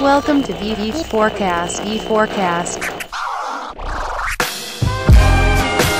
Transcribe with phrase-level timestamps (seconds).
[0.00, 1.82] Welcome to VV Forecast.
[1.86, 2.80] E Forecast.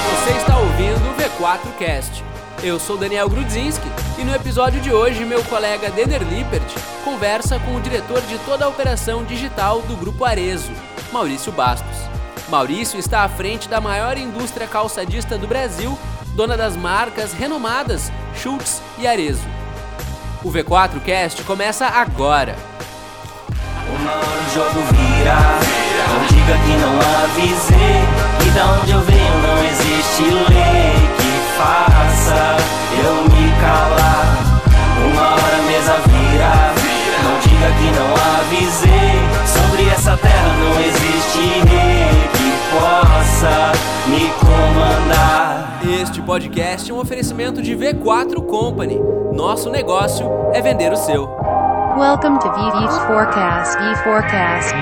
[0.09, 2.25] Você está ouvindo o V4Cast.
[2.63, 3.87] Eu sou Daniel Grudzinski
[4.19, 6.65] e no episódio de hoje meu colega Denner Lippert
[7.05, 10.73] conversa com o diretor de toda a operação digital do Grupo Arezo,
[11.13, 11.99] Maurício Bastos.
[12.49, 15.99] Maurício está à frente da maior indústria calçadista do Brasil,
[16.35, 19.47] dona das marcas renomadas Schultz e Arezo.
[20.43, 22.70] O V4Cast começa agora.
[23.99, 25.39] Uma hora o jogo vira,
[26.09, 26.95] não diga que não
[27.25, 28.01] avisei.
[28.47, 32.57] E da onde eu venho não existe lei que faça
[33.03, 34.29] eu me calar.
[35.07, 36.53] Uma hora a mesa vira,
[37.25, 39.11] não diga que não avisei.
[39.47, 43.73] Sobre essa terra não existe rei que possa
[44.09, 45.81] me comandar.
[46.01, 49.01] Este podcast é um oferecimento de V4 Company.
[49.33, 51.29] Nosso negócio é vender o seu.
[51.99, 53.77] Welcome to VV Forecast.
[53.83, 54.73] E Forecast.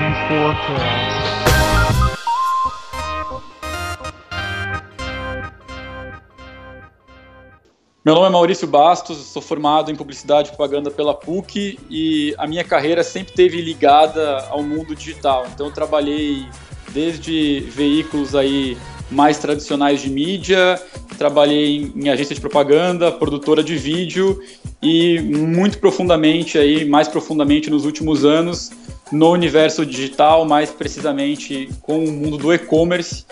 [8.05, 12.45] Meu nome é Maurício Bastos, sou formado em publicidade e propaganda pela PUC e a
[12.45, 15.47] minha carreira sempre teve ligada ao mundo digital.
[15.53, 16.47] Então trabalhei
[16.91, 18.77] desde veículos aí
[19.11, 20.81] mais tradicionais de mídia,
[21.17, 24.39] trabalhei em, em agência de propaganda, produtora de vídeo
[24.81, 28.71] e muito profundamente aí, mais profundamente nos últimos anos
[29.11, 33.25] no universo digital, mais precisamente com o mundo do e-commerce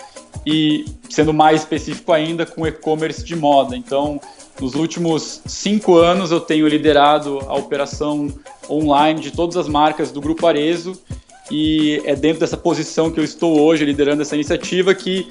[0.44, 3.76] e sendo mais específico ainda com e-commerce de moda.
[3.76, 4.20] Então,
[4.60, 8.28] nos últimos cinco anos eu tenho liderado a operação
[8.68, 11.00] online de todas as marcas do Grupo Arezo
[11.50, 15.30] e é dentro dessa posição que eu estou hoje liderando essa iniciativa que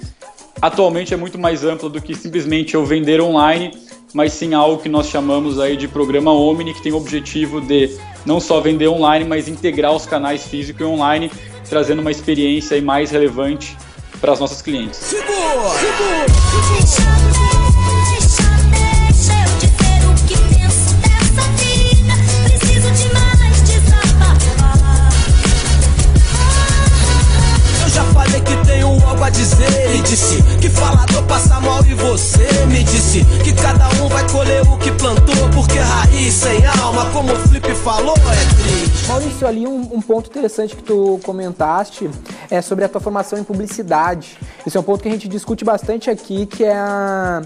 [0.61, 3.71] atualmente é muito mais ampla do que simplesmente eu vender online,
[4.13, 7.97] mas sim algo que nós chamamos aí de programa Omni, que tem o objetivo de
[8.25, 11.31] não só vender online, mas integrar os canais físico e online,
[11.69, 13.75] trazendo uma experiência aí mais relevante
[14.19, 15.13] para as nossas clientes.
[29.27, 34.07] A dizer e disse que falador passa mal e você me disse que cada um
[34.07, 39.07] vai colher o que plantou porque raiz sem alma, como o Flip falou, é triste.
[39.07, 42.09] Maurício, ali um, um ponto interessante que tu comentaste
[42.49, 44.37] é sobre a tua formação em publicidade.
[44.65, 47.41] Isso é um ponto que a gente discute bastante aqui, que é a-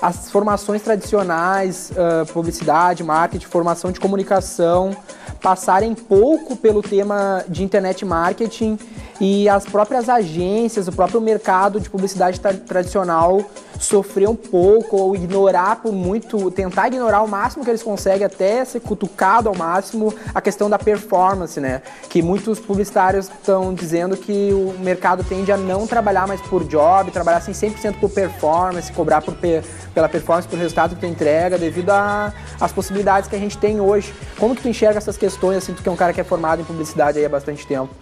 [0.00, 4.96] as formações tradicionais, ah, publicidade, marketing, formação de comunicação,
[5.42, 8.78] passarem pouco pelo tema de internet marketing
[9.20, 13.40] e as próprias agências, o próprio mercado de publicidade tra- tradicional
[13.78, 18.64] sofrer um pouco ou ignorar por muito, tentar ignorar o máximo que eles conseguem até
[18.64, 21.82] ser cutucado ao máximo a questão da performance, né?
[22.08, 27.10] Que muitos publicitários estão dizendo que o mercado tende a não trabalhar mais por job,
[27.10, 31.58] trabalhar assim 100% por performance, cobrar por pe- pela performance, por resultado que tu entrega,
[31.58, 34.14] devido às possibilidades que a gente tem hoje.
[34.38, 36.60] Como que tu enxerga essas questões, assim, tu que é um cara que é formado
[36.62, 37.94] em publicidade aí há bastante tempo?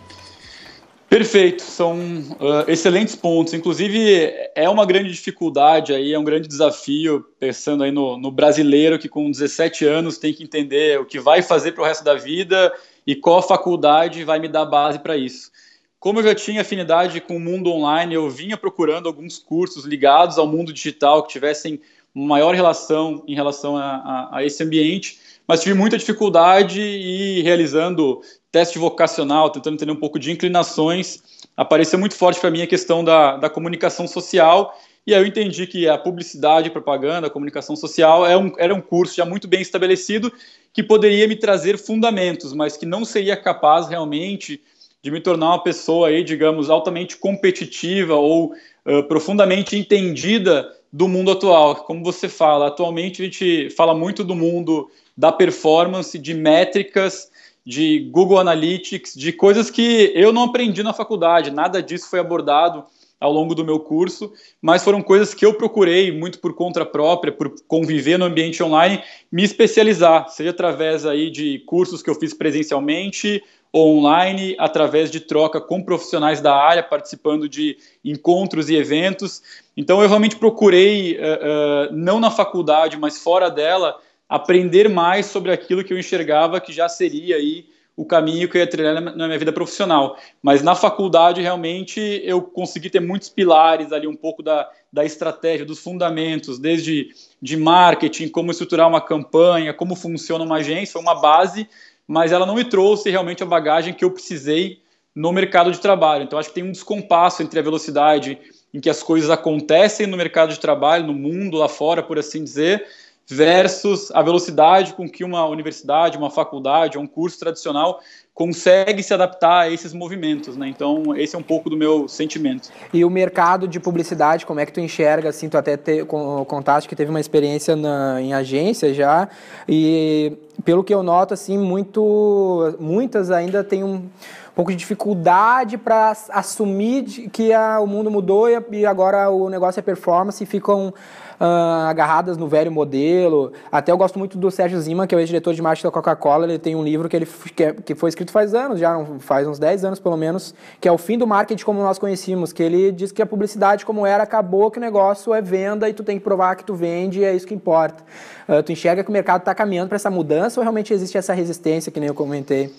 [1.08, 1.98] Perfeito, são
[2.38, 3.52] ah, excelentes pontos.
[3.52, 8.96] Inclusive, é uma grande dificuldade aí, é um grande desafio, pensando aí no, no brasileiro
[8.96, 12.14] que com 17 anos tem que entender o que vai fazer para o resto da
[12.14, 12.72] vida
[13.04, 15.50] e qual faculdade vai me dar base para isso.
[15.98, 20.38] Como eu já tinha afinidade com o mundo online, eu vinha procurando alguns cursos ligados
[20.38, 21.80] ao mundo digital que tivessem
[22.14, 25.18] maior relação em relação a, a- a esse ambiente,
[25.50, 28.20] mas tive muita dificuldade e realizando
[28.52, 31.20] teste vocacional, tentando entender um pouco de inclinações,
[31.56, 34.72] apareceu muito forte para mim a questão da, da comunicação social,
[35.04, 39.16] e aí eu entendi que a publicidade, propaganda, comunicação social é um, era um curso
[39.16, 40.32] já muito bem estabelecido,
[40.72, 44.62] que poderia me trazer fundamentos, mas que não seria capaz realmente
[45.02, 48.54] de me tornar uma pessoa aí, digamos, altamente competitiva ou
[48.86, 51.76] uh, profundamente entendida do mundo atual.
[51.76, 57.30] Como você fala, atualmente a gente fala muito do mundo da performance, de métricas,
[57.64, 61.50] de Google Analytics, de coisas que eu não aprendi na faculdade.
[61.50, 62.84] Nada disso foi abordado
[63.20, 64.32] ao longo do meu curso,
[64.62, 69.03] mas foram coisas que eu procurei muito por conta própria, por conviver no ambiente online,
[69.30, 73.42] me especializar, seja através aí de cursos que eu fiz presencialmente
[73.74, 79.42] online, através de troca com profissionais da área, participando de encontros e eventos.
[79.76, 85.52] Então eu realmente procurei, uh, uh, não na faculdade, mas fora dela, aprender mais sobre
[85.52, 89.26] aquilo que eu enxergava que já seria aí o caminho que eu ia trilhar na
[89.26, 90.16] minha vida profissional.
[90.42, 95.66] Mas na faculdade, realmente, eu consegui ter muitos pilares ali, um pouco da, da estratégia,
[95.66, 97.10] dos fundamentos, desde
[97.42, 101.68] de marketing, como estruturar uma campanha, como funciona uma agência, uma base,
[102.10, 104.83] mas ela não me trouxe realmente a bagagem que eu precisei
[105.15, 106.24] no mercado de trabalho.
[106.24, 108.36] Então, acho que tem um descompasso entre a velocidade
[108.74, 112.42] em que as coisas acontecem no mercado de trabalho, no mundo lá fora, por assim
[112.42, 112.84] dizer,
[113.30, 118.00] versus a velocidade com que uma universidade, uma faculdade, um curso tradicional
[118.34, 120.66] consegue se adaptar a esses movimentos, né?
[120.66, 122.71] Então, esse é um pouco do meu sentimento.
[122.92, 126.88] E o mercado de publicidade, como é que tu enxerga, assim, tu até te, contaste
[126.88, 129.28] que teve uma experiência na, em agência já,
[129.68, 130.32] e
[130.65, 134.09] pelo que eu noto, assim, muito, muitas ainda têm um
[134.54, 139.80] pouco de dificuldade para assumir que a, o mundo mudou e, e agora o negócio
[139.80, 140.92] é performance e ficam
[141.41, 143.53] uh, agarradas no velho modelo.
[143.72, 146.45] Até eu gosto muito do Sérgio Zima, que é o ex-diretor de marketing da Coca-Cola.
[146.45, 149.48] Ele tem um livro que, ele, que, é, que, foi escrito faz anos, já faz
[149.48, 152.63] uns 10 anos pelo menos, que é o fim do marketing como nós conhecíamos, que
[152.63, 156.04] ele diz que a publicidade como era acabou, que o negócio é venda e tu
[156.04, 158.04] tem que provar que tu vende e é isso que importa.
[158.47, 161.33] Uh, tu enxerga que o mercado está caminhando para essa mudança ou realmente existe essa
[161.33, 162.75] resistência, que nem eu comentei?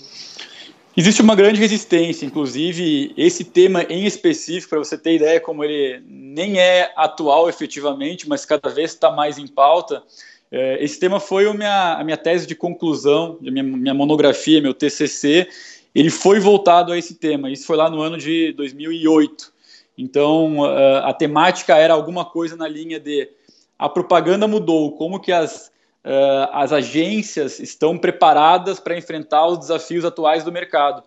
[0.96, 6.04] Existe uma grande resistência, inclusive esse tema em específico, para você ter ideia como ele
[6.06, 10.04] nem é atual efetivamente, mas cada vez está mais em pauta.
[10.52, 14.62] É, esse tema foi a minha, a minha tese de conclusão, a minha, minha monografia,
[14.62, 15.48] meu TCC.
[15.96, 17.50] Ele foi voltado a esse tema.
[17.50, 19.52] Isso foi lá no ano de 2008.
[19.98, 20.64] Então,
[21.04, 23.30] a temática era alguma coisa na linha de
[23.78, 25.71] a propaganda mudou, como que as
[26.06, 31.04] uh, as agências estão preparadas para enfrentar os desafios atuais do mercado.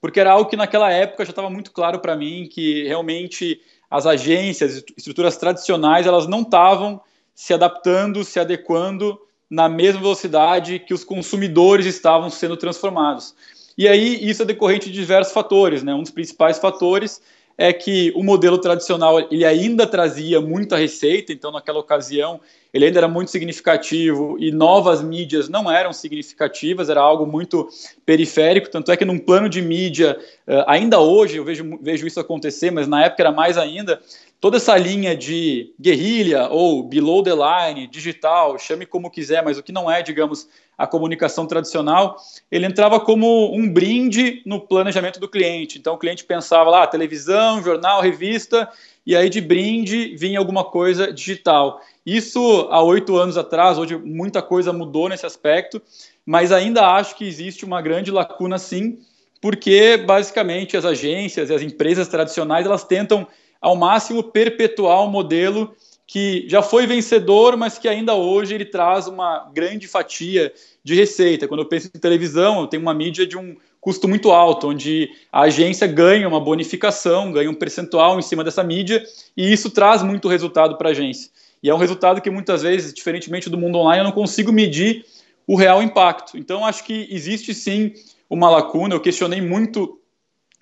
[0.00, 3.60] Porque era algo que naquela época já estava muito claro para mim que realmente
[3.90, 7.00] as agências, estruturas tradicionais, elas não estavam
[7.34, 13.34] se adaptando, se adequando na mesma velocidade que os consumidores estavam sendo transformados.
[13.78, 15.94] E aí isso é decorrente de diversos fatores, né?
[15.94, 17.20] Um dos principais fatores
[17.58, 22.40] é que o modelo tradicional ele ainda trazia muita receita, então naquela ocasião
[22.76, 27.68] ele ainda era muito significativo e novas mídias não eram significativas, era algo muito
[28.04, 32.20] periférico, tanto é que num plano de mídia, eh, ainda hoje eu vejo, vejo isso
[32.20, 33.98] acontecer, mas na época era mais ainda,
[34.38, 39.62] toda essa linha de guerrilha ou below the line, digital, chame como quiser, mas o
[39.62, 40.46] que não é, digamos,
[40.76, 42.16] a comunicação tradicional,
[42.50, 45.78] ele entrava como um brinde no planejamento do cliente.
[45.78, 48.68] Então o cliente pensava lá, televisão, jornal, revista,
[49.06, 51.80] e aí de brinde vinha alguma coisa digital.
[52.04, 55.80] Isso há oito anos atrás, hoje muita coisa mudou nesse aspecto,
[56.24, 58.98] mas ainda acho que existe uma grande lacuna sim,
[59.40, 63.26] porque basicamente as agências e as empresas tradicionais elas tentam
[63.60, 65.74] ao máximo perpetuar um modelo
[66.06, 70.52] que já foi vencedor, mas que ainda hoje ele traz uma grande fatia
[70.84, 71.48] de receita.
[71.48, 75.10] Quando eu penso em televisão, eu tenho uma mídia de um custo muito alto, onde
[75.32, 79.04] a agência ganha uma bonificação, ganha um percentual em cima dessa mídia,
[79.36, 81.30] e isso traz muito resultado para a agência.
[81.62, 85.04] E é um resultado que muitas vezes, diferentemente do mundo online, eu não consigo medir
[85.46, 86.36] o real impacto.
[86.36, 87.92] Então, acho que existe sim
[88.28, 88.94] uma lacuna.
[88.94, 90.00] Eu questionei muito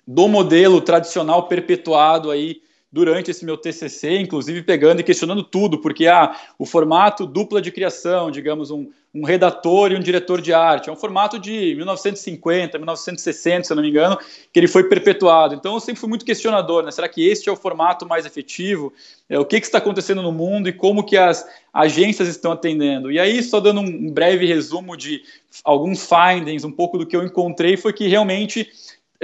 [0.07, 2.61] do modelo tradicional perpetuado aí
[2.95, 7.69] durante esse meu TCC, inclusive pegando e questionando tudo, porque ah, o formato dupla de
[7.69, 12.77] criação, digamos, um, um redator e um diretor de arte, é um formato de 1950,
[12.77, 14.17] 1960, se eu não me engano,
[14.49, 15.53] que ele foi perpetuado.
[15.53, 16.91] Então eu sempre fui muito questionador, né?
[16.91, 18.93] Será que este é o formato mais efetivo?
[19.27, 23.11] É, o que, que está acontecendo no mundo e como que as agências estão atendendo?
[23.11, 25.21] E aí, só dando um breve resumo de
[25.65, 28.71] alguns findings, um pouco do que eu encontrei, foi que realmente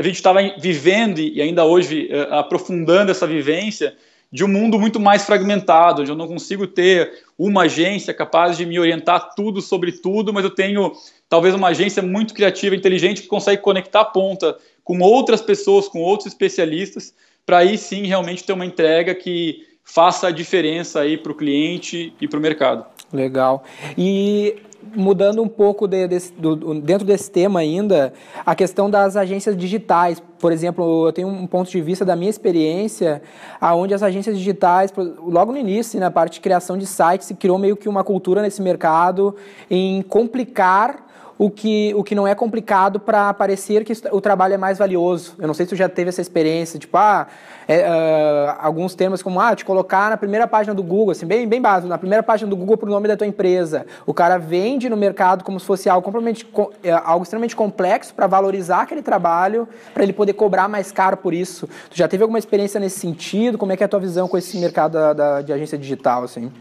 [0.02, 3.96] a gente estava vivendo e ainda hoje uh, aprofundando essa vivência
[4.32, 8.66] de um mundo muito mais fragmentado, onde eu não consigo ter uma agência capaz de
[8.66, 10.94] me orientar tudo sobre tudo, mas eu tenho
[11.30, 16.00] talvez uma agência muito criativa, inteligente, que consegue conectar a ponta com outras pessoas, com
[16.00, 17.14] outros especialistas,
[17.46, 22.14] para aí sim realmente ter uma entrega que faça a diferença aí para o cliente
[22.22, 22.86] e para o mercado.
[23.12, 23.64] Legal.
[23.98, 24.56] E
[24.96, 28.14] mudando um pouco de, de, do, dentro desse tema ainda,
[28.46, 30.22] a questão das agências digitais.
[30.40, 33.22] Por exemplo, eu tenho um ponto de vista da minha experiência,
[33.60, 37.58] aonde as agências digitais, logo no início, na parte de criação de sites, se criou
[37.58, 39.36] meio que uma cultura nesse mercado
[39.70, 41.11] em complicar
[41.42, 45.34] o que, o que não é complicado para parecer que o trabalho é mais valioso.
[45.40, 47.26] Eu não sei se tu já teve essa experiência, tipo, ah,
[47.68, 51.48] é, uh, alguns termos como, ah, te colocar na primeira página do Google, assim, bem,
[51.48, 53.88] bem básico, na primeira página do Google para o nome da tua empresa.
[54.06, 56.48] O cara vende no mercado como se fosse algo, completamente,
[56.84, 61.34] é, algo extremamente complexo para valorizar aquele trabalho, para ele poder cobrar mais caro por
[61.34, 61.68] isso.
[61.90, 63.58] Tu já teve alguma experiência nesse sentido?
[63.58, 66.24] Como é que é a tua visão com esse mercado da, da de agência digital,
[66.24, 66.52] assim?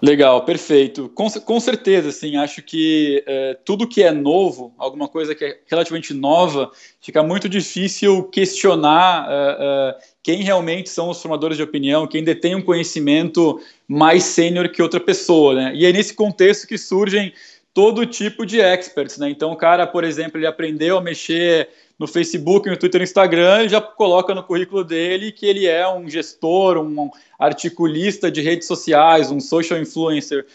[0.00, 1.08] Legal, perfeito.
[1.14, 2.36] Com, com certeza, sim.
[2.36, 7.48] Acho que é, tudo que é novo, alguma coisa que é relativamente nova, fica muito
[7.48, 13.58] difícil questionar é, é, quem realmente são os formadores de opinião, quem detém um conhecimento
[13.88, 15.54] mais sênior que outra pessoa.
[15.54, 15.72] Né?
[15.74, 17.32] E é nesse contexto que surgem
[17.72, 19.28] todo tipo de experts, né?
[19.28, 23.60] Então o cara, por exemplo, ele aprendeu a mexer no Facebook, no Twitter, no Instagram,
[23.60, 28.66] ele já coloca no currículo dele que ele é um gestor, um articulista de redes
[28.66, 30.46] sociais, um social influencer.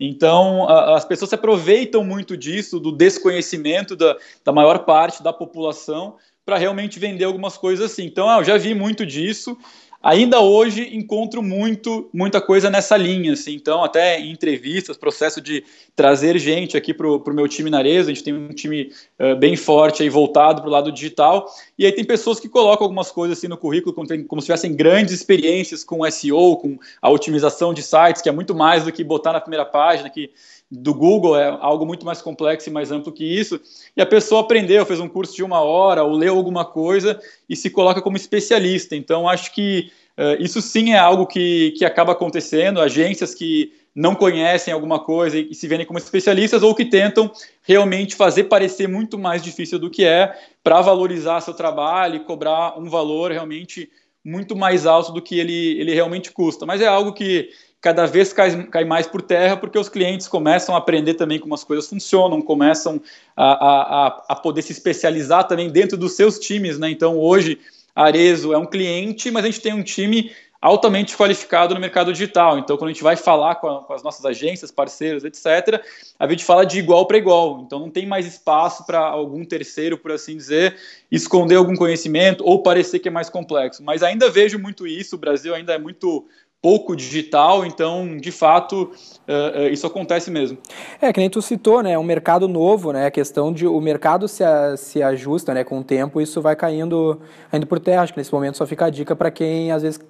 [0.00, 5.32] Então, a, as pessoas se aproveitam muito disso, do desconhecimento da, da maior parte da
[5.32, 8.04] população, para realmente vender algumas coisas assim.
[8.04, 9.58] Então, ah, eu já vi muito disso.
[10.06, 13.54] Ainda hoje encontro muito, muita coisa nessa linha, assim.
[13.54, 15.64] Então, até em entrevistas, processo de
[15.96, 19.34] trazer gente aqui para o meu time na Areza, a gente tem um time uh,
[19.34, 23.10] bem forte aí voltado para o lado digital, e aí tem pessoas que colocam algumas
[23.10, 27.10] coisas assim no currículo, como, tem, como se tivessem grandes experiências com SEO, com a
[27.10, 30.30] otimização de sites, que é muito mais do que botar na primeira página, que
[30.70, 33.60] do Google é algo muito mais complexo e mais amplo que isso.
[33.96, 37.54] E a pessoa aprendeu, fez um curso de uma hora ou leu alguma coisa e
[37.54, 38.96] se coloca como especialista.
[38.96, 42.80] Então, acho que uh, isso sim é algo que, que acaba acontecendo.
[42.80, 47.30] Agências que não conhecem alguma coisa e, se vendem como especialistas ou que tentam
[47.62, 52.78] realmente fazer parecer muito mais difícil do que é para valorizar seu trabalho e cobrar
[52.78, 53.88] um valor realmente
[54.22, 56.66] muito mais alto do que ele, ele realmente custa.
[56.66, 57.48] Mas é algo que
[57.86, 61.54] cada vez cai, cai, mais por terra, porque os clientes começam a aprender também como
[61.54, 63.00] as coisas funcionam, começam
[63.36, 66.90] a, a, a poder se especializar também dentro dos seus times, né?
[66.90, 67.60] Então, hoje,
[67.94, 72.58] Arezo é um cliente, mas a gente tem um time altamente qualificado no mercado digital.
[72.58, 75.80] Então, quando a gente vai falar com, a, com as nossas agências, parceiros, etc.,
[76.18, 77.62] a gente fala de igual para igual.
[77.64, 80.76] Então, não tem mais espaço para algum terceiro, por assim dizer,
[81.08, 83.80] esconder algum conhecimento ou parecer que é mais complexo.
[83.84, 85.14] Mas ainda vejo muito isso.
[85.14, 86.26] O Brasil ainda é muito
[86.60, 88.90] pouco digital, então, de fato,
[89.28, 90.58] uh, uh, isso acontece mesmo.
[91.00, 93.80] É, que nem tu citou, né, é um mercado novo, né, a questão de o
[93.80, 97.20] mercado se, a, se ajusta, né, com o tempo, isso vai caindo,
[97.50, 100.00] caindo por terra, acho que nesse momento só fica a dica para quem, às vezes,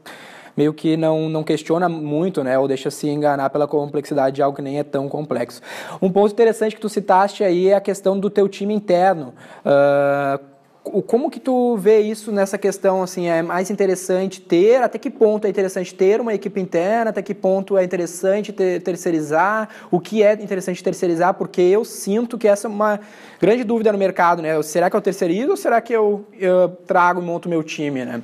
[0.56, 4.56] meio que não, não questiona muito, né, ou deixa se enganar pela complexidade de algo
[4.56, 5.60] que nem é tão complexo.
[6.00, 10.55] Um ponto interessante que tu citaste aí é a questão do teu time interno, uh,
[11.06, 15.46] como que tu vê isso nessa questão, assim, é mais interessante ter, até que ponto
[15.46, 20.22] é interessante ter uma equipe interna, até que ponto é interessante ter, terceirizar, o que
[20.22, 23.00] é interessante terceirizar, porque eu sinto que essa é uma
[23.40, 27.20] grande dúvida no mercado, né, será que eu terceirizo ou será que eu, eu trago
[27.20, 28.22] e monto meu time, né?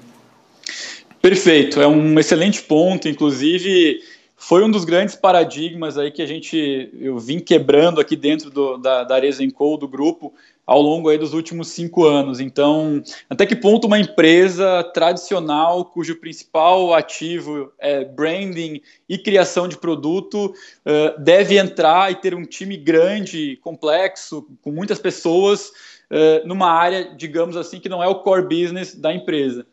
[1.21, 4.01] Perfeito, é um excelente ponto, inclusive
[4.43, 8.77] foi um dos grandes paradigmas aí que a gente, eu vim quebrando aqui dentro do,
[8.77, 10.35] da, da Arezenco, do grupo,
[10.67, 12.41] ao longo aí dos últimos cinco anos.
[12.41, 19.77] Então, até que ponto uma empresa tradicional, cujo principal ativo é branding e criação de
[19.77, 25.69] produto, uh, deve entrar e ter um time grande, complexo, com muitas pessoas,
[26.11, 29.65] uh, numa área, digamos assim, que não é o core business da empresa.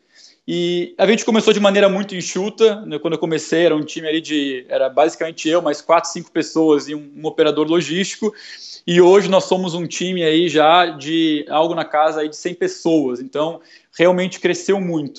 [0.52, 2.84] E a gente começou de maneira muito enxuta.
[2.84, 2.98] Né?
[2.98, 4.66] Quando eu comecei, era um time ali de.
[4.68, 8.34] Era basicamente eu, mais quatro, cinco pessoas e um, um operador logístico.
[8.84, 12.54] E hoje nós somos um time aí já de algo na casa aí de 100
[12.54, 13.60] pessoas, então
[13.96, 15.18] realmente cresceu muito.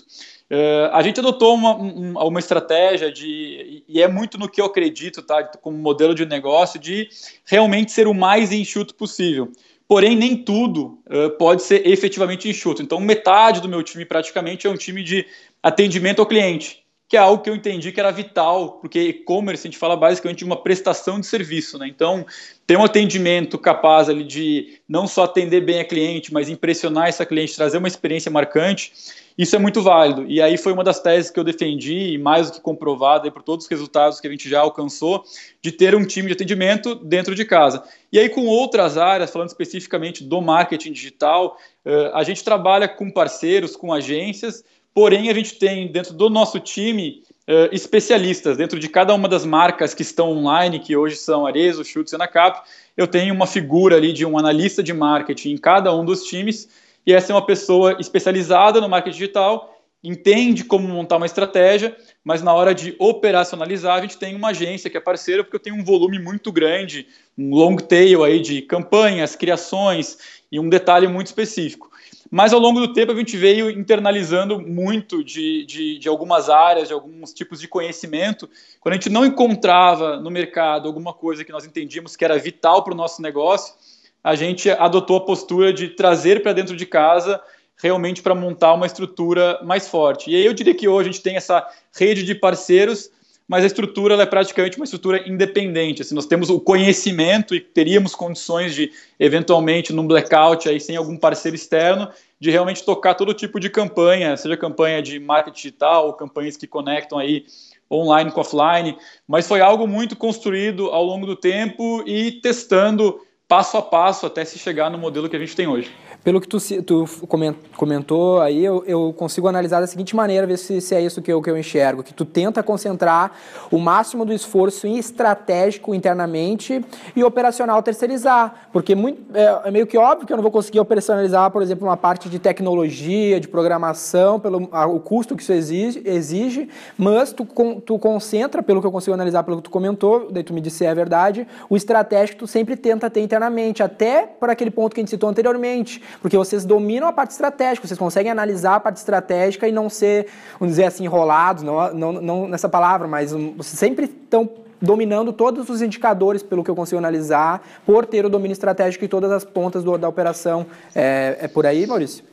[0.51, 5.21] Uh, a gente adotou uma, uma estratégia de, e é muito no que eu acredito,
[5.21, 7.07] tá, como modelo de negócio, de
[7.45, 9.49] realmente ser o mais enxuto possível.
[9.91, 12.81] Porém, nem tudo uh, pode ser efetivamente enxuto.
[12.81, 15.25] Então, metade do meu time praticamente é um time de
[15.61, 16.80] atendimento ao cliente
[17.11, 20.37] que é algo que eu entendi que era vital, porque e-commerce a gente fala basicamente
[20.37, 21.85] de uma prestação de serviço, né?
[21.85, 22.25] Então,
[22.65, 27.25] ter um atendimento capaz ali de não só atender bem a cliente, mas impressionar essa
[27.25, 28.93] cliente, trazer uma experiência marcante,
[29.37, 30.25] isso é muito válido.
[30.25, 33.43] E aí foi uma das teses que eu defendi, e mais do que comprovada por
[33.43, 35.25] todos os resultados que a gente já alcançou,
[35.61, 37.83] de ter um time de atendimento dentro de casa.
[38.09, 43.11] E aí, com outras áreas, falando especificamente do marketing digital, eh, a gente trabalha com
[43.11, 44.63] parceiros, com agências,
[44.93, 49.45] Porém, a gente tem dentro do nosso time uh, especialistas, dentro de cada uma das
[49.45, 52.61] marcas que estão online, que hoje são Arezo, Schutz e Anacap,
[52.97, 56.67] eu tenho uma figura ali de um analista de marketing em cada um dos times,
[57.05, 62.41] e essa é uma pessoa especializada no marketing digital, entende como montar uma estratégia, mas
[62.41, 65.75] na hora de operacionalizar, a gente tem uma agência que é parceira, porque eu tenho
[65.75, 67.07] um volume muito grande,
[67.37, 70.17] um long tail aí de campanhas, criações
[70.51, 71.90] e um detalhe muito específico.
[72.31, 76.87] Mas ao longo do tempo a gente veio internalizando muito de, de, de, algumas áreas,
[76.87, 78.49] de alguns tipos de conhecimento.
[78.79, 82.85] Quando a gente não encontrava no mercado alguma coisa que nós entendíamos que era vital
[82.85, 83.75] para o nosso negócio,
[84.23, 87.41] a gente adotou a postura de trazer para dentro de casa
[87.75, 90.31] realmente para montar uma estrutura mais forte.
[90.31, 93.09] E aí eu diria que hoje a gente tem essa rede de parceiros
[93.51, 96.01] mas a estrutura é praticamente uma estrutura independente.
[96.01, 98.89] Assim, nós temos o conhecimento e teríamos condições de,
[99.19, 102.07] eventualmente, num blackout, aí, sem algum parceiro externo,
[102.39, 106.65] de realmente tocar todo tipo de campanha, seja campanha de marketing digital, ou campanhas que
[106.65, 107.43] conectam aí
[107.91, 113.19] online com offline, mas foi algo muito construído ao longo do tempo e testando
[113.51, 115.91] passo a passo até se chegar no modelo que a gente tem hoje.
[116.23, 120.55] Pelo que tu, tu comen- comentou aí, eu, eu consigo analisar da seguinte maneira, ver
[120.57, 123.31] se, se é isso que eu, que eu enxergo, que tu tenta concentrar
[123.69, 129.85] o máximo do esforço em estratégico internamente e operacional terceirizar, porque muito, é, é meio
[129.85, 133.49] que óbvio que eu não vou conseguir operacionalizar, por exemplo, uma parte de tecnologia, de
[133.49, 138.79] programação, pelo a- o custo que isso exige, exige mas tu, con- tu concentra, pelo
[138.79, 141.45] que eu consigo analisar, pelo que tu comentou, daí tu me disse se é verdade,
[141.69, 143.40] o estratégico tu sempre tenta ter internamente,
[143.83, 147.87] até por aquele ponto que a gente citou anteriormente, porque vocês dominam a parte estratégica,
[147.87, 150.27] vocês conseguem analisar a parte estratégica e não ser,
[150.59, 154.49] vamos dizer assim, enrolados, não, não, não nessa palavra, mas vocês sempre estão
[154.81, 159.07] dominando todos os indicadores, pelo que eu consigo analisar, por ter o domínio estratégico em
[159.07, 160.65] todas as pontas do- da operação.
[160.95, 162.23] É, é por aí, Maurício?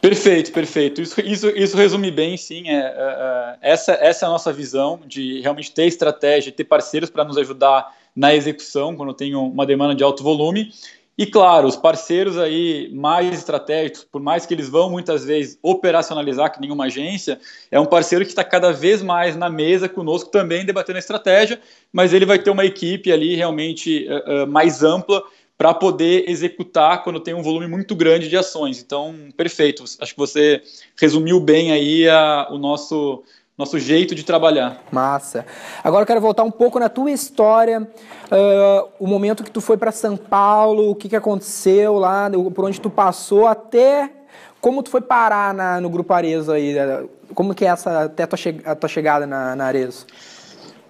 [0.00, 1.02] Perfeito, perfeito.
[1.02, 2.68] Isso, isso, isso resume bem, sim.
[2.68, 7.10] É, é, é, essa, essa é a nossa visão de realmente ter estratégia, ter parceiros
[7.10, 10.72] para nos ajudar na execução quando tem uma demanda de alto volume.
[11.16, 16.52] E claro, os parceiros aí mais estratégicos, por mais que eles vão muitas vezes operacionalizar
[16.52, 20.64] que nenhuma agência, é um parceiro que está cada vez mais na mesa conosco também
[20.64, 21.60] debatendo a estratégia,
[21.92, 25.22] mas ele vai ter uma equipe ali realmente uh, uh, mais ampla
[25.56, 28.80] para poder executar quando tem um volume muito grande de ações.
[28.80, 29.82] Então, perfeito.
[30.00, 30.62] Acho que você
[30.96, 33.24] resumiu bem aí a, o nosso
[33.58, 34.80] nosso jeito de trabalhar.
[34.92, 35.44] Massa.
[35.82, 39.76] Agora eu quero voltar um pouco na tua história, uh, o momento que tu foi
[39.76, 44.12] para São Paulo, o que, que aconteceu lá, por onde tu passou, até
[44.60, 46.76] como tu foi parar na, no Grupo Arezo aí,
[47.34, 50.06] como que é essa, até a tua, che a tua chegada na, na Arezo?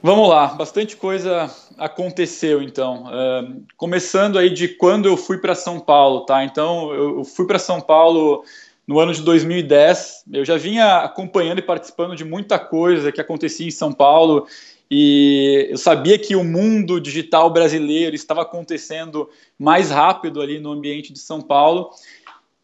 [0.02, 3.04] Vamos lá, bastante coisa aconteceu então.
[3.04, 6.44] Uh, começando aí de quando eu fui para São Paulo, tá?
[6.44, 8.44] Então eu fui para São Paulo
[8.88, 10.24] no ano de 2010.
[10.32, 14.46] Eu já vinha acompanhando e participando de muita coisa que acontecia em São Paulo
[14.90, 19.28] e eu sabia que o mundo digital brasileiro estava acontecendo
[19.58, 21.90] mais rápido ali no ambiente de São Paulo.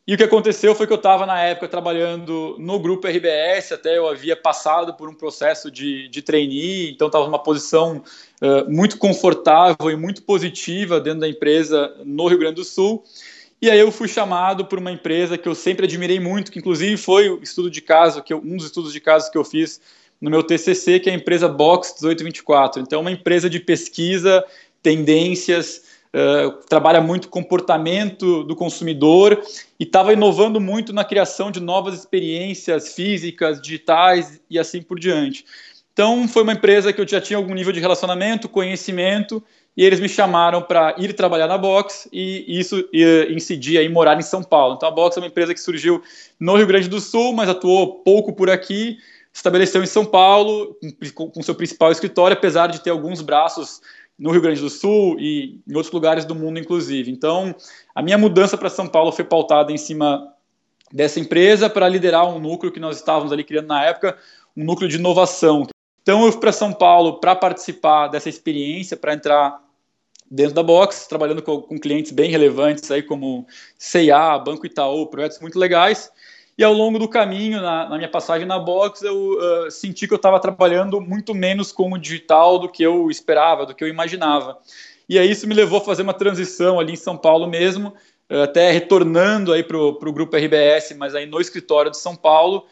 [0.07, 3.97] E o que aconteceu foi que eu estava, na época, trabalhando no grupo RBS, até
[3.97, 8.02] eu havia passado por um processo de, de trainee, então estava numa posição
[8.43, 13.02] uh, muito confortável e muito positiva dentro da empresa no Rio Grande do Sul.
[13.65, 16.99] E aí eu fui chamado por uma empresa que eu sempre admirei muito, que inclusive
[16.99, 19.81] foi o estudo de caso, que eu, um dos estudos de caso que eu fiz
[20.21, 22.83] no meu TCC, que é a empresa Box 1824.
[22.83, 24.45] Então, é uma empresa de pesquisa,
[24.83, 25.81] tendências,
[26.13, 29.43] uh, trabalha muito comportamento do consumidor
[29.81, 35.43] e estava inovando muito na criação de novas experiências físicas, digitais e assim por diante.
[35.95, 39.43] Então, foi uma empresa que eu já tinha algum nível de relacionamento, conhecimento,
[39.76, 42.89] e eles me chamaram para ir trabalhar na Box e isso
[43.30, 44.75] incidia em morar em São Paulo.
[44.76, 46.02] Então a Box é uma empresa que surgiu
[46.39, 48.99] no Rio Grande do Sul, mas atuou pouco por aqui,
[49.32, 50.76] estabeleceu em São Paulo
[51.15, 53.80] com, seu principal escritório, apesar de ter alguns braços
[54.17, 57.10] no Rio Grande do Sul e em outros lugares do mundo, inclusive.
[57.10, 57.54] Então
[57.95, 60.32] a minha mudança para São Paulo foi pautada em cima
[60.93, 64.17] dessa empresa para liderar um núcleo que nós estávamos ali criando na época,
[64.56, 65.67] um núcleo de inovação.
[66.04, 69.58] Então eu fui para São Paulo para participar dessa experiência, para entrar
[70.30, 73.47] dentro da Box, trabalhando com, com, clientes bem relevantes aí como
[73.78, 76.10] C&A, Banco Itaú, projetos muito legais.
[76.58, 80.12] E ao longo do caminho, na, na minha passagem na Box, eu uh, senti que
[80.12, 83.88] eu estava trabalhando muito menos com o digital do que eu esperava, do que eu
[83.88, 84.58] imaginava.
[85.08, 87.95] E aí isso me levou a fazer uma transição ali em São Paulo mesmo,
[88.30, 92.67] uh, até retornando aí para o grupo RBS, mas aí no escritório de São Paulo,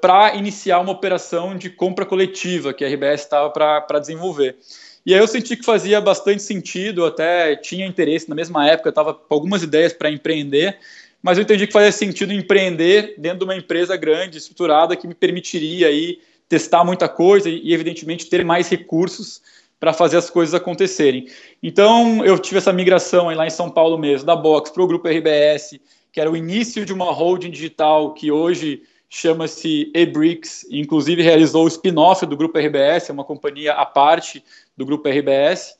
[0.00, 4.56] para iniciar uma operação de compra coletiva que a RBS estava para desenvolver.
[5.04, 8.90] E aí eu senti que fazia bastante sentido, até tinha interesse, na mesma época eu
[8.90, 10.78] estava com algumas ideias para empreender,
[11.22, 15.14] mas eu entendi que fazia sentido empreender dentro de uma empresa grande, estruturada, que me
[15.14, 19.40] permitiria aí testar muita coisa e, evidentemente, ter mais recursos
[19.80, 21.26] para fazer as coisas acontecerem.
[21.62, 24.86] Então, eu tive essa migração aí lá em São Paulo mesmo, da Box para o
[24.86, 25.78] Grupo RBS,
[26.12, 31.68] que era o início de uma holding digital que hoje chama-se eBricks, inclusive realizou o
[31.68, 34.44] spin-off do Grupo RBS, é uma companhia à parte
[34.76, 35.74] do Grupo RBS.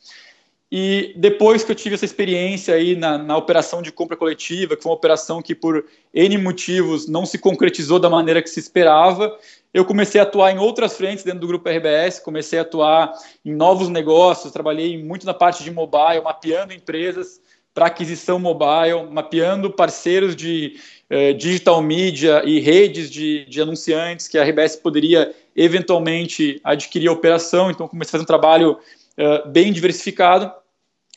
[0.71, 4.83] E depois que eu tive essa experiência aí na, na, operação de compra coletiva, que
[4.83, 9.35] foi uma operação que por N motivos não se concretizou da maneira que se esperava,
[9.73, 13.13] eu comecei a atuar em outras frentes dentro do Grupo RBS, comecei a atuar
[13.45, 17.41] em novos negócios, trabalhei muito na parte de mobile, mapeando empresas
[17.73, 20.79] para aquisição mobile, mapeando parceiros de
[21.11, 27.13] eh, digital media e redes de, de anunciantes que a RBS poderia eventualmente adquirir a
[27.13, 27.71] operação.
[27.71, 30.53] Então, comecei a fazer um trabalho uh, bem diversificado.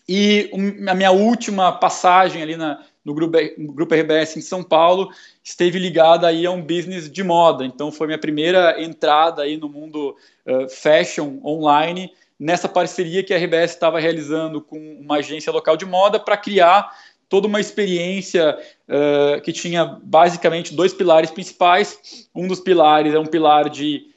[0.08, 4.64] E um, a minha última passagem ali na, no grupo, no grupo RBS em São
[4.64, 5.10] Paulo
[5.44, 7.66] esteve ligada aí a um business de moda.
[7.66, 13.38] Então, foi minha primeira entrada aí no mundo uh, fashion online nessa parceria que a
[13.38, 16.92] RBS estava realizando com uma agência local de moda para criar
[17.32, 22.28] toda uma experiência uh, que tinha basicamente dois pilares principais.
[22.36, 24.08] Um dos pilares é um pilar de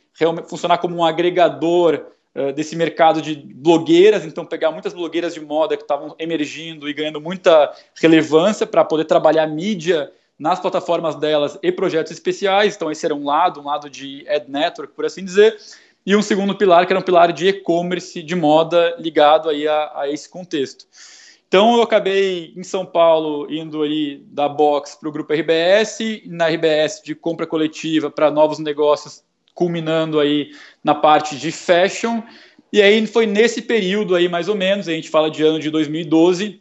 [0.49, 5.77] funcionar como um agregador uh, desse mercado de blogueiras, então pegar muitas blogueiras de moda
[5.77, 11.71] que estavam emergindo e ganhando muita relevância para poder trabalhar mídia nas plataformas delas e
[11.71, 12.75] projetos especiais.
[12.75, 15.57] Então esse era um lado, um lado de ad network, por assim dizer
[16.05, 20.01] e um segundo pilar que era um pilar de e-commerce de moda ligado aí a,
[20.01, 20.85] a, esse contexto.
[21.49, 26.49] Então eu acabei em São Paulo indo ali da Box para o grupo RBS, na
[26.49, 29.23] RBS de compra coletiva para novos negócios,
[29.55, 30.51] culminando aí
[30.83, 32.23] na parte de fashion.
[32.73, 35.71] E aí foi nesse período aí mais ou menos, a gente fala de ano de
[35.71, 36.61] 2012,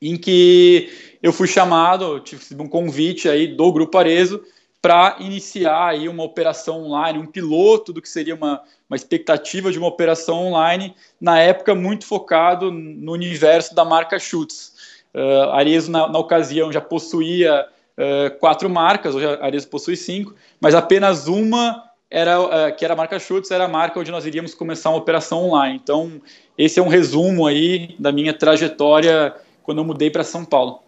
[0.00, 0.88] em que
[1.20, 4.42] eu fui chamado, tive um convite aí do grupo Arezo
[4.82, 9.78] para iniciar aí uma operação online, um piloto do que seria uma, uma expectativa de
[9.78, 14.72] uma operação online, na época muito focado no universo da marca Schutz.
[15.14, 17.64] Uh, a Arezzo, na, na, ocasião, já possuía
[17.96, 22.94] uh, quatro marcas, hoje a Arezzo possui cinco, mas apenas uma, era, uh, que era
[22.94, 25.78] a marca Schutz, era a marca onde nós iríamos começar uma operação online.
[25.80, 26.20] Então,
[26.58, 30.82] esse é um resumo aí da minha trajetória quando eu mudei para São Paulo.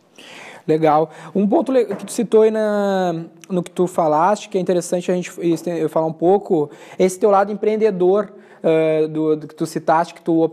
[0.67, 1.11] Legal.
[1.35, 5.15] Um ponto que tu citou aí na, no que tu falaste, que é interessante a
[5.15, 5.31] gente
[5.89, 10.23] falar um pouco, é esse teu lado empreendedor uh, do, do, que tu citaste, que
[10.23, 10.51] tu uh,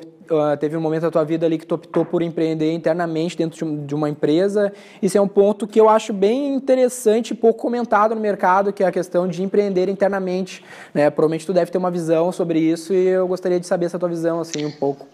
[0.60, 3.86] teve um momento da tua vida ali que tu optou por empreender internamente dentro de,
[3.86, 4.74] de, uma empresa.
[5.02, 8.84] Isso é um ponto que eu acho bem interessante e pouco comentado no mercado, que
[8.84, 10.64] é a questão de empreender internamente.
[10.94, 11.10] Né?
[11.10, 14.10] Provavelmente tu deve ter uma visão sobre isso e eu gostaria de saber essa tua
[14.10, 15.08] visão assim um pouco.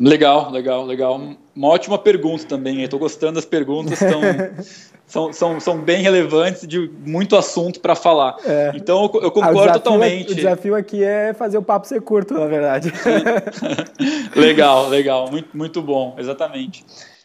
[0.00, 1.20] Legal, legal, legal.
[1.54, 2.82] Uma ótima pergunta também.
[2.82, 4.20] Estou gostando das perguntas, tão,
[5.06, 8.36] são, são, são bem relevantes de muito assunto para falar.
[8.44, 8.72] É.
[8.76, 10.32] Então eu, eu concordo o totalmente.
[10.32, 12.92] o desafio aqui é fazer o papo ser curto, na verdade.
[14.36, 16.84] legal, legal, muito, muito bom, exatamente.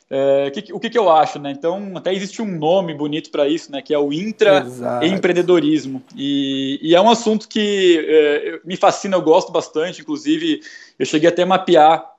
[0.10, 1.52] É, que, o que, que, eu acho, né?
[1.52, 3.82] Então, até existe um nome bonito para isso, né?
[3.82, 6.04] Que é o intraempreendedorismo.
[6.16, 10.02] E, e é um assunto que é, me fascina, eu gosto bastante.
[10.02, 10.62] Inclusive,
[11.00, 12.13] eu cheguei até a mapear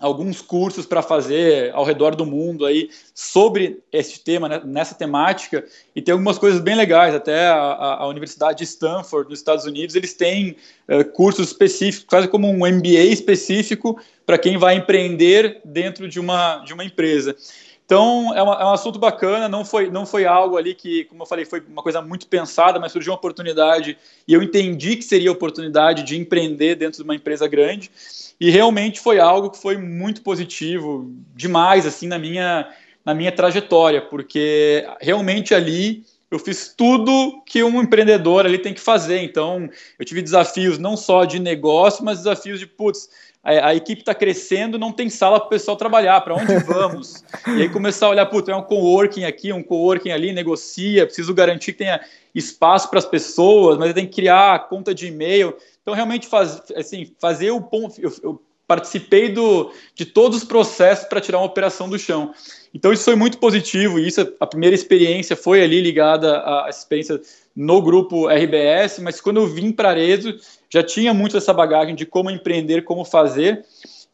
[0.00, 5.64] alguns cursos para fazer ao redor do mundo aí sobre esse tema, né, nessa temática,
[5.94, 9.94] e tem algumas coisas bem legais, até a, a Universidade de Stanford, nos Estados Unidos,
[9.94, 10.56] eles têm
[10.88, 16.58] uh, cursos específicos, quase como um MBA específico para quem vai empreender dentro de uma,
[16.64, 17.36] de uma empresa.
[17.90, 21.24] Então, é, uma, é, um assunto bacana, não foi, não foi algo ali que, como
[21.24, 23.98] eu falei, foi uma coisa muito pensada, mas surgiu uma oportunidade
[24.28, 27.90] e eu entendi que seria a oportunidade de empreender dentro de uma empresa grande.
[28.38, 32.72] E realmente foi algo que foi muito positivo, demais, assim, na minha,
[33.04, 38.80] na minha trajetória, porque realmente ali eu fiz tudo que um empreendedor ali tem que
[38.80, 39.20] fazer.
[39.20, 43.08] Então, eu tive desafios não só de negócio, mas desafios de, putz,
[43.42, 47.24] a, a equipe está crescendo, não tem sala para o pessoal trabalhar, para onde vamos?
[47.46, 51.32] e aí começar a olhar, putz, é um coworking aqui, um coworking ali, negocia, preciso
[51.34, 52.00] garantir que tenha
[52.34, 55.54] espaço para as pessoas, mas tem que criar conta de e-mail.
[55.82, 58.00] Então, realmente, faz, assim, fazer o ponto.
[58.00, 62.32] Eu, eu participei do, de todos os processos para tirar uma operação do chão.
[62.72, 63.98] Então, isso foi muito positivo.
[63.98, 67.20] E isso, a primeira experiência foi ali ligada à experiência
[67.56, 70.36] no grupo RBS, mas quando eu vim para Arezo,
[70.70, 73.64] já tinha muito essa bagagem de como empreender, como fazer.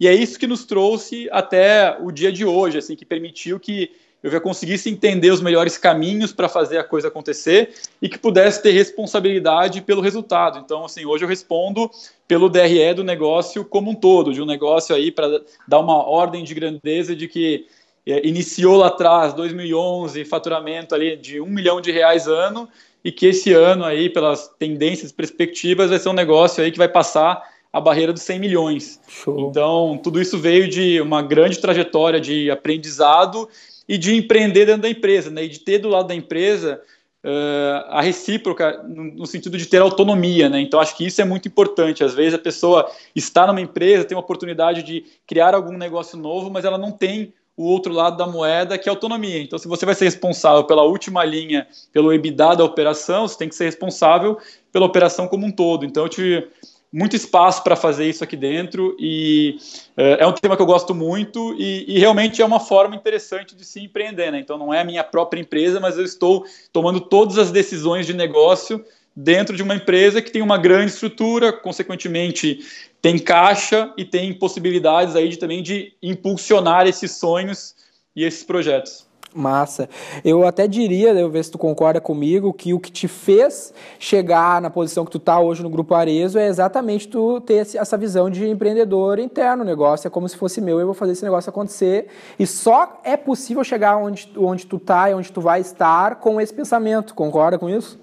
[0.00, 3.90] E é isso que nos trouxe até o dia de hoje, assim, que permitiu que
[4.22, 8.62] eu já conseguisse entender os melhores caminhos para fazer a coisa acontecer e que pudesse
[8.62, 10.58] ter responsabilidade pelo resultado.
[10.58, 11.90] Então, assim, hoje eu respondo
[12.26, 16.42] pelo DRE do negócio como um todo, de um negócio aí para dar uma ordem
[16.42, 17.66] de grandeza de que
[18.06, 22.68] é, iniciou lá atrás, 2011, faturamento ali de um milhão de reais ano
[23.06, 26.88] e que esse ano aí, pelas tendências, perspectivas, vai ser um negócio aí que vai
[26.88, 27.40] passar
[27.72, 29.00] a barreira dos 100 milhões.
[29.06, 29.48] Show.
[29.48, 33.48] Então, tudo isso veio de uma grande trajetória de aprendizado
[33.88, 35.44] e de empreender dentro da empresa, né?
[35.44, 36.82] E de ter do lado da empresa
[37.22, 40.60] uh, a recíproca no, sentido de ter autonomia, né?
[40.60, 42.02] Então acho que isso é muito importante.
[42.02, 46.50] Às vezes a pessoa está numa empresa, tem uma oportunidade de criar algum negócio novo,
[46.50, 49.40] mas ela não tem o outro lado da moeda, que é autonomia.
[49.40, 53.48] Então, se você vai ser responsável pela última linha, pelo EBITDA da operação, você tem
[53.48, 54.38] que ser responsável
[54.70, 55.86] pela operação como um todo.
[55.86, 56.48] Então, eu tive
[56.92, 59.58] muito espaço para fazer isso aqui dentro e
[59.96, 63.54] é, é um tema que eu gosto muito e, e, realmente é uma forma interessante
[63.54, 64.38] de se empreender, né?
[64.38, 68.14] Então não é a minha própria empresa, mas eu estou tomando todas as decisões de
[68.14, 68.82] negócio
[69.14, 72.60] dentro de uma empresa que tem uma grande estrutura, consequentemente
[73.06, 77.72] tem caixa e tem possibilidades aí de também de impulsionar esses sonhos
[78.16, 79.06] e esses projetos.
[79.32, 79.88] Massa.
[80.24, 84.60] Eu até diria, eu ver se tu concorda comigo, que o que te fez chegar
[84.60, 88.28] na posição que tu tá hoje no Grupo Arezo é exatamente tu ter essa visão
[88.28, 89.62] de empreendedor interno.
[89.62, 92.08] O negócio é como se fosse meu, eu vou fazer esse negócio acontecer.
[92.36, 96.40] E só é possível chegar onde, onde tu tá e onde tu vai estar com
[96.40, 97.14] esse pensamento.
[97.14, 98.00] Concorda com isso?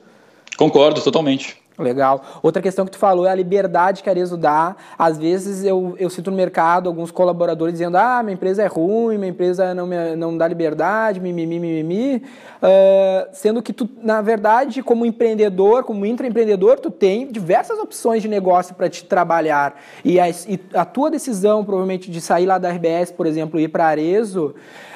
[0.55, 1.61] Concordo totalmente.
[1.77, 2.23] Legal.
[2.43, 4.75] Outra questão que tu falou é a liberdade que a Arezo dá.
[4.97, 9.17] Às vezes eu, eu sinto no mercado alguns colaboradores dizendo: ah, minha empresa é ruim,
[9.17, 12.23] minha empresa não me não dá liberdade, mimimi, mimimi.
[12.61, 18.27] Ah, sendo que tu, na verdade, como empreendedor, como intraempreendedor, tu tem diversas opções de
[18.27, 19.75] negócio para te trabalhar.
[20.05, 23.63] E a, e a tua decisão, provavelmente, de sair lá da RBS, por exemplo, e
[23.63, 24.53] ir para Arezo,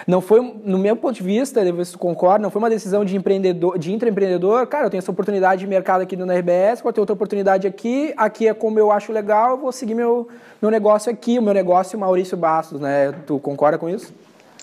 [0.08, 3.18] não foi, no meu ponto de vista, se tu concorda, não foi uma decisão de
[3.18, 7.00] empreendedor, de intraempreendedor, cara, eu tenho essa oportunidade de mercado aqui na RBS, vou ter
[7.00, 10.28] outra oportunidade aqui, aqui é como eu acho legal, eu vou seguir meu,
[10.62, 13.12] meu negócio aqui, o meu negócio Maurício Bastos, né?
[13.26, 14.14] Tu concorda com isso?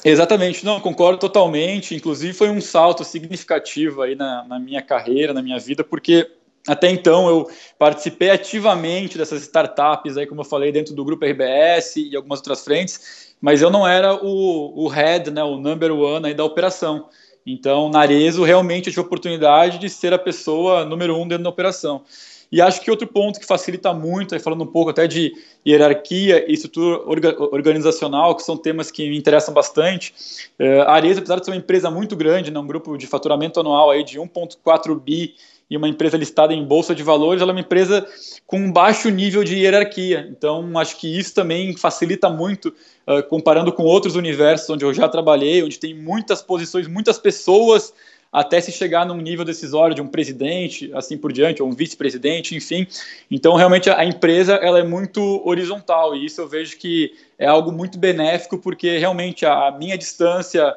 [0.05, 1.95] Exatamente, não, concordo totalmente.
[1.95, 6.31] Inclusive, foi um salto significativo aí na, na minha carreira, na minha vida, porque
[6.67, 11.97] até então eu participei ativamente dessas startups aí, como eu falei, dentro do grupo RBS
[11.97, 16.27] e algumas outras frentes, mas eu não era o, o head, né, o number one
[16.27, 17.09] aí da operação.
[17.47, 21.51] Então, na Arezo, realmente tive a oportunidade de ser a pessoa número um dentro da
[21.51, 22.03] operação.
[22.51, 25.33] E acho que outro ponto que facilita muito, falando um pouco até de
[25.67, 30.15] hierarquia e estrutura orga organizacional, que são temas que me interessam bastante.
[30.59, 33.59] Uh, a Arezzo, apesar de ser uma empresa muito grande, né, um grupo de faturamento
[33.59, 35.35] anual aí de 1,4 bi
[35.69, 38.07] e uma empresa listada em bolsa de valores, ela é uma empresa
[38.47, 40.29] com um baixo nível de hierarquia.
[40.31, 42.69] Então, acho que isso também facilita muito,
[43.07, 47.93] uh, comparando com outros universos onde eu já trabalhei, onde tem muitas posições, muitas pessoas
[48.35, 52.57] até se chegar num nível decisório de um presidente, assim por diante, ou um vice-presidente,
[52.57, 52.85] enfim.
[53.31, 57.71] Então, realmente, a empresa ela é muito horizontal e isso eu vejo que é algo
[57.71, 60.75] muito benéfico, porque realmente a minha distância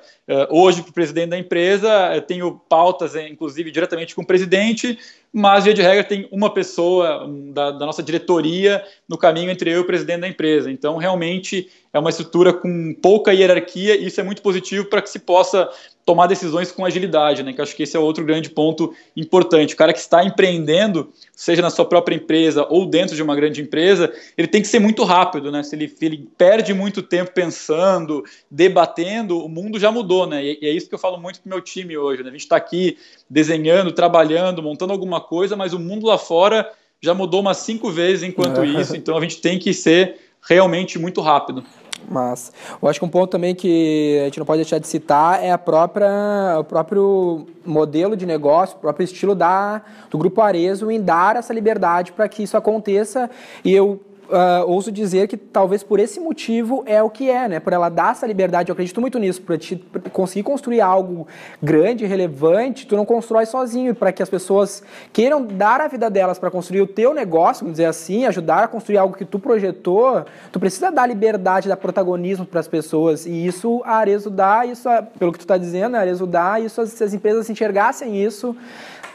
[0.50, 5.00] hoje para o presidente da empresa, eu tenho pautas, inclusive, diretamente com o presidente,
[5.32, 9.78] mas, via de regra, tem uma pessoa da, da, nossa diretoria no caminho entre eu
[9.78, 10.72] e o presidente da empresa.
[10.72, 15.10] Então, realmente, é uma estrutura com pouca hierarquia e isso é muito positivo para que
[15.10, 15.70] se possa
[16.06, 17.52] tomar decisões com agilidade, né?
[17.52, 19.74] Que eu acho que esse é outro grande ponto importante.
[19.74, 23.62] O cara que está empreendendo, seja na sua própria empresa ou dentro de uma grande
[23.62, 25.64] empresa, ele tem que ser muito rápido, né?
[25.64, 30.46] Se ele, ele perde muito tempo pensando, debatendo, o mundo já mudou, né?
[30.46, 32.24] E, e é isso que eu falo muito para o meu time hoje.
[32.24, 32.30] Né?
[32.30, 32.98] A gente está aqui
[33.30, 38.24] desenhando, trabalhando, montando alguma coisa, mas o mundo lá fora já mudou umas cinco vezes
[38.24, 41.64] enquanto isso, então a gente tem que ser realmente muito rápido.
[42.10, 45.44] Mas eu acho que um ponto também que a gente não pode deixar de citar
[45.44, 50.90] é a própria, o próprio modelo de negócio, o próprio estilo da, do Grupo Arezo
[50.92, 53.30] em dar essa liberdade para que isso aconteça.
[53.64, 57.60] E eu Uh, ouso dizer que talvez por esse motivo é o que é, né?
[57.62, 59.78] Por ela dar essa liberdade, eu acredito muito nisso, para te
[60.12, 61.26] conseguir construir algo
[61.64, 66.38] grande, relevante, tu não constrói sozinho, para que as pessoas queiram dar a vida delas
[66.38, 70.26] para construir o teu negócio, vamos dizer assim, ajudar a construir algo que tu projetou,
[70.52, 74.90] tu precisa dar liberdade, dar protagonismo para as pessoas, e isso a Arezo dá, isso,
[75.18, 78.54] pelo que tu está dizendo, a Arezo dá, isso se as empresas se enxergassem isso,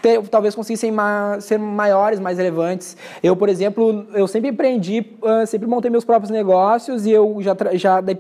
[0.03, 2.97] ter, talvez conseguissem ma ser maiores, mais relevantes.
[3.23, 7.57] Eu, por exemplo, eu sempre empreendi, uh, sempre montei meus próprios negócios e eu já,
[7.75, 8.19] já daí,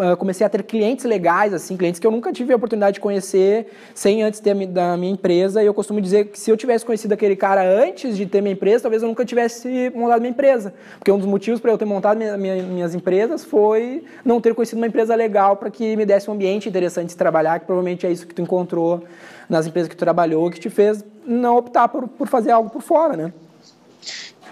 [0.00, 3.00] uh, comecei a ter clientes legais, assim, clientes que eu nunca tive a oportunidade de
[3.00, 5.62] conhecer sem antes ter da minha empresa.
[5.62, 8.52] E eu costumo dizer que se eu tivesse conhecido aquele cara antes de ter minha
[8.52, 10.72] empresa, talvez eu nunca tivesse montado minha empresa.
[10.98, 14.54] Porque um dos motivos para eu ter montado minha, minha, minhas empresas foi não ter
[14.54, 18.06] conhecido uma empresa legal para que me desse um ambiente interessante de trabalhar, que provavelmente
[18.06, 19.04] é isso que tu encontrou
[19.48, 22.80] nas empresas que tu trabalhou, que te fez não optar por, por fazer algo por
[22.80, 23.32] fora, né?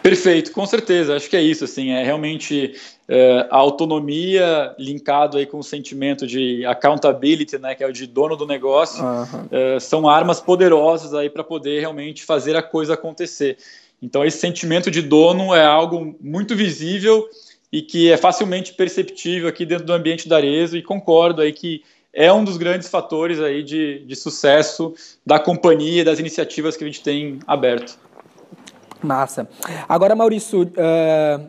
[0.02, 1.16] Perfeito, com certeza.
[1.16, 2.74] Acho que é isso, assim, é realmente
[3.08, 8.06] é, a autonomia linkado aí com o sentimento de accountability, né, que é o de
[8.06, 9.48] dono do negócio, uhum.
[9.50, 13.56] é, são armas poderosas aí para poder realmente fazer a coisa acontecer.
[14.00, 17.26] Então, esse sentimento de dono é algo muito visível
[17.72, 21.82] e que é facilmente perceptível aqui dentro do ambiente da Arezo e concordo aí que
[22.12, 26.86] é um dos grandes fatores aí de, de sucesso da companhia, das iniciativas que a
[26.86, 27.98] gente tem aberto.
[29.02, 29.48] Massa.
[29.88, 31.48] Agora, Maurício, uh,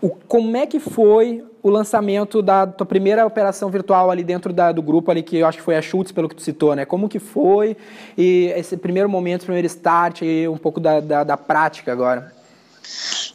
[0.00, 4.70] o, como é que foi o lançamento da tua primeira operação virtual ali dentro da,
[4.70, 6.84] do grupo ali, que eu acho que foi a Schultz, pelo que tu citou, né?
[6.84, 7.76] Como que foi
[8.16, 12.32] e esse primeiro momento, primeiro start e um pouco da, da, da prática agora?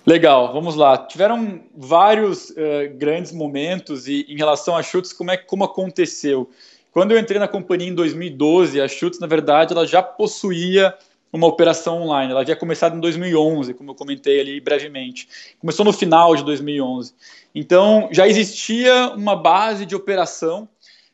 [0.05, 0.97] Legal, vamos lá.
[0.97, 2.55] Tiveram vários uh,
[2.95, 6.49] grandes momentos e em relação a Schutz, como é como aconteceu?
[6.91, 10.93] Quando eu entrei na companhia em 2012, a Schutz, na verdade, ela já possuía
[11.31, 12.31] uma operação online.
[12.31, 15.27] Ela havia começado em 2011, como eu comentei ali brevemente.
[15.59, 17.13] Começou no final de 2011.
[17.53, 20.67] Então, já existia uma base de operação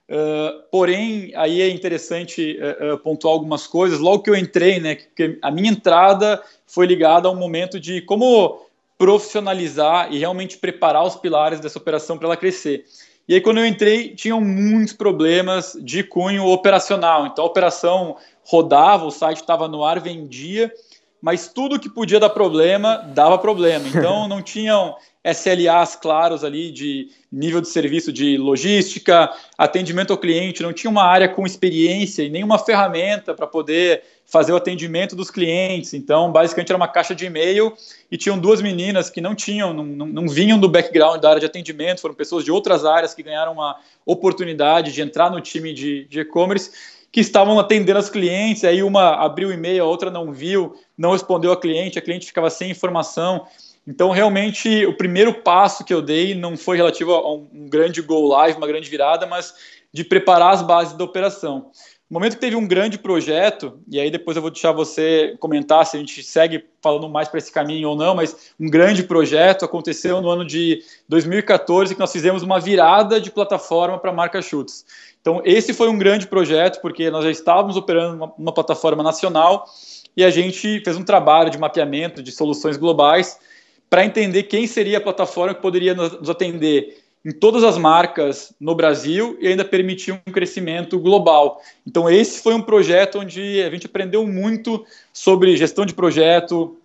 [0.09, 3.99] Uh, porém, aí é interessante uh, uh, pontuar algumas coisas.
[3.99, 8.01] Logo que eu entrei, né, que a minha entrada foi ligada a um momento de
[8.01, 8.65] como
[8.97, 12.85] profissionalizar e realmente preparar os pilares dessa operação para ela crescer.
[13.27, 17.27] E aí, quando eu entrei, tinham muitos problemas de cunho operacional.
[17.27, 18.15] Então, a operação
[18.47, 20.71] rodava, o site estava no ar, vendia,
[21.21, 23.85] mas tudo que podia dar problema, dava problema.
[23.93, 30.63] Então, não tinham SLAs claros ali de nível de serviço de logística, atendimento ao cliente,
[30.63, 35.29] não tinha uma área com experiência e nenhuma ferramenta para poder fazer o atendimento dos
[35.29, 35.93] clientes.
[35.93, 37.73] Então, basicamente, era uma caixa de e-mail
[38.09, 41.39] e tinham duas meninas que não tinham, não, não, não vinham do background da área
[41.41, 45.73] de atendimento, foram pessoas de outras áreas que ganharam uma oportunidade de entrar no time
[45.73, 50.31] de e-commerce que estavam atendendo os clientes, aí uma abriu o e-mail, a outra não
[50.31, 53.45] viu, não respondeu a cliente, a cliente ficava sem informação.
[53.87, 58.27] Então, realmente, o primeiro passo que eu dei não foi relativo a um grande go
[58.27, 59.53] live, uma grande virada, mas
[59.93, 61.71] de preparar as bases da operação.
[62.09, 65.85] No momento que teve um grande projeto, e aí depois eu vou deixar você comentar
[65.85, 69.65] se a gente segue falando mais para esse caminho ou não, mas um grande projeto
[69.65, 74.41] aconteceu no ano de 2014 que nós fizemos uma virada de plataforma para a marca
[74.41, 74.85] Chutes.
[75.27, 79.65] Então, esse foi um grande projeto, porque nós já estávamos operando uma, uma plataforma nacional
[80.15, 83.37] e a gente fez um trabalho de mapeamento de soluções globais
[83.89, 88.73] para entender quem seria a plataforma que poderia nos atender em todas as marcas no
[88.73, 91.61] Brasil e ainda permitir um crescimento global.
[91.85, 96.77] Então, esse foi um projeto onde a gente aprendeu muito sobre gestão de projeto,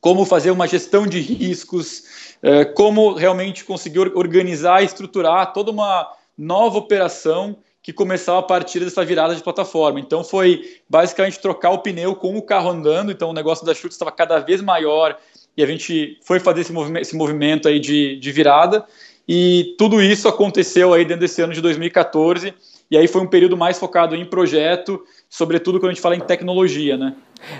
[0.00, 2.04] como fazer uma gestão de riscos,
[2.42, 8.80] eh, como realmente conseguir organizar e estruturar toda uma nova operação que começava a partir
[8.80, 10.00] dessa virada de plataforma.
[10.00, 13.12] Então, foi basicamente trocar o pneu com o carro andando.
[13.12, 15.18] Então, o negócio da chute estava cada vez maior
[15.54, 18.86] e a gente foi fazer esse movimento, esse movimento aí de, de virada
[19.28, 22.54] e tudo isso aconteceu aí dentro desse ano de 2014
[22.94, 26.20] e aí foi um período mais focado em projeto, sobretudo quando a gente fala em
[26.20, 27.16] tecnologia, né?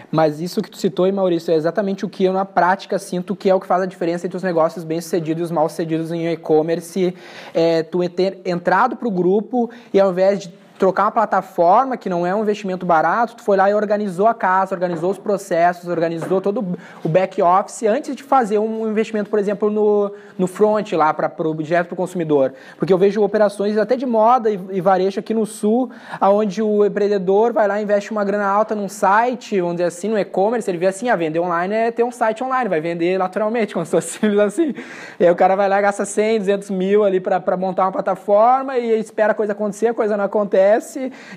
[0.09, 3.51] Mas isso que tu citou, Maurício, é exatamente o que eu na prática sinto que
[3.51, 7.13] é o que faz a diferença entre os negócios bem-sucedidos e os mal-sucedidos em e-commerce.
[7.53, 12.09] É tu ter entrado para o grupo e ao invés de trocar uma plataforma que
[12.09, 15.89] não é um investimento barato, tu foi lá e organizou a casa, organizou os processos,
[15.89, 20.93] organizou todo o back office antes de fazer um investimento, por exemplo, no, no front
[20.93, 22.53] lá para o direto para o consumidor.
[22.77, 26.85] Porque eu vejo operações até de moda e, e varejo aqui no sul, aonde o
[26.85, 30.79] empreendedor vai lá e investe uma grana alta num site, onde assim, no e-commerce, ele
[30.79, 33.87] vê assim, a ah, vender online é ter um site online, vai vender naturalmente, como
[33.87, 34.75] se fosse assim.
[35.21, 37.93] E aí o cara vai lá e gasta 100, 200 mil ali para montar uma
[37.93, 40.64] plataforma e espera a coisa acontecer, a coisa não acontece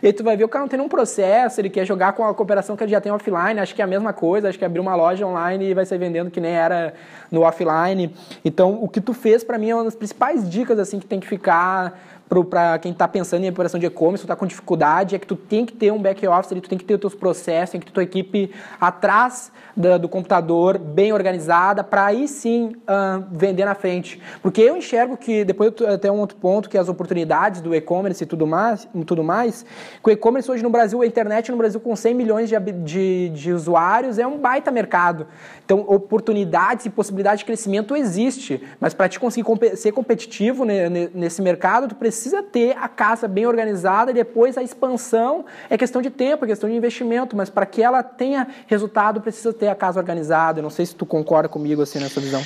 [0.01, 2.25] e aí tu vai ver o cara não tem nenhum processo, ele quer jogar com
[2.25, 4.65] a cooperação que ele já tem offline, acho que é a mesma coisa, acho que
[4.65, 6.93] abrir uma loja online e vai ser vendendo que nem era
[7.31, 8.13] no offline.
[8.43, 11.19] Então, o que tu fez para mim é uma das principais dicas assim que tem
[11.19, 15.27] que ficar para quem está pensando em operação de e-commerce, está com dificuldade, é que
[15.27, 17.87] tu tem que ter um back-office tu tem que ter os teus processos, tem que
[17.87, 23.75] ter tua equipe atrás da, do computador, bem organizada, para aí sim uh, vender na
[23.75, 24.19] frente.
[24.41, 28.27] Porque eu enxergo que, depois até um outro ponto, que as oportunidades do e-commerce e
[28.27, 29.65] tudo mais, tudo mais,
[30.03, 33.29] que o e-commerce hoje no Brasil, a internet no Brasil com 100 milhões de, de,
[33.29, 35.27] de usuários é um baita mercado.
[35.67, 41.89] Então, oportunidades e possibilidade de crescimento existe, mas para te conseguir ser competitivo nesse mercado,
[41.89, 46.45] tu precisa ter a casa bem organizada e depois a expansão é questão de tempo,
[46.45, 50.59] é questão de investimento, mas para que ela tenha resultado, precisa ter a casa organizada.
[50.59, 52.41] Eu não sei se tu concorda comigo assim nessa visão.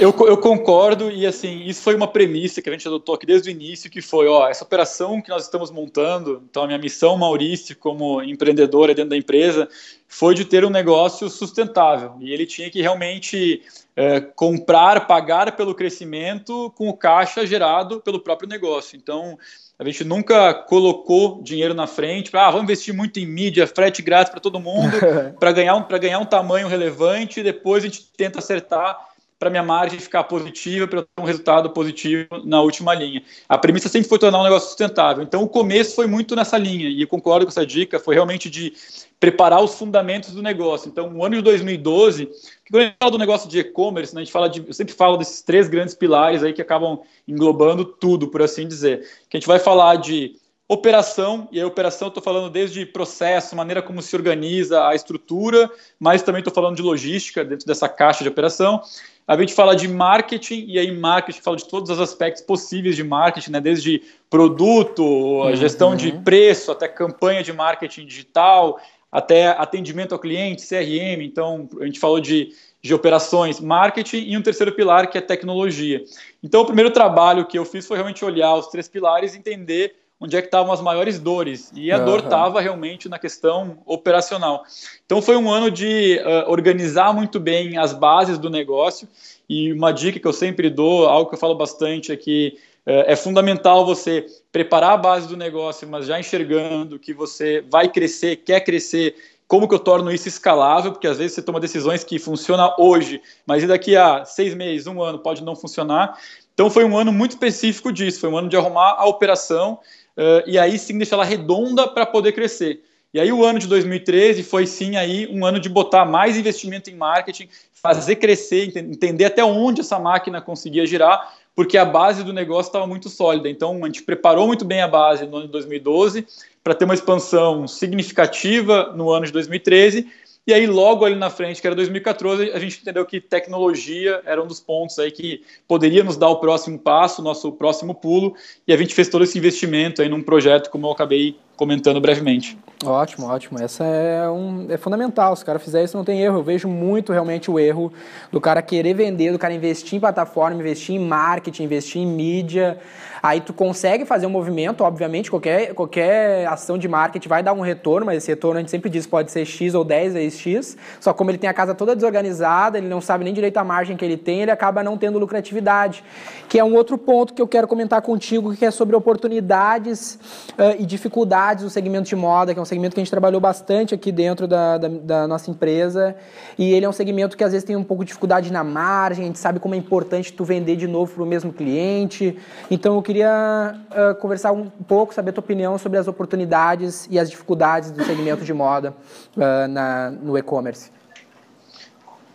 [0.00, 3.50] Eu, eu concordo e assim, isso foi uma premissa que a gente adotou aqui desde
[3.50, 7.16] o início, que foi, ó, essa operação que nós estamos montando, então a minha missão,
[7.16, 9.68] Maurício, como empreendedora dentro da empresa,
[10.08, 12.16] foi de ter um negócio sustentável.
[12.20, 13.62] E ele tinha que realmente
[13.96, 18.96] é, comprar, pagar pelo crescimento com o caixa gerado pelo próprio negócio.
[18.96, 19.38] Então,
[19.78, 24.02] a gente nunca colocou dinheiro na frente para ah, vamos investir muito em mídia, frete
[24.02, 24.92] grátis para todo mundo,
[25.38, 29.62] para ganhar, um, ganhar um tamanho relevante e depois a gente tenta acertar para minha
[29.62, 33.22] margem ficar positiva, para ter um resultado positivo na última linha.
[33.48, 35.22] A premissa sempre foi tornar um negócio sustentável.
[35.22, 38.48] Então, o começo foi muito nessa linha, e eu concordo com essa dica, foi realmente
[38.48, 38.72] de
[39.18, 40.88] preparar os fundamentos do negócio.
[40.88, 42.26] Então, no ano de 2012,
[42.70, 44.94] quando a gente fala do negócio de e-commerce, né, a gente fala de, eu sempre
[44.94, 49.00] falo desses três grandes pilares aí que acabam englobando tudo, por assim dizer.
[49.28, 50.36] Que a gente vai falar de
[50.74, 56.22] operação, e a operação estou falando desde processo, maneira como se organiza a estrutura, mas
[56.22, 58.82] também estou falando de logística dentro dessa caixa de operação.
[59.26, 63.02] A gente fala de marketing, e aí marketing fala de todos os aspectos possíveis de
[63.02, 63.60] marketing, né?
[63.60, 65.96] desde produto, a gestão uhum.
[65.96, 68.78] de preço, até campanha de marketing digital,
[69.10, 71.22] até atendimento ao cliente, CRM.
[71.22, 72.52] Então, a gente falou de,
[72.82, 76.04] de operações, marketing e um terceiro pilar que é tecnologia.
[76.42, 80.03] Então, o primeiro trabalho que eu fiz foi realmente olhar os três pilares e entender
[80.24, 81.70] onde é que estavam as maiores dores.
[81.74, 82.24] E a dor Aham.
[82.24, 84.64] estava realmente na questão operacional.
[85.04, 89.06] Então foi um ano de uh, organizar muito bem as bases do negócio.
[89.48, 92.56] E uma dica que eu sempre dou, algo que eu falo bastante, é que
[92.86, 97.88] uh, é fundamental você preparar a base do negócio, mas já enxergando que você vai
[97.88, 99.14] crescer, quer crescer
[99.46, 103.20] como que eu torno isso escalável, porque às vezes você toma decisões que funcionam hoje,
[103.46, 106.18] mas e daqui a seis meses, um ano, pode não funcionar.
[106.54, 109.78] Então foi um ano muito específico disso, foi um ano de arrumar a operação
[110.16, 112.82] uh, e aí sim deixar ela redonda para poder crescer.
[113.12, 116.90] E aí o ano de 2013 foi sim aí um ano de botar mais investimento
[116.90, 122.24] em marketing, fazer crescer, ent entender até onde essa máquina conseguia girar, porque a base
[122.24, 123.48] do negócio estava muito sólida.
[123.48, 126.26] Então a gente preparou muito bem a base no ano de 2012
[126.64, 130.08] para ter uma expansão significativa no ano de 2013.
[130.46, 134.42] E aí, logo ali na frente, que era 2014, a gente entendeu que tecnologia era
[134.42, 138.34] um dos pontos aí que poderia nos dar o próximo passo, nosso próximo pulo,
[138.68, 142.58] e a gente fez todo esse investimento aí num projeto, como eu acabei comentando brevemente.
[142.84, 143.62] Ótimo, ótimo.
[143.62, 145.34] Essa é, um, é fundamental.
[145.36, 146.38] Se o cara fizer isso, não tem erro.
[146.38, 147.92] Eu vejo muito realmente o erro
[148.30, 152.78] do cara querer vender, do cara investir em plataforma, investir em marketing, investir em mídia.
[153.22, 157.62] Aí tu consegue fazer um movimento, obviamente, qualquer, qualquer ação de marketing vai dar um
[157.62, 160.76] retorno, mas esse retorno a gente sempre diz pode ser X ou 10 vezes X.
[161.00, 163.96] Só como ele tem a casa toda desorganizada, ele não sabe nem direito a margem
[163.96, 166.04] que ele tem, ele acaba não tendo lucratividade.
[166.50, 170.18] Que é um outro ponto que eu quero comentar contigo, que é sobre oportunidades
[170.58, 173.40] uh, e dificuldades no segmento de moda, que é um segmento que a gente trabalhou
[173.40, 176.16] bastante aqui dentro da, da, da nossa empresa.
[176.58, 179.24] E ele é um segmento que às vezes tem um pouco de dificuldade na margem,
[179.24, 182.38] a gente sabe como é importante tu vender de novo para o mesmo cliente.
[182.70, 187.18] Então eu queria uh, conversar um pouco, saber a tua opinião sobre as oportunidades e
[187.18, 188.94] as dificuldades do segmento de moda
[189.36, 190.90] uh, na, no e-commerce.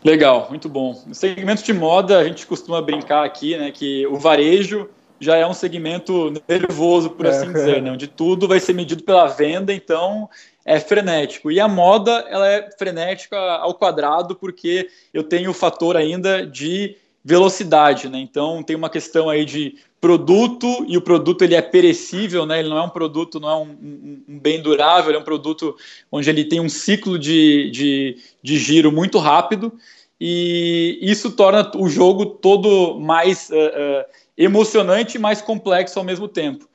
[0.04, 1.02] Legal, muito bom.
[1.06, 4.90] No segmento de moda, a gente costuma brincar aqui, né, que o varejo
[5.20, 9.28] já é um segmento nervoso, por assim dizer, né, onde tudo vai ser medido pela
[9.28, 10.30] venda, então
[10.66, 11.52] é frenético.
[11.52, 16.96] E a moda, ela é frenética ao quadrado, porque eu tenho o fator ainda de
[17.24, 18.20] velocidade, né?
[18.20, 22.60] Então tem uma questão aí de produto e o produto ele é perecível, né?
[22.60, 25.26] Ele não é um produto, não é um, um, um bem durável, ele é um
[25.26, 25.76] produto
[26.12, 29.74] onde ele tem um ciclo de, de, de, giro muito rápido
[30.20, 34.06] e isso torna o jogo todo mais uh, uh,
[34.38, 36.68] emocionante e mais complexo ao mesmo tempo.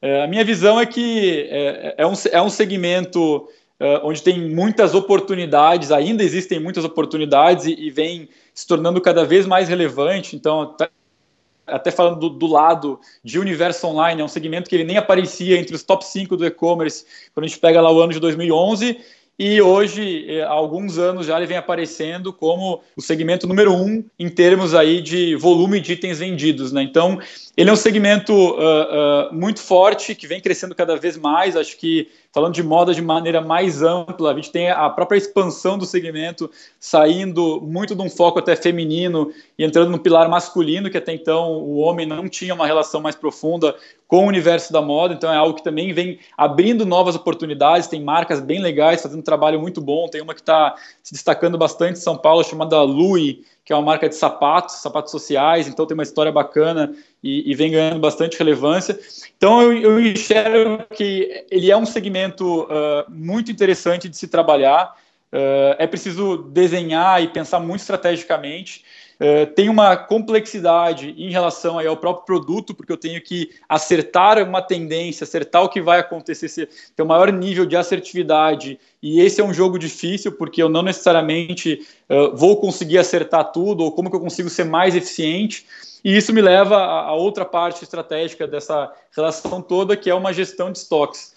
[0.00, 3.48] Uh, a minha visão é que é, um, é um segmento
[4.04, 9.44] onde tem muitas oportunidades, ainda existem muitas oportunidades e, e vem se tornando cada vez
[9.44, 10.36] mais relevante.
[10.36, 10.76] Então,
[11.66, 15.58] até falando do, do, lado de universo online, é um segmento que ele nem aparecia
[15.58, 19.00] entre os top 5 do e-commerce quando a gente pega lá o ano de 2011
[19.38, 24.28] e hoje, há alguns anos já ele vem aparecendo como o segmento número um em
[24.28, 26.82] termos aí de volume de itens vendidos, né?
[26.82, 27.18] Então,
[27.56, 31.76] ele é um segmento uh, uh, muito forte, que vem crescendo cada vez mais, acho
[31.76, 35.84] que falando de moda de maneira mais ampla, a gente tem a própria expansão do
[35.84, 41.12] segmento saindo muito de um foco até feminino e entrando no pilar masculino, que até
[41.12, 43.74] então o homem não tinha uma relação mais profunda
[44.08, 48.02] com o universo da moda, então é algo que também vem abrindo novas oportunidades, tem
[48.02, 51.98] marcas bem legais, fazendo um trabalho muito bom, tem uma que está se destacando bastante
[51.98, 55.94] em São Paulo, chamada Louis, que é uma marca de sapatos, sapatos sociais, então tem
[55.94, 56.92] uma história bacana
[57.22, 58.98] e, e vem ganhando bastante relevância.
[59.36, 64.96] Então eu, eu, enxergo que ele é um segmento uh, muito interessante de se trabalhar.
[65.32, 68.84] Uh, é preciso desenhar e pensar muito estrategicamente.
[69.22, 74.36] Uh, tem uma complexidade em relação aí ao próprio produto, porque eu tenho que acertar
[74.42, 78.80] uma tendência, acertar o que vai acontecer, ter um maior nível de assertividade.
[79.00, 83.84] E esse é um jogo difícil, porque eu não necessariamente uh, vou conseguir acertar tudo,
[83.84, 85.64] ou como que eu consigo ser mais eficiente.
[86.04, 90.72] E isso me leva a, outra parte estratégica dessa relação toda, que é uma gestão
[90.72, 91.32] de estoques.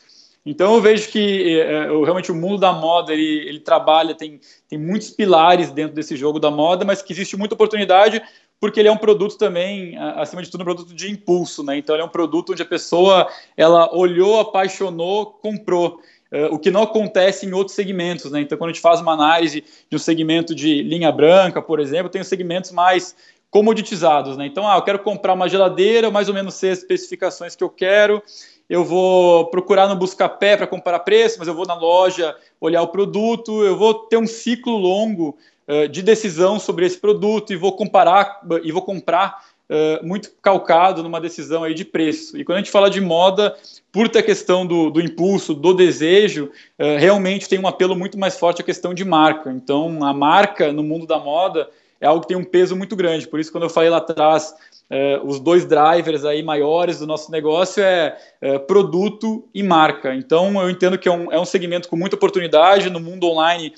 [0.46, 4.40] Então eu vejo que é, realmente o mundo da moda ele, ele trabalha, tem,
[4.70, 8.22] tem muitos pilares dentro desse jogo da moda, mas que existe muita oportunidade
[8.60, 11.78] porque ele é um produto também, acima de tudo, um produto de impulso, né?
[11.78, 16.00] Então ele é um produto onde a pessoa ela olhou, apaixonou, comprou.
[16.32, 18.42] Uh, o que não acontece em outros segmentos, né?
[18.42, 22.10] Então, quando a gente faz uma análise de um segmento de linha branca, por exemplo,
[22.10, 23.16] tem os segmentos mais
[23.52, 24.46] comoditizados, né?
[24.48, 27.70] Então, ah, eu quero comprar uma geladeira, mais ou menos sei as especificações que eu
[27.70, 28.22] quero,
[28.70, 32.88] eu vou procurar no Buscapé para comparar preço, mas eu vou na loja olhar o
[32.88, 35.38] produto, eu vou ter um ciclo longo
[35.68, 41.04] uh, de decisão sobre esse produto e vou comparar e vou comprar uh, muito calcado
[41.04, 42.38] numa decisão aí de preço.
[42.38, 43.56] E quando a gente fala de moda,
[43.92, 46.46] por ter a questão do, do impulso, do desejo,
[46.80, 49.52] uh, realmente tem um apelo muito mais forte a questão de marca.
[49.52, 51.70] Então, a marca no mundo da moda
[52.02, 53.28] é algo que tem um peso muito grande.
[53.28, 54.54] Por isso, quando eu falei lá atrás
[54.90, 60.14] é, os dois drivers aí maiores do nosso negócio é, é, produto e marca.
[60.14, 63.74] Então eu entendo que é um, é um segmento com muita oportunidade no mundo online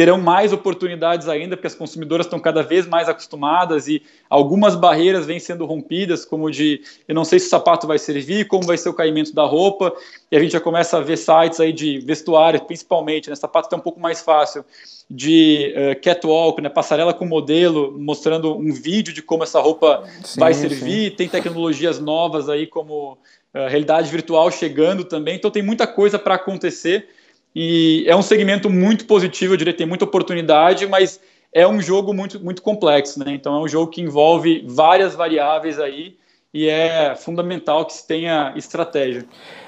[0.00, 5.26] terão mais oportunidades ainda, porque as consumidoras estão cada vez mais acostumadas e algumas barreiras
[5.26, 8.78] vêm sendo rompidas, como de eu não sei se o sapato vai servir, como vai
[8.78, 9.92] ser o caimento da roupa,
[10.32, 13.36] e a gente já começa a ver sites aí de vestuário, principalmente, né?
[13.36, 14.64] sapato está um pouco mais fácil,
[15.10, 16.70] de uh, catwalk, né?
[16.70, 21.16] passarela com modelo, mostrando um vídeo de como essa roupa sim, vai servir, sim.
[21.16, 23.18] tem tecnologias novas aí como
[23.52, 27.06] uh, realidade virtual chegando também, então tem muita coisa para acontecer,
[27.54, 31.20] e é um segmento muito positivo, eu diria tem muita oportunidade, mas
[31.52, 33.32] é um jogo muito, muito complexo, né?
[33.32, 36.16] Então é um jogo que envolve várias variáveis aí
[36.52, 39.24] e é fundamental que se tenha estratégia.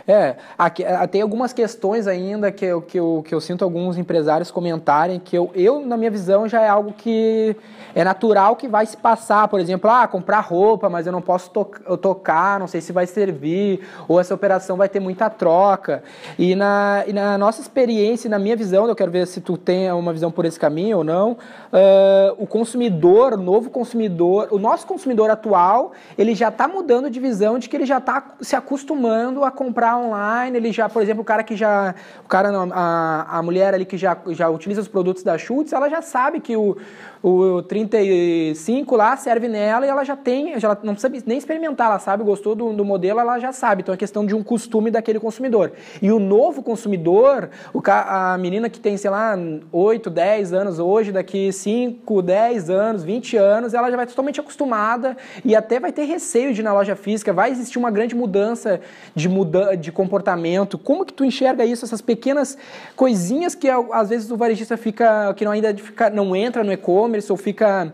[0.06, 3.96] É, aqui, é, tem algumas questões ainda que eu, que, eu, que eu sinto alguns
[3.96, 7.56] empresários comentarem que eu, eu, na minha visão, já é algo que
[7.94, 9.46] é natural que vai se passar.
[9.48, 12.92] Por exemplo, ah, comprar roupa, mas eu não posso to eu tocar, não sei se
[12.92, 16.02] vai servir, ou essa operação vai ter muita troca.
[16.38, 19.90] E na, e na nossa experiência, na minha visão, eu quero ver se tu tem
[19.92, 24.86] uma visão por esse caminho ou não, uh, o consumidor, o novo consumidor, o nosso
[24.86, 29.44] consumidor atual, ele já está mudando de visão de que ele já está se acostumando
[29.44, 33.38] a comprar online, ele já, por exemplo, o cara que já, o cara não, a,
[33.38, 36.56] a mulher ali que já, já utiliza os produtos da Schultz, ela já sabe que
[36.56, 36.76] o,
[37.22, 41.98] o 35 lá serve nela e ela já tem, já não precisa nem experimentar, ela
[41.98, 43.82] sabe, gostou do, do modelo, ela já sabe.
[43.82, 45.72] Então é questão de um costume daquele consumidor.
[46.00, 49.38] E o novo consumidor, o, a menina que tem, sei lá,
[49.70, 55.16] 8, 10 anos hoje, daqui 5, 10 anos, 20 anos, ela já vai totalmente acostumada
[55.44, 58.80] e até vai ter receio de ir na loja física, vai existir uma grande mudança
[59.14, 60.78] de mudança de comportamento.
[60.78, 62.56] Como que tu enxerga isso, essas pequenas
[62.96, 67.30] coisinhas que às vezes o varejista fica, que não ainda fica, não entra no e-commerce
[67.30, 67.92] ou fica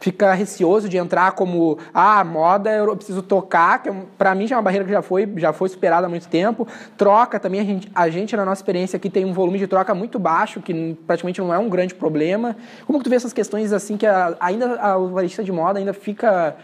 [0.00, 4.54] fica receoso de entrar como ah, moda eu preciso tocar, que é para mim já
[4.54, 6.66] é uma barreira que já foi, já foi superada há muito tempo.
[6.96, 9.94] Troca também, a gente, a gente, na nossa experiência aqui, tem um volume de troca
[9.94, 12.56] muito baixo, que praticamente não é um grande problema.
[12.86, 15.78] Como que tu vê essas questões assim, que a, ainda a, o varejista de moda
[15.78, 16.56] ainda fica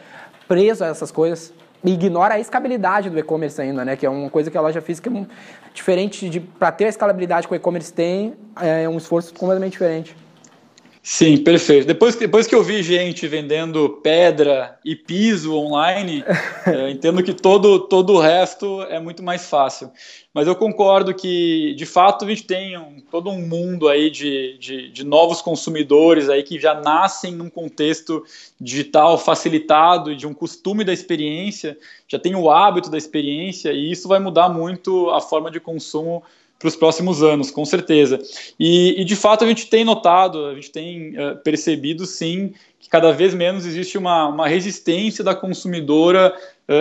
[0.47, 1.53] preso a essas coisas?
[1.93, 3.97] Ignora a escalabilidade do e-commerce ainda, né?
[3.97, 5.11] Que é uma coisa que a loja física,
[5.73, 10.17] diferente de para ter a escalabilidade que o e-commerce tem, é um esforço completamente diferente.
[11.07, 11.87] Sim, perfeito.
[11.87, 16.25] Depois, depois que eu vi gente vendendo pedra e piso online,
[16.67, 19.91] é, entendo que todo, todo o resto é muito mais fácil.
[20.33, 24.57] Mas eu concordo que, de fato, a gente tem um, todo um mundo aí de,
[24.57, 28.25] de, de, novos consumidores aí que já nascem num contexto
[28.59, 31.77] digital facilitado e de um costume da experiência,
[32.09, 36.23] já tem o hábito da experiência, e isso vai mudar muito a forma de consumo
[36.65, 38.19] para os próximos anos, com certeza.
[38.59, 42.89] E, e, de fato a gente tem notado, a gente tem uh, percebido sim que
[42.89, 46.35] cada vez menos existe uma, uma resistência da consumidora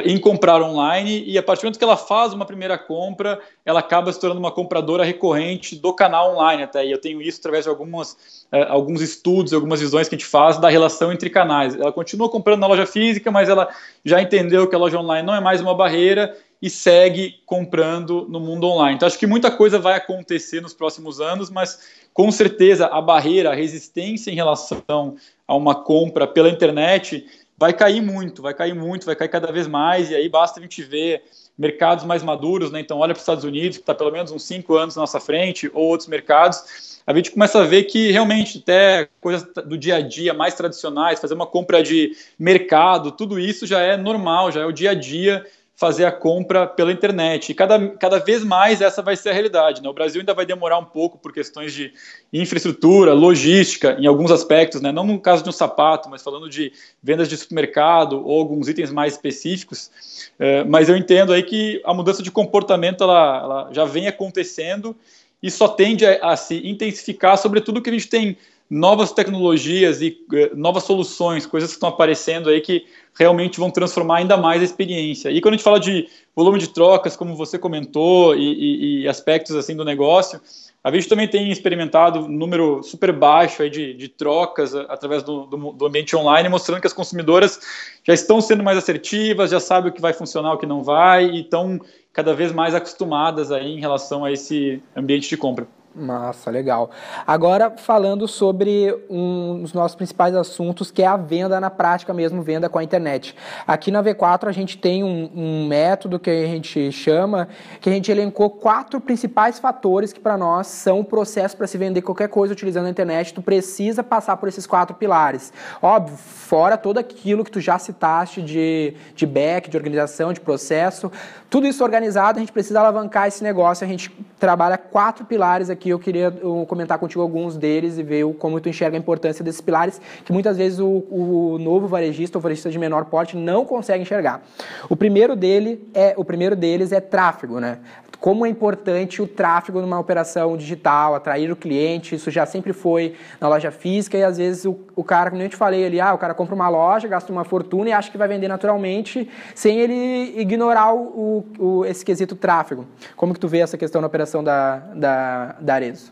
[0.05, 3.81] em comprar online e a partir do momento que ela faz uma primeira compra, ela
[3.81, 6.85] acaba se tornando uma compradora recorrente do canal online até.
[6.85, 8.13] E eu tenho isso através de algumas,
[8.53, 11.75] uh, alguns estudos, algumas visões que a gente faz da relação entre canais.
[11.75, 13.67] Ela continua comprando na loja física, mas ela
[14.05, 18.39] já entendeu que a loja online não é mais uma barreira e segue comprando no
[18.39, 18.95] mundo online.
[18.95, 21.77] Então, acho que muita coisa vai acontecer nos próximos anos, mas
[22.13, 27.25] com certeza a barreira, a resistência em relação a uma compra pela internet
[27.63, 30.63] vai cair muito, vai cair muito, vai cair cada vez mais, e aí basta a
[30.63, 31.23] gente ver
[31.57, 32.81] mercados mais maduros, né?
[32.81, 35.17] Então, olha para os Estados Unidos, que está pelo menos uns cinco anos na nossa
[35.17, 39.95] frente, ou outros mercados, a gente começa a ver que realmente até coisas do dia
[39.95, 44.59] a dia mais tradicionais, fazer uma compra de mercado, tudo isso já é normal, já
[44.59, 45.45] é o dia a dia
[45.75, 47.51] fazer a compra pela internet.
[47.51, 49.81] E cada, cada vez mais essa vai ser a realidade.
[49.81, 49.89] Né?
[49.89, 51.91] O Brasil ainda vai demorar um pouco por questões de
[52.31, 54.91] infraestrutura, logística, em alguns aspectos, né?
[54.91, 56.71] não no caso de um sapato, mas falando de
[57.01, 59.89] vendas de supermercado ou alguns itens mais específicos.
[60.37, 64.95] É, mas eu entendo aí que a mudança de comportamento ela, ela já vem acontecendo
[65.41, 68.37] e só tende a, a se intensificar, sobretudo que a gente tem
[68.69, 72.85] novas tecnologias e eh, novas soluções, coisas que estão aparecendo aí que
[73.17, 75.29] realmente vão transformar ainda mais a experiência.
[75.29, 79.07] E quando a gente fala de volume de trocas, como você comentou, e, e, e
[79.07, 80.41] aspectos assim do negócio,
[80.83, 85.45] a gente também tem experimentado um número super baixo aí de, de trocas através do,
[85.45, 87.59] do, do, ambiente online, mostrando que as consumidoras
[88.03, 91.25] já estão sendo mais assertivas, já sabem o que vai funcionar, o que não vai,
[91.25, 91.79] e estão
[92.11, 95.67] cada vez mais acostumadas aí em relação a esse ambiente de compra.
[95.95, 96.89] Massa, legal.
[97.25, 102.41] Agora falando sobre um dos nossos principais assuntos, que é a venda na prática mesmo,
[102.41, 103.35] venda com a internet.
[103.67, 107.47] Aqui na V4 a gente tem um, um método que a gente chama,
[107.79, 111.77] que a gente elencou quatro principais fatores que para nós são o processo para se
[111.77, 113.31] vender qualquer coisa utilizando a internet.
[113.31, 115.53] Tu precisa passar por esses quatro pilares.
[115.79, 121.11] Óbvio, fora todo aquilo que tu já citaste de, de back, de organização, de processo,
[121.53, 123.85] tudo isso organizado, a gente precisa alavancar esse negócio.
[123.85, 125.87] A gente trabalha quatro pilares aqui.
[125.87, 126.31] Eu queria
[126.67, 130.57] comentar contigo alguns deles e ver como tu enxerga a importância desses pilares, que muitas
[130.57, 134.41] vezes o, o novo varejista ou varejista de menor porte não consegue enxergar.
[134.89, 137.77] O primeiro dele é o primeiro deles é tráfego, né?
[138.19, 143.15] Como é importante o tráfego numa operação digital, atrair o cliente, isso já sempre foi
[143.39, 146.13] na loja física e às vezes o, o cara, como eu te falei ali, ah,
[146.13, 149.77] o cara compra uma loja, gasta uma fortuna e acha que vai vender naturalmente sem
[149.77, 152.87] ele ignorar o, o- o- esse quesito tráfego.
[153.15, 156.11] Como que tu vê essa questão na operação da, da, da Arezzo?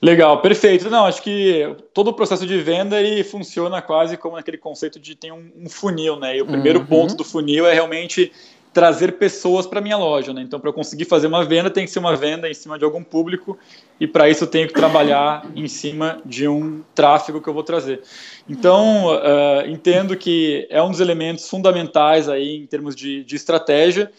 [0.00, 0.90] Legal, perfeito.
[0.90, 5.14] Não, acho que todo o processo de venda ele funciona quase como aquele conceito de
[5.14, 6.36] ter um, um funil, né?
[6.38, 6.86] E o primeiro Uhum.
[6.86, 8.32] ponto do funil é realmente
[8.72, 10.40] trazer pessoas para minha loja, né?
[10.42, 12.84] Então, para eu conseguir fazer uma venda, tem que ser uma venda em cima de
[12.84, 13.58] algum público
[14.00, 17.62] e para isso eu tenho que trabalhar em cima de um tráfego que eu vou
[17.62, 18.02] trazer.
[18.48, 24.10] Então, ah, entendo que é um dos elementos fundamentais aí em termos de, de estratégia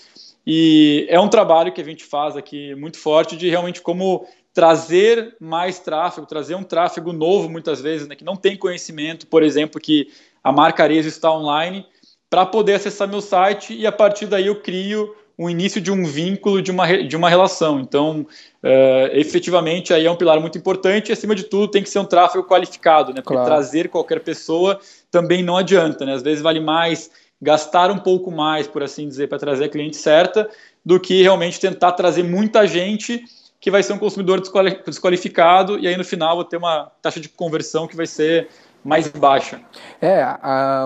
[0.45, 5.35] e é um trabalho que a gente faz aqui muito forte de realmente como trazer
[5.39, 9.81] mais tráfego, trazer um tráfego novo muitas vezes, né, que não tem conhecimento, por exemplo,
[9.81, 10.09] que
[10.43, 11.85] a marca Arezzo está online,
[12.33, 16.03] para poder acessar meu site e a partir daí eu crio o início de um
[16.03, 17.79] vínculo, de uma, de uma relação.
[17.79, 18.25] Então,
[18.63, 21.99] eh, efetivamente, aí é um pilar muito importante e, acima de tudo, tem que ser
[21.99, 23.21] um tráfego qualificado, né?
[23.21, 23.45] Porque Claro.
[23.45, 24.79] trazer qualquer pessoa
[25.11, 26.15] também não adianta, né?
[26.15, 29.97] Às vezes vale mais gastar um pouco mais, por assim dizer, para trazer a cliente
[29.97, 30.49] certa,
[30.83, 33.23] do que realmente tentar trazer muita gente
[33.61, 37.19] que vai ser um consumidor desquali- desqualificado e aí no final vou ter uma taxa
[37.19, 38.49] de conversão que vai ser
[38.83, 39.61] mais baixa.
[40.01, 40.25] É,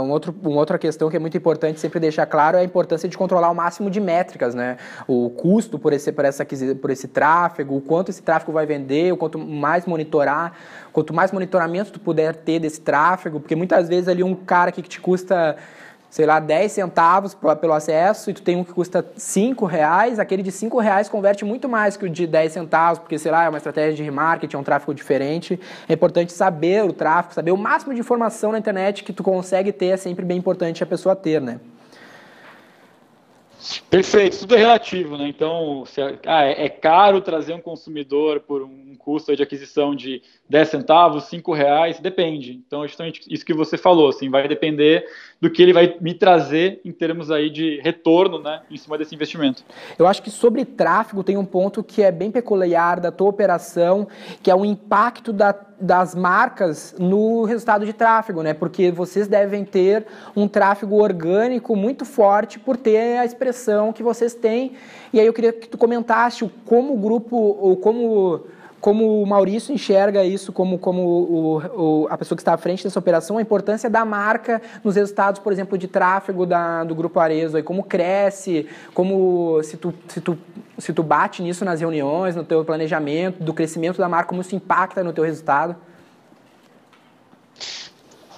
[0.01, 3.09] um outro, uma outra questão que é muito importante sempre deixar claro é a importância
[3.09, 4.77] de controlar o máximo de métricas, né?
[5.07, 6.45] O custo por esse, por essa,
[6.79, 10.53] por esse tráfego, o quanto esse tráfego vai vender, o quanto mais monitorar,
[10.93, 14.81] quanto mais monitoramento tu puder ter desse tráfego, porque muitas vezes ali um cara que
[14.81, 15.55] te custa
[16.09, 20.41] sei lá, 10 centavos pelo acesso e tu tem um que custa 5 reais, aquele
[20.41, 23.49] de 5 reais converte muito mais que o de 10 centavos, porque, sei lá, é
[23.49, 25.59] uma estratégia de remarketing, é um tráfego diferente.
[25.87, 29.71] É importante saber o tráfego, saber o máximo de informação na internet que tu consegue
[29.71, 31.59] ter, é sempre bem importante a pessoa ter, né?
[33.89, 35.27] Perfeito, tudo é relativo, né?
[35.27, 40.21] Então, se ah, é é caro trazer um consumidor por um custo de aquisição de
[40.49, 42.61] 10 centavos, 5 reais, depende.
[42.67, 45.05] Então, é justamente isso que você falou, assim, vai depender
[45.39, 49.15] do que ele vai me trazer em termos aí de retorno, né, em cima desse
[49.15, 49.63] investimento.
[49.97, 54.09] Eu acho que sobre tráfego tem um ponto que é bem peculiar da tua operação,
[54.43, 58.53] que é o impacto da- das marcas no resultado de tráfego, né?
[58.53, 60.05] Porque vocês devem ter
[60.35, 64.73] um tráfego orgânico muito forte por ter a expressão que vocês têm.
[65.13, 68.47] E aí eu queria que tu comentasse como o grupo, ou como
[68.79, 71.57] como o Maurício enxerga isso como, como o,
[72.03, 75.39] o- a pessoa que está à frente dessa operação, a importância da marca nos resultados,
[75.41, 80.21] por exemplo, de tráfego da, do Grupo Arezo, aí, como cresce, como se tu, se,
[80.21, 80.37] tu,
[80.77, 84.55] se tu bate nisso nas reuniões, no teu planejamento, do crescimento da marca, como isso
[84.55, 85.75] impacta no teu resultado.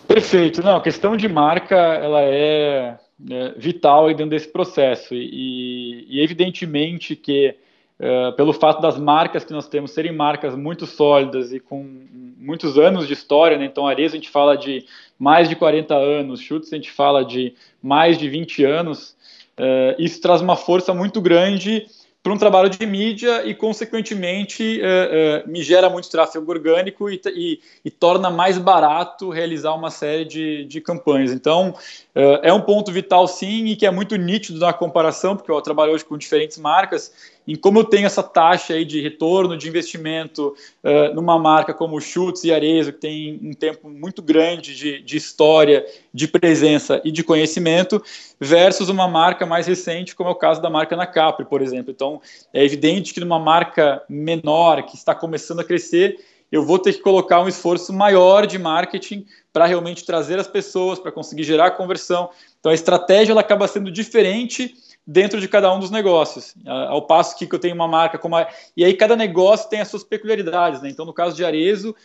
[0.08, 0.64] Perfeito.
[0.64, 2.98] Não, a questão de marca, ela é,
[3.30, 7.56] é, vital aí dentro desse processo e, e evidentemente que
[8.02, 11.86] eh, pelo fato das marcas que nós temos serem marcas muito sólidas e com
[12.38, 13.66] muitos anos de história, né?
[13.66, 14.86] então Arezzo a gente fala de
[15.20, 19.18] mais de 40 anos, Chutes a gente fala de mais de 20 anos,
[19.58, 21.88] eh, isso traz uma força muito grande
[22.24, 27.60] para um trabalho de mídia e, consequentemente, eh, me gera muito tráfego orgânico e, e,
[27.84, 31.32] e torna mais barato realizar uma série de, de campanhas.
[31.32, 31.74] Então,
[32.14, 35.94] é um ponto vital, sim, e que é muito nítido na comparação, porque eu trabalho
[35.94, 40.56] hoje com diferentes marcas, em como eu tenho essa taxa aí de retorno de investimento
[40.84, 45.18] uh, numa marca como Schutz e Arezzo, que tem um tempo muito grande de, de,
[45.18, 45.84] história,
[46.14, 48.04] de presença e de conhecimento,
[48.40, 51.90] versus uma marca mais recente, como é o caso da marca Nakapri, por exemplo.
[51.90, 52.22] Então,
[52.54, 56.20] é evidente que numa marca menor, que está começando a crescer,
[56.52, 61.00] eu vou ter que colocar um esforço maior de marketing para realmente trazer as pessoas,
[61.00, 62.30] para conseguir gerar conversão.
[62.60, 64.76] Então, a estratégia ela acaba sendo diferente
[65.12, 66.54] dentro de cada um dos negócios.
[66.66, 68.48] Ao passo que eu tenho uma marca como a...
[68.78, 70.90] E aí cada negócio tem as suas peculiaridades, né?
[70.90, 71.96] Então, no caso de Arezo,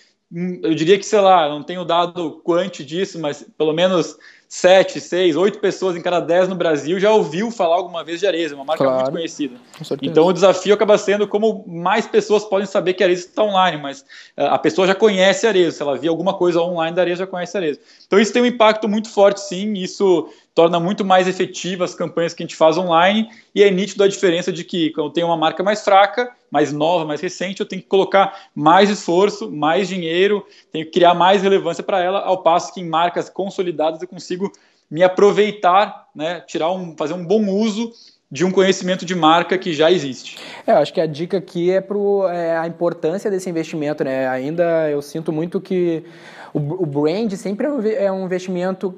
[0.63, 4.17] eu diria que, sei lá, não tenho dado quante disso, mas pelo menos
[4.49, 8.27] sete, seis, oito pessoas em cada dez no Brasil já ouviu falar alguma vez de
[8.27, 9.03] Arezzo, uma marca Claro.
[9.03, 9.57] muito conhecida.
[10.01, 14.05] Então o desafio acaba sendo como mais pessoas podem saber que Arezzo está online, mas
[14.37, 17.27] eh, a pessoa já conhece Arezzo, se ela viu alguma coisa online da Arezzo, já
[17.27, 17.81] conhece Arezzo.
[18.07, 22.33] Então isso tem um impacto muito forte sim, isso torna muito mais efetivas as campanhas
[22.33, 25.27] que a gente faz online e é nítido a diferença de que quando eu tenho
[25.27, 29.89] uma marca mais fraca, mais nova, mais recente, eu tenho que colocar mais esforço, mais
[29.89, 34.09] dinheiro, tenho que criar mais relevância para ela, ao passo que em marcas consolidadas eu
[34.09, 34.51] consigo
[34.89, 37.93] me aproveitar, né, tirar um, fazer um bom uso
[38.31, 40.39] de um conhecimento de marca que já existe.
[40.67, 44.27] É, eu acho que a dica aqui é, pro, é a importância desse investimento, né?
[44.29, 46.05] Ainda eu sinto muito que
[46.53, 48.95] o, o brand sempre é um, é um investimento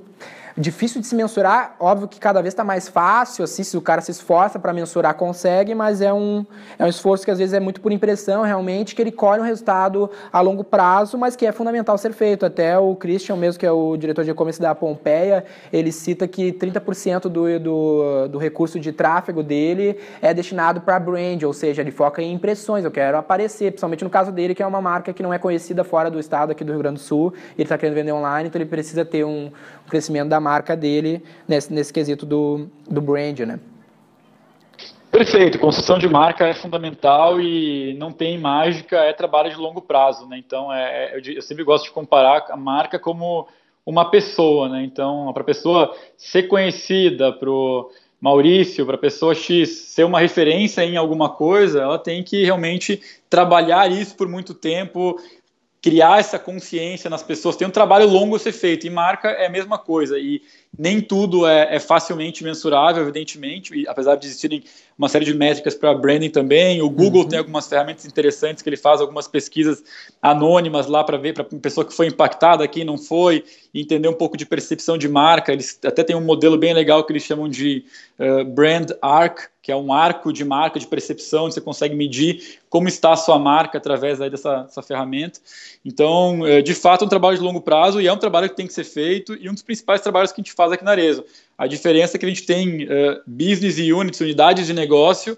[0.56, 1.76] difícil de se mensurar.
[1.78, 5.14] Óbvio que cada vez está mais fácil, assim, se o cara se esforça para mensurar,
[5.14, 6.46] consegue, mas é um,
[6.78, 9.44] é um esforço que às vezes é muito por impressão, realmente, que ele colhe um
[9.44, 12.46] resultado a longo prazo, mas que é fundamental ser feito.
[12.46, 16.52] Até o Christian, mesmo que é o diretor de e-commerce da Pompeia, ele cita que
[16.52, 21.90] 30% do, do, do recurso de tráfego dele é destinado para brand, ou seja, ele
[21.90, 22.84] foca em impressões.
[22.84, 25.84] Eu quero aparecer, principalmente no caso dele, que é uma marca que não é conhecida
[25.84, 27.34] fora do estado aqui do Rio Grande do Sul.
[27.54, 31.22] Ele está querendo vender online, então ele precisa ter um, um crescimento da marca dele
[31.46, 33.60] nesse, nesse quesito do, do brand, né?
[35.10, 40.28] Perfeito, construção de marca é fundamental e não tem mágica, é trabalho de longo prazo,
[40.28, 40.36] né?
[40.36, 43.48] Então, é, é- eu, eu sempre gosto de comparar a marca como
[43.86, 44.82] uma pessoa, né?
[44.84, 50.20] Então, para a pessoa ser conhecida, para o Maurício, para a pessoa X ser uma
[50.20, 55.16] referência em alguma coisa, ela tem que realmente trabalhar isso por muito tempo,
[55.82, 57.56] criar essa consciência nas pessoas.
[57.56, 60.42] Tem um trabalho longo a ser feito e marca é a mesma coisa e
[60.78, 64.62] nem tudo é, é facilmente mensurável, evidentemente, e apesar de existirem
[64.98, 66.82] uma série de métricas para branding também.
[66.82, 69.82] O Google tem algumas ferramentas interessantes que ele faz algumas pesquisas
[70.20, 73.44] anônimas lá para ver para a pessoa que foi impactada, quem não foi,
[73.80, 75.52] entender um pouco de percepção de marca.
[75.52, 77.84] Eles até têm um modelo bem legal que eles chamam de
[78.18, 82.60] uh, brand arc, que é um arco de marca, de percepção, onde você consegue medir
[82.70, 85.40] como está a sua marca através dessa, dessa ferramenta.
[85.84, 88.54] Então, eh, de fato, é um trabalho de longo prazo e é um trabalho que
[88.54, 90.92] tem que ser feito e um dos principais trabalhos que a gente faz aqui na
[90.92, 91.24] Arezzo.
[91.58, 95.36] A diferença é que a gente tem uh, business units, unidades de negócio,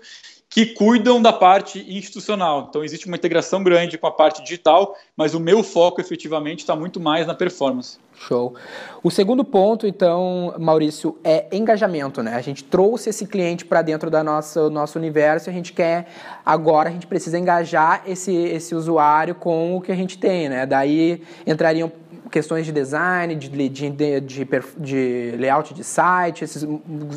[0.51, 2.67] que cuidam da parte institucional.
[2.69, 6.75] Então, existe uma integração grande com a parte digital, mas o meu foco efetivamente está
[6.75, 7.99] muito mais na performance.
[8.17, 8.55] Show.
[9.03, 12.35] O segundo ponto, então, Maurício, é engajamento, né?
[12.35, 16.09] A gente trouxe esse cliente para dentro do nosso, nosso universo a gente quer,
[16.45, 20.67] agora, a gente precisa engajar esse, esse usuário com o que a gente tem, né?
[20.67, 21.93] Daí entrariam
[22.31, 24.49] questões de design, de, de, de,
[24.79, 26.67] de, layout de site, esses,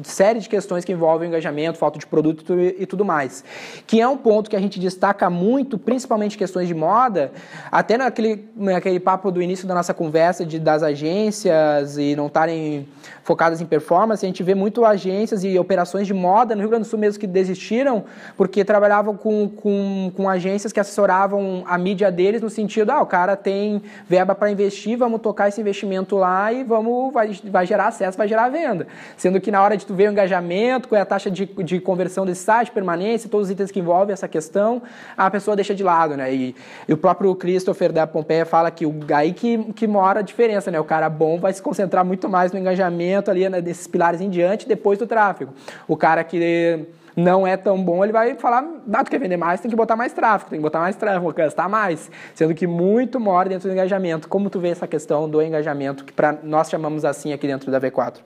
[0.04, 3.44] série de questões que envolvem engajamento, falta de produto e, e tudo mais.
[3.86, 7.32] Que é um ponto que a gente destaca muito, principalmente questões de moda,
[7.72, 12.88] até naquele, naquele papo do início da nossa conversa de, das agências e não estarem
[13.24, 16.86] focadas em performance, a gente vê muito agências e operações de moda no Rio Grande
[16.86, 18.04] do Sul mesmo que desistiram
[18.36, 23.06] porque trabalhavam com, com, com agências que assessoravam a mídia deles no sentido, ah, o
[23.06, 27.88] cara tem verba para investir, vamos tocar esse investimento lá e vamos vai, vai gerar
[27.88, 28.88] acesso, vai gerar venda.
[29.18, 31.80] Sendo que na hora de tu ver o engajamento, qual é a taxa de, de
[31.80, 34.82] conversão desse site, permanência, todos os itens que envolvem essa questão,
[35.16, 36.34] a pessoa deixa de lado, né?
[36.34, 36.56] E,
[36.88, 40.72] e o próprio Christopher da Pompeia fala que o aí que, que mora a diferença,
[40.72, 40.80] né?
[40.80, 44.30] O cara bom vai se concentrar muito mais no engajamento ali, né, desses pilares em
[44.30, 45.54] diante, depois do tráfego.
[45.88, 49.70] O cara que não é tão bom, ele vai falar, tu quer vender mais, tem
[49.70, 52.10] que botar mais tráfego, tem que botar mais tráfego, gastar mais.
[52.34, 54.28] Sendo que muito mora dentro do engajamento.
[54.28, 57.80] Como tu vê essa questão do engajamento, que pra, nós chamamos assim aqui dentro da
[57.80, 58.22] V4?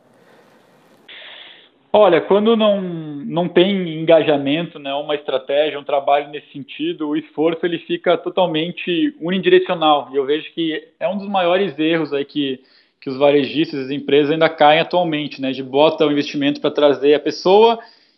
[1.98, 7.66] Olha, quando não, não tem engajamento, né, uma estratégia, um trabalho nesse sentido, o esforço
[7.66, 10.10] ele fica totalmente unidirecional.
[10.12, 12.60] E eu vejo que é um dos maiores erros aí que,
[13.06, 17.14] que os varejistas, as empresas ainda caem atualmente, né, de bota o investimento para trazer
[17.14, 17.78] a pessoa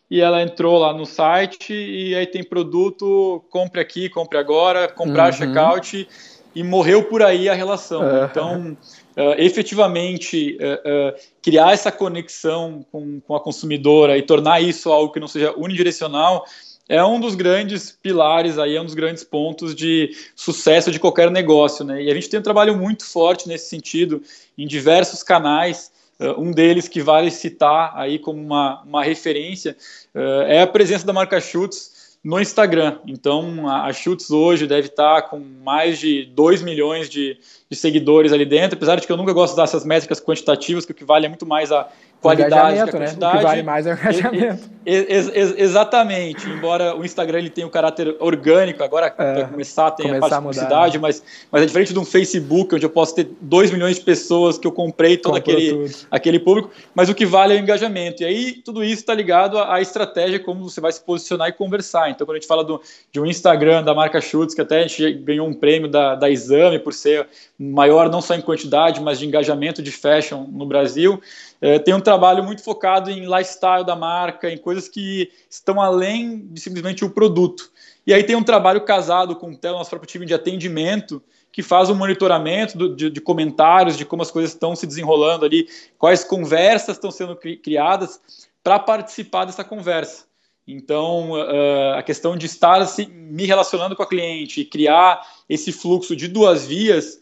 [0.10, 5.26] e ela entrou lá no site e aí tem produto, compre aqui, compre agora, comprar
[5.26, 5.40] Uhum.
[5.40, 6.08] checkout
[6.56, 8.00] e morreu por aí a relação.
[8.00, 8.24] Uhum.
[8.24, 8.78] Então,
[9.18, 15.12] uh, efetivamente, uh, uh, criar essa conexão com, com a consumidora e tornar isso algo
[15.12, 16.46] que não seja unidirecional
[16.90, 21.30] é um dos grandes pilares aí, é um dos grandes pontos de sucesso de qualquer
[21.30, 22.02] negócio, né?
[22.04, 24.22] E a gente tem um trabalho muito forte nesse sentido
[24.58, 25.92] em diversos canais.
[26.20, 29.78] Uh, um deles que vale citar aí como uma, uma referência
[30.16, 33.00] uh, é a presença da marca Schutz no Instagram.
[33.06, 37.38] Então, a, a Schutz hoje deve estar com mais de 2 milhões de,
[37.70, 40.96] de seguidores ali dentro, apesar de que eu nunca gosto dessas métricas quantitativas, que o
[40.96, 41.88] que vale é muito mais a
[42.22, 43.06] qualidade que a Engajamento, né?
[43.06, 43.38] O quantidade.
[43.38, 44.78] que vale mais é o engajamento.
[44.86, 49.88] Ex- ex- exatamente, embora o Instagram ele tenha um caráter orgânico, agora É, vai começar
[49.88, 52.06] a ter a começar parte a de mudar, publicidade, mas, mas é diferente de um
[52.06, 55.72] Facebook, onde eu posso ter 2 milhões de pessoas que eu comprei todo Comprou aquele,
[55.90, 56.08] tudo.
[56.10, 58.24] aquele público, mas o que vale é o engajamento.
[58.24, 61.52] E aí tudo isso está ligado à, à estratégia, como você vai se posicionar e
[61.52, 62.10] conversar.
[62.10, 64.88] Então, quando a gente fala do, de um Instagram da marca Schutz, que até a
[64.88, 67.28] gente ganhou um prêmio da, da Exame por ser
[67.60, 71.20] maior não só em quantidade, mas de engajamento de fashion no Brasil,
[71.62, 76.48] é, tem um trabalho muito focado em lifestyle da marca, em coisas que estão além
[76.48, 77.72] de simplesmente o produto.
[78.06, 81.90] E aí tem um trabalho casado com o nosso próprio time de atendimento, que faz
[81.90, 86.24] um monitoramento do, de, de, comentários, de como as coisas estão se desenrolando ali, quais
[86.24, 88.22] conversas estão sendo cri criadas
[88.64, 90.26] para participar dessa conversa.
[90.68, 95.72] Então, uh, a questão de estar se, me relacionando com a cliente e criar esse
[95.72, 97.20] fluxo de duas vias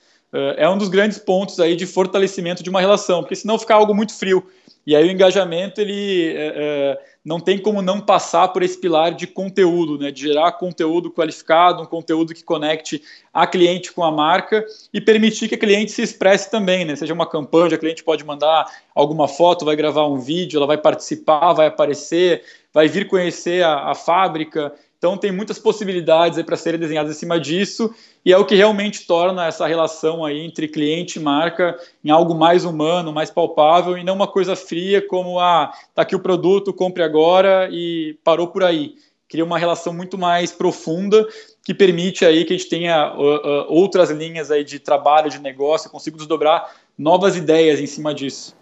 [0.58, 3.94] é um dos grandes pontos aí de fortalecimento de uma relação, porque senão fica algo
[3.94, 4.46] muito frio.
[4.86, 9.26] E aí o engajamento ele uh, não tem como não passar por esse pilar de
[9.26, 10.12] conteúdo, né?
[10.12, 13.02] De gerar conteúdo qualificado, um conteúdo que conecte
[13.34, 14.64] a cliente com a marca
[14.94, 16.96] e permitir que a cliente se expresse também, né?
[16.96, 20.78] Seja uma campanha, a cliente pode mandar alguma foto, vai gravar um vídeo, ela vai
[20.78, 24.72] participar, vai aparecer, vai vir conhecer a, a fábrica.
[25.06, 27.94] Então tem muitas possibilidades para serem desenhadas em cima disso
[28.26, 32.34] e é o que realmente torna essa relação aí entre cliente e marca em algo
[32.34, 36.74] mais humano, mais palpável e não uma coisa fria como ah, tá aqui o produto,
[36.74, 38.96] compre agora e parou por aí.
[39.30, 41.24] Cria uma relação muito mais profunda
[41.64, 45.38] que permite aí que a gente tenha uh, uh, outras linhas aí de trabalho, de
[45.38, 48.56] negócio, consigo desdobrar novas ideias em cima disso.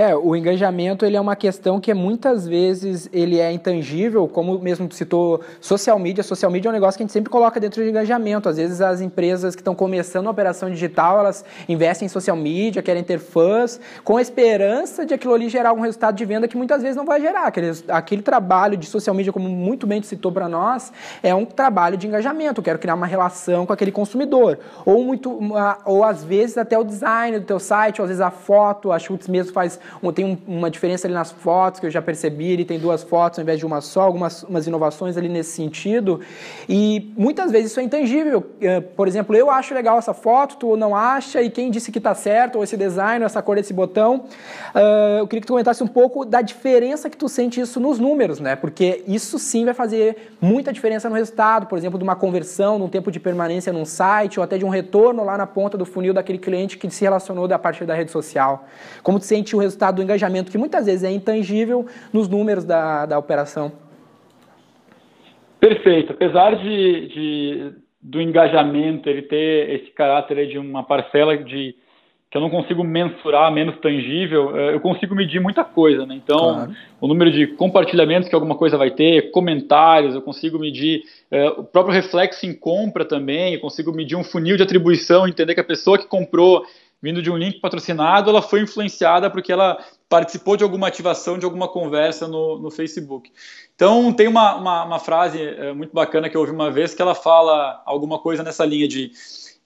[0.00, 4.90] É, o engajamento ele é uma questão que muitas vezes ele é intangível, como mesmo
[4.90, 6.24] citou, social media.
[6.24, 8.48] Social media é um negócio que a gente sempre coloca dentro de engajamento.
[8.48, 12.80] Às vezes as empresas que estão começando a operação digital, elas investem em social media,
[12.80, 16.56] querem ter fãs, com a esperança de aquilo ali gerar algum resultado de venda que
[16.56, 17.48] muitas vezes não vai gerar.
[17.48, 20.90] Aquele, aquele trabalho de social media, como muito bem citou para nós,
[21.22, 22.60] é um trabalho de engajamento.
[22.60, 24.60] Eu quero criar uma relação com aquele consumidor.
[24.86, 25.38] Ou, muito,
[25.84, 28.98] ou às vezes até o design do teu site, ou às vezes a foto, a
[28.98, 29.78] Schutz mesmo faz
[30.14, 33.38] tem um, uma diferença ali nas fotos que eu já percebi, ele tem duas fotos
[33.38, 36.20] ao invés de uma só, algumas umas inovações ali nesse sentido.
[36.68, 38.44] E muitas vezes isso é intangível.
[38.96, 42.14] Por exemplo, eu acho legal essa foto, tu não acha, e quem disse que está
[42.14, 44.24] certo, ou esse design, ou essa cor desse botão.
[45.18, 48.40] eu queria que tu comentasse um pouco da diferença que tu sente isso nos números,
[48.40, 48.56] né?
[48.56, 52.84] Porque isso sim vai fazer muita diferença no resultado, por exemplo, de uma conversão, de
[52.84, 55.84] um tempo de permanência num site, ou até de um retorno lá na ponta do
[55.84, 58.66] funil daquele cliente que se relacionou a partir da rede social.
[59.02, 63.06] Como tu sente o resultado do engajamento, que muitas vezes é intangível nos números da,
[63.06, 63.72] da operação.
[65.58, 66.12] Perfeito.
[66.12, 71.74] Apesar de, de, do engajamento ele ter esse caráter de uma parcela de
[72.30, 76.14] que eu não consigo mensurar, menos tangível, eu consigo medir muita coisa, né?
[76.14, 76.76] Então, claro.
[77.00, 81.64] o número de compartilhamentos que alguma coisa vai ter, comentários, eu consigo medir é, o
[81.64, 85.64] próprio reflexo em compra também, eu consigo medir um funil de atribuição, entender que a
[85.64, 86.64] pessoa que comprou
[87.02, 91.44] vindo de um link patrocinado, ela foi influenciada porque ela participou de alguma ativação, de
[91.44, 93.30] alguma conversa no, no Facebook.
[93.74, 97.00] Então, tem uma, uma, uma frase é, muito bacana que eu ouvi uma vez que
[97.00, 99.12] ela fala alguma coisa nessa linha de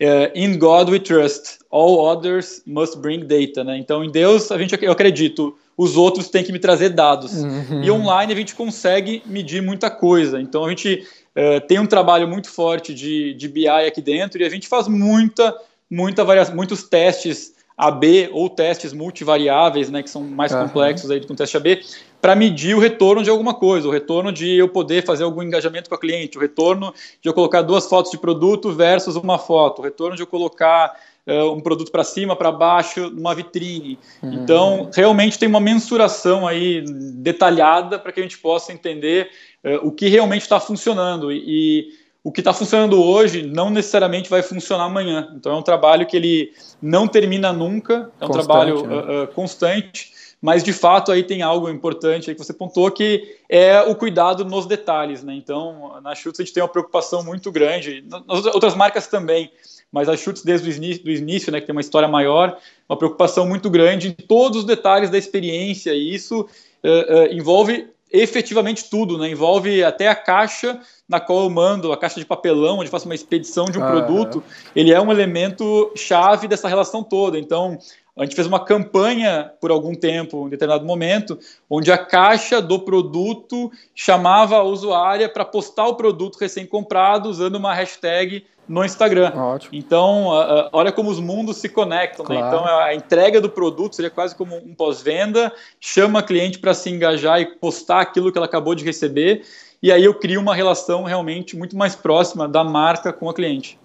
[0.02, 3.78] Uh, in God we trust, all others must bring data, né?
[3.78, 7.32] Então, em Deus a gente eu acredito, os outros têm que me trazer dados.
[7.32, 7.80] Uhum.
[7.82, 10.40] E online a gente consegue medir muita coisa.
[10.40, 11.06] Então, a gente
[11.36, 14.88] uh, tem um trabalho muito forte de, de BI aqui dentro e a gente faz
[14.88, 15.54] muita,
[15.94, 20.62] muita variação, muitos testes AB ou testes multivariáveis, né, que são mais uhum.
[20.62, 21.82] complexos aí do que um teste AB,
[22.20, 25.88] para medir o retorno de alguma coisa, o retorno de eu poder fazer algum engajamento
[25.88, 29.80] com a cliente, o retorno de eu colocar duas fotos de produto versus uma foto,
[29.80, 33.98] o retorno de eu colocar uh, um produto para cima, para baixo, numa vitrine.
[34.22, 34.32] Uhum.
[34.34, 36.84] Então, realmente tem uma mensuração aí
[37.16, 39.30] detalhada para que a gente possa entender
[39.64, 44.30] uh, o que realmente está funcionando e, e o que está funcionando hoje não necessariamente
[44.30, 45.30] vai funcionar amanhã.
[45.36, 48.96] Então é um trabalho que ele não termina nunca, é um constante, trabalho né?
[48.96, 53.82] uh, uh, constante, mas de fato aí tem algo importante que você pontuou que é
[53.82, 55.34] o cuidado nos detalhes, né?
[55.34, 59.52] Então na Schutz a gente tem uma preocupação muito grande, nas outras marcas também,
[59.92, 62.56] mas a Schutz desde o início, do início, né, que tem uma história maior,
[62.88, 68.88] uma preocupação muito grande em todos os detalhes da experiência e isso uh, envolve efetivamente
[68.88, 69.28] tudo, né?
[69.28, 73.14] Envolve até a caixa na qual eu mando, a caixa de papelão, onde faço uma
[73.14, 74.42] expedição de um ah, produto.
[74.74, 77.36] Ele é um elemento chave dessa relação toda.
[77.36, 77.76] Então,
[78.16, 81.36] a gente fez uma campanha por algum tempo, em determinado momento,
[81.68, 87.74] onde a caixa do produto chamava a usuária para postar o produto recém-comprado usando uma
[87.74, 89.32] hashtag no Instagram.
[89.34, 89.74] Ótimo.
[89.74, 92.24] Então, uh, uh, olha como os mundos se conectam.
[92.28, 92.36] Né?
[92.36, 92.56] Claro.
[92.56, 96.90] Então, a entrega do produto seria quase como um pós-venda, chama a cliente para se
[96.90, 99.42] engajar e postar aquilo que ela acabou de receber,
[99.82, 103.78] e aí eu crio uma relação realmente muito mais próxima da marca com a cliente.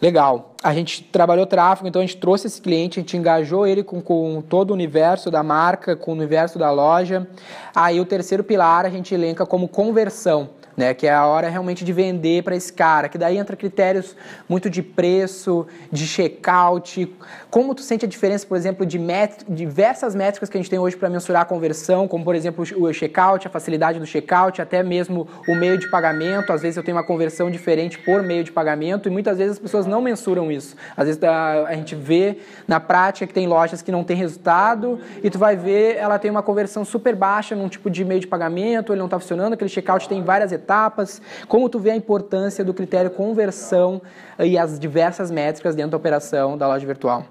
[0.00, 0.54] Legal.
[0.62, 4.00] A gente trabalhou tráfego, então a gente trouxe esse cliente, a gente engajou ele com,
[4.00, 7.28] com todo o universo da marca, com o universo da loja.
[7.74, 10.48] Aí o terceiro pilar a gente elenca como conversão.
[10.80, 14.16] Né, que é a hora realmente de vender para esse cara, que daí entra critérios
[14.48, 17.14] muito de preço, de checkout,
[17.50, 20.78] como tu sente a diferença, por exemplo, de met diversas métricas que a gente tem
[20.78, 24.82] hoje para mensurar a conversão, como por exemplo o checkout, a facilidade do checkout, até
[24.82, 28.50] mesmo o meio de pagamento, às vezes eu tenho uma conversão diferente por meio de
[28.50, 30.76] pagamento e muitas vezes as pessoas não mensuram isso.
[30.96, 34.98] Às vezes a, a gente vê na prática que tem lojas que não tem resultado
[35.22, 38.26] e tu vai ver ela tem uma conversão super baixa num tipo de meio de
[38.26, 41.96] pagamento, ele não está funcionando, aquele checkout tem várias etapas etapas, como tu vê a
[41.96, 44.00] importância do critério conversão
[44.38, 47.26] e as diversas métricas dentro da operação da loja virtual.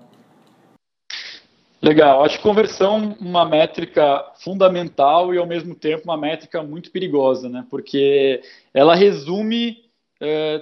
[1.81, 7.65] Legal, acho conversão uma métrica fundamental e ao mesmo tempo uma métrica muito perigosa, né?
[7.69, 8.41] Porque
[8.73, 9.85] ela resume
[10.19, 10.61] é,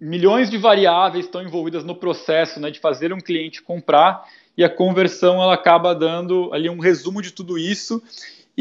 [0.00, 4.24] milhões de variáveis estão envolvidas no processo, né, de fazer um cliente comprar
[4.56, 8.02] e a conversão ela acaba dando ali um resumo de tudo isso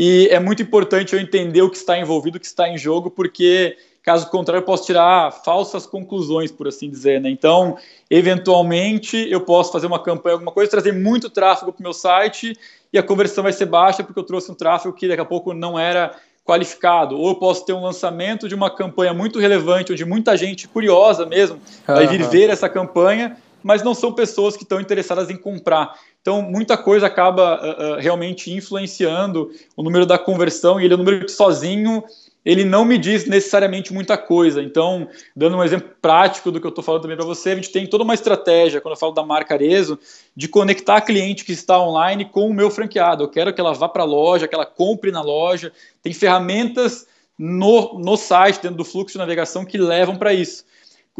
[0.01, 3.11] e é muito importante eu entender o que está envolvido, o que está em jogo,
[3.11, 7.19] porque caso contrário eu posso tirar falsas conclusões, por assim dizer.
[7.19, 7.29] Né?
[7.29, 7.77] Então,
[8.09, 12.57] eventualmente, eu posso fazer uma campanha, alguma coisa, trazer muito tráfego para o meu site
[12.93, 15.53] e a conversão vai ser baixa porque eu trouxe um tráfego que daqui a pouco
[15.53, 17.19] não era qualificado.
[17.19, 21.25] Ou eu posso ter um lançamento de uma campanha muito relevante, onde muita gente curiosa
[21.25, 25.93] mesmo vai vir ver essa campanha, mas não são pessoas que estão interessadas em comprar.
[26.21, 30.95] Então, muita coisa acaba uh, uh, realmente influenciando o número da conversão e ele é
[30.95, 32.03] um número que sozinho
[32.45, 34.61] ele não me diz necessariamente muita coisa.
[34.61, 37.71] Então, dando um exemplo prático do que eu estou falando também para você, a gente
[37.71, 39.99] tem toda uma estratégia, quando eu falo da marca Arezo,
[40.35, 43.23] de conectar a cliente que está online com o meu franqueado.
[43.23, 45.71] Eu quero que ela vá para a loja, que ela compre na loja.
[46.01, 47.05] Tem ferramentas
[47.37, 50.63] no, no site, dentro do fluxo de navegação, que levam para isso.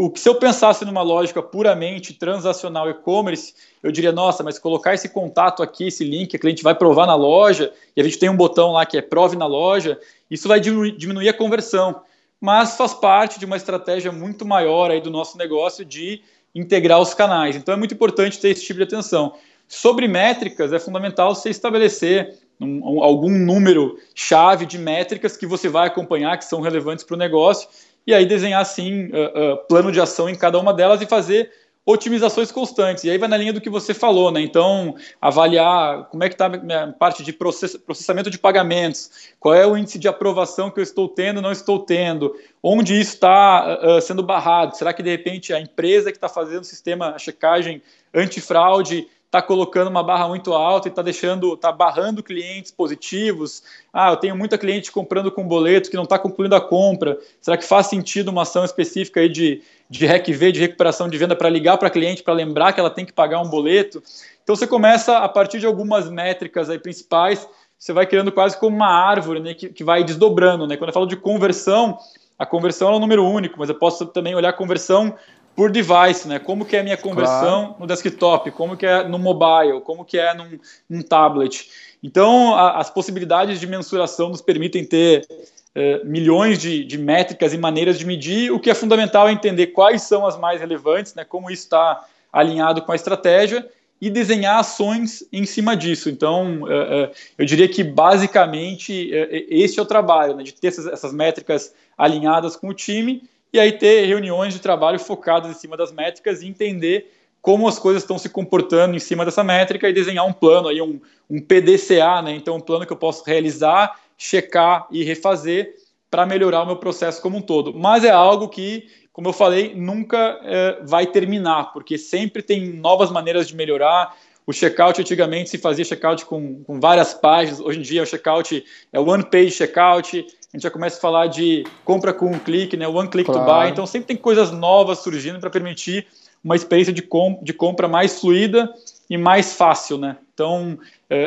[0.01, 4.93] O que se eu pensasse numa lógica puramente transacional e-commerce, eu diria, nossa, mas colocar
[4.93, 8.29] esse contato aqui, esse link, a cliente vai provar na loja, e a gente tem
[8.29, 9.99] um botão lá que é prove na loja,
[10.31, 12.01] isso vai diminuir, a conversão.
[12.39, 16.21] Mas faz parte de uma estratégia muito maior aí do nosso negócio de
[16.55, 17.57] integrar os canais.
[17.57, 19.33] Então é muito importante ter esse tipo de atenção.
[19.67, 25.87] Sobre métricas, é fundamental você estabelecer um, algum número chave de métricas que você vai
[25.87, 27.67] acompanhar, que são relevantes para o negócio,
[28.09, 31.51] e aí desenhar sim uh, uh, plano de ação em cada uma delas e fazer
[31.85, 33.03] otimizações constantes.
[33.03, 34.41] E aí vai na linha do que você falou, né?
[34.41, 39.65] Então, avaliar como é que está a parte de process processamento de pagamentos, qual é
[39.65, 44.01] o índice de aprovação que eu estou tendo, não estou tendo, onde isso está uh,
[44.01, 44.75] sendo barrado.
[44.75, 47.79] Será que de repente a empresa que está fazendo o sistema a checagem
[48.11, 53.61] antifraude está colocando uma barra muito alta e está deixando, está barrando clientes positivos.
[53.93, 57.15] Ah, eu tenho muita cliente comprando com boleto que não está concluindo a compra.
[57.39, 61.35] Será que faz sentido uma ação específica aí de, de REC-V, de recuperação de venda,
[61.35, 64.01] para ligar para a cliente, para lembrar que ela tem que pagar um boleto?
[64.43, 68.75] Então você começa, a partir de algumas métricas aí principais, você vai criando quase como
[68.75, 70.65] uma árvore né, que, que vai desdobrando.
[70.65, 70.75] Né?
[70.75, 71.99] Quando eu falo de conversão,
[72.39, 75.15] a conversão é um número único, mas eu posso também olhar a conversão
[75.55, 76.39] por device, né?
[76.39, 77.75] Como que é a minha conversão claro.
[77.79, 81.69] no desktop, como que é no mobile, como que é num, num tablet.
[82.01, 85.27] Então, a, as possibilidades de mensuração nos permitem ter
[85.75, 88.51] eh, milhões de, de, métricas e maneiras de medir.
[88.51, 91.23] O que é fundamental é entender quais são as mais relevantes, né?
[91.23, 93.67] Como isso está alinhado com a estratégia
[94.01, 96.09] e desenhar ações em cima disso.
[96.09, 99.11] Então, eh, eh, eu diria que basicamente
[99.49, 100.43] esse é o trabalho, né?
[100.43, 104.99] De ter essas, essas métricas alinhadas com o time e aí ter reuniões de trabalho
[104.99, 109.23] focadas em cima das métricas e entender como as coisas estão se comportando em cima
[109.23, 112.33] dessa métrica e desenhar um plano, aí um, um PDCA, né?
[112.33, 115.73] então um plano que eu posso realizar, checar e refazer
[116.11, 117.73] para melhorar o meu processo como um todo.
[117.73, 123.11] Mas é algo que, como eu falei, nunca é, vai terminar, porque sempre tem novas
[123.11, 124.15] maneiras de melhorar.
[124.45, 128.65] O checkout antigamente se fazia checkout com, com várias páginas, hoje em dia o checkout
[128.91, 132.75] é one page checkout, a gente já começa a falar de compra com um clique,
[132.75, 133.45] né, one click claro.
[133.45, 136.07] to buy, então sempre tem coisas novas surgindo para permitir
[136.43, 138.73] uma experiência de, com, de compra mais fluida
[139.09, 140.17] e mais fácil, né?
[140.33, 140.79] Então,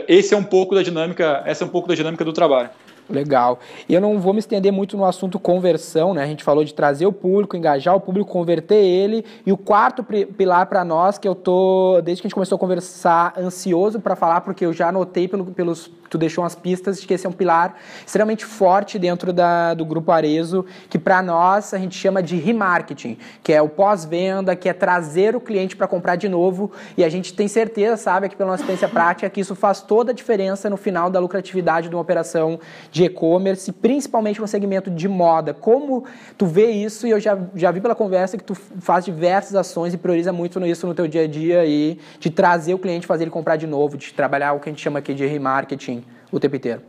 [0.08, 2.70] esse é um pouco da dinâmica, essa é um pouco da dinâmica do trabalho.
[3.10, 3.58] Legal.
[3.88, 6.22] Eu não vou me estender muito no assunto conversão, né?
[6.22, 9.24] A gente falou de trazer o público, engajar o público, converter ele.
[9.44, 12.58] E o quarto pilar para nós, que eu tô, desde que a gente começou a
[12.58, 15.90] conversar, ansioso para falar, porque eu já anotei pelo, pelos.
[16.08, 17.74] Tu deixou umas pistas de que esse é um pilar
[18.06, 23.16] extremamente forte dentro da, do grupo Arezo, que para nós a gente chama de remarketing,
[23.42, 26.70] que é o pós-venda, que é trazer o cliente para comprar de novo.
[26.98, 30.12] E a gente tem certeza, sabe, aqui pela nossa experiência prática, que isso faz toda
[30.12, 35.08] a diferença no final da lucratividade de uma operação de e-commerce, principalmente no segmento de
[35.08, 35.52] moda.
[35.54, 36.04] Como
[36.36, 39.94] tu vê isso, e eu já, já vi pela conversa que tu faz diversas ações
[39.94, 43.24] e prioriza muito isso no teu dia a dia e de trazer o cliente, fazer
[43.24, 46.40] ele comprar de novo, de trabalhar o que a gente chama aqui de remarketing o
[46.40, 46.82] tempo inteiro.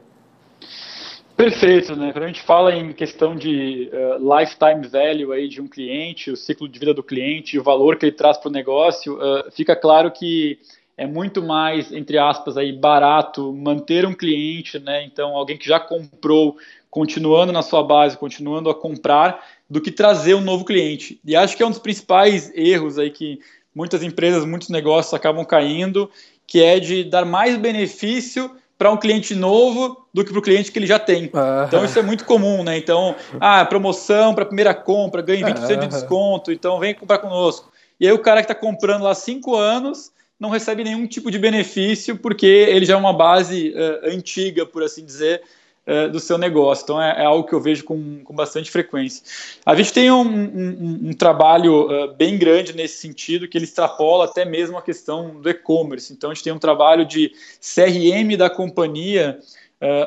[1.36, 2.12] Perfeito, né?
[2.14, 6.38] Quando a gente fala em questão de eh, lifetime value aí de um cliente, o
[6.38, 9.76] ciclo de vida do cliente, o valor que ele traz para o negócio, eh, fica
[9.76, 10.60] claro que
[10.98, 15.04] é muito mais, entre aspas, aí, barato manter um cliente, né?
[15.04, 16.58] Então, alguém que já comprou,
[16.90, 21.20] continuando na sua base, continuando a comprar, do que trazer um novo cliente.
[21.26, 23.40] E acho que é um dos principais erros aí que
[23.74, 26.10] muitas empresas, muitos negócios acabam caindo,
[26.46, 30.72] que é de dar mais benefício para um cliente novo do que para o cliente
[30.72, 31.32] que ele já tem.
[31.34, 31.66] Aham.
[31.68, 32.78] Então isso é muito comum, né?
[32.78, 35.88] Então, ah, promoção para primeira compra, ganhe 20% de Aham.
[35.88, 37.72] desconto, então vem comprar conosco.
[38.00, 41.32] E aí o cara que está comprando lá há cinco anos não recebe nenhum tipo
[41.32, 45.42] de benefício porque ele já é uma base eh, antiga, por assim dizer,
[45.86, 46.84] eh, do seu negócio.
[46.84, 49.24] Então é, é algo que eu vejo com, com bastante frequência.
[49.66, 54.26] A gente tem um, um- um- trabalho eh, bem grande nesse sentido, que ele extrapola
[54.26, 56.12] até mesmo a questão do e-commerce.
[56.12, 57.32] Então a gente tem um trabalho de
[57.62, 59.40] CRM da companhia,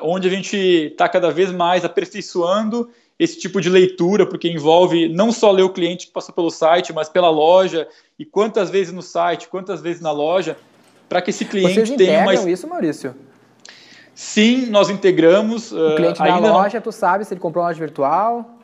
[0.01, 2.89] onde a gente está cada vez mais aperfeiçoando
[3.19, 6.93] esse tipo de leitura, porque envolve não só ler o cliente que passou pelo site,
[6.93, 7.89] mas pela loja,
[8.19, 10.57] e quantas vezes no site, quantas vezes na loja,
[11.09, 12.35] para que esse cliente Vocês tenha uma.
[12.51, 13.15] isso, Maurício?
[14.15, 15.73] Sim, nós integramos.
[15.73, 18.56] O cliente da ainda loja, tu sabe se ele comprou uma loja virtual?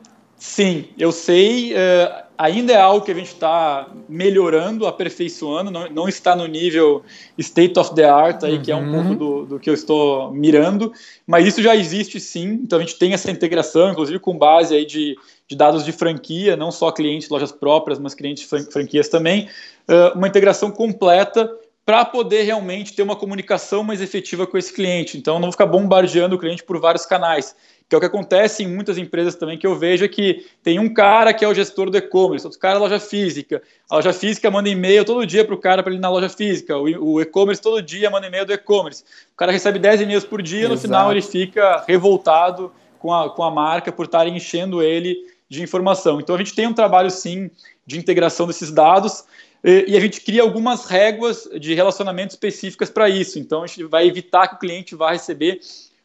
[0.45, 1.73] Sim, eu sei.
[1.73, 7.01] eh, ainda é algo que a gente está melhorando, aperfeiçoando, não, não está no nível
[7.37, 10.91] state of the art, aí, que é um pouco do, do que eu estou mirando,
[11.25, 12.59] mas isso já existe sim.
[12.61, 15.15] Então a gente tem essa integração, inclusive com base aí de,
[15.47, 19.47] de dados de franquia, não só clientes, lojas próprias, mas clientes fran- franquias também,
[19.87, 21.49] eh, uma integração completa
[21.85, 25.17] para poder realmente ter uma comunicação mais efetiva com esse cliente.
[25.17, 27.55] Então, não vou ficar bombardeando o cliente por vários canais,
[27.93, 30.79] que é o que acontece em muitas empresas também, que eu vejo é que tem
[30.79, 33.61] um cara que é o gestor do e-commerce, outro cara é loja física.
[33.87, 36.27] A loja física manda e-mail todo dia para o cara para ele ir na loja
[36.27, 39.03] física, o e-commerce todo dia manda e-mail do e-commerce.
[39.33, 40.87] O cara recebe 10 e-mails por dia, no Exato.
[40.87, 45.15] final ele fica revoltado com a, com a marca por estarem enchendo ele
[45.47, 46.19] de informação.
[46.19, 47.51] Então, a gente tem um trabalho, sim,
[47.85, 49.23] de integração desses dados,
[49.63, 53.37] e e a gente cria algumas réguas de relacionamento específicas para isso.
[53.37, 55.59] Então, a gente vai evitar que o cliente vá receber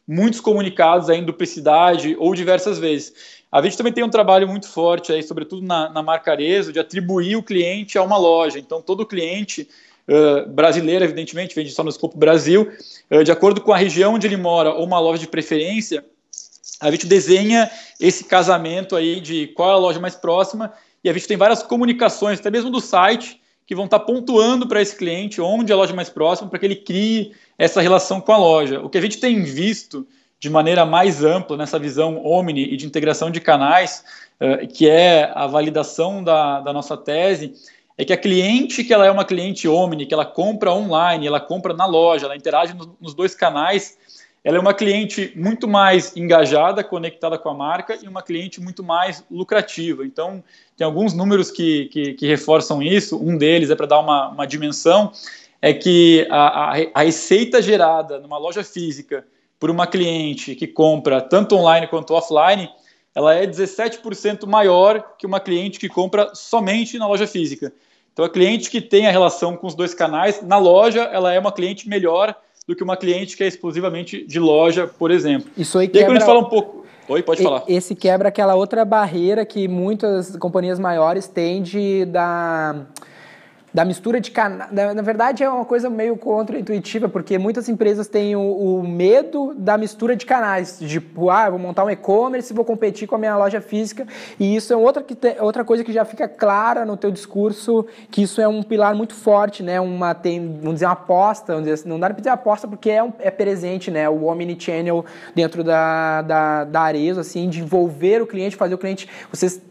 [0.09, 3.13] muitos comunicados em duplicidade ou diversas vezes.
[3.51, 6.79] A gente também tem um trabalho muito forte aí, sobretudo na, na marca Arezzo, de
[6.79, 8.57] atribuir o cliente a uma loja.
[8.57, 9.69] Então, todo cliente
[10.07, 12.71] eh, brasileiro, evidentemente, vende só no escopo Brasil,
[13.07, 16.03] eh, de acordo com a região onde ele mora ou uma loja de preferência,
[16.81, 21.13] a gente desenha esse casamento aí de qual é a loja mais próxima e a
[21.13, 23.39] gente tem várias comunicações, até mesmo do site,
[23.69, 26.65] que vão estar pontuando para esse cliente onde é a loja mais próxima para que
[26.65, 28.81] ele crie essa relação com a loja.
[28.81, 30.07] O que a gente tem visto
[30.39, 34.03] de maneira mais ampla nessa visão omni e de integração de canais,
[34.39, 37.53] eh, que é a validação da, da nossa tese,
[37.95, 41.39] é que a cliente que ela é uma cliente omni, que ela compra online, ela
[41.39, 43.99] compra na loja, ela interage no- nos dois canais,
[44.43, 48.83] ela é uma cliente muito mais engajada, conectada com a marca e uma cliente muito
[48.83, 50.05] mais lucrativa.
[50.05, 50.43] Então,
[50.77, 53.21] tem alguns números que, que, que reforçam isso.
[53.21, 55.11] Um deles é para dar uma, uma dimensão,
[55.61, 59.25] é que a, a, a receita gerada numa loja física
[59.59, 62.69] por uma cliente que compra tanto online quanto offline,
[63.13, 67.73] ela é 17% maior que uma cliente que compra somente na loja física.
[68.13, 71.39] Então, a cliente que tem a relação com os dois canais, na loja, ela é
[71.39, 72.33] uma cliente melhor
[72.69, 75.49] do que uma cliente que é exclusivamente de loja, por exemplo.
[75.57, 76.19] Isso aí E aí, quando a quebra...
[76.19, 76.85] gente fala um pouco.
[77.07, 77.63] Oi, pode falar.
[77.67, 82.85] Esse quebra aquela outra barreira que muitas companhias maiores têm de da,
[83.73, 84.71] da mistura de canais.
[84.71, 89.77] Na, verdade, é uma coisa meio contra-intuitiva, porque muitas empresas têm o, o medo da
[89.77, 90.79] mistura de canais.
[90.79, 94.07] Tipo, ah, vou montar um e-commerce vou competir com a minha loja física.
[94.39, 97.85] E isso é outra, que te- outra coisa que já fica clara no teu discurso,
[98.09, 99.79] que isso é um pilar muito forte, né?
[99.79, 102.89] Uma, tem, vamos dizer, uma aposta, vamos dizer assim, não dá pra dizer aposta porque
[102.89, 104.09] é, um- é presente, né?
[104.09, 105.05] O Omnichannel
[105.35, 109.07] dentro da, da, da Arezzo, assim, de envolver o cliente, fazer o cliente...
[109.31, 109.61] Vocês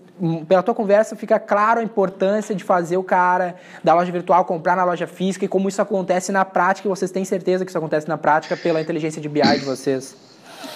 [0.46, 4.76] pela tua conversa fica claro a importância de fazer o cara da loja virtual comprar
[4.76, 7.78] na loja física e como isso acontece na prática, e vocês têm certeza que isso
[7.78, 10.16] acontece na prática pela inteligência de BI de vocês.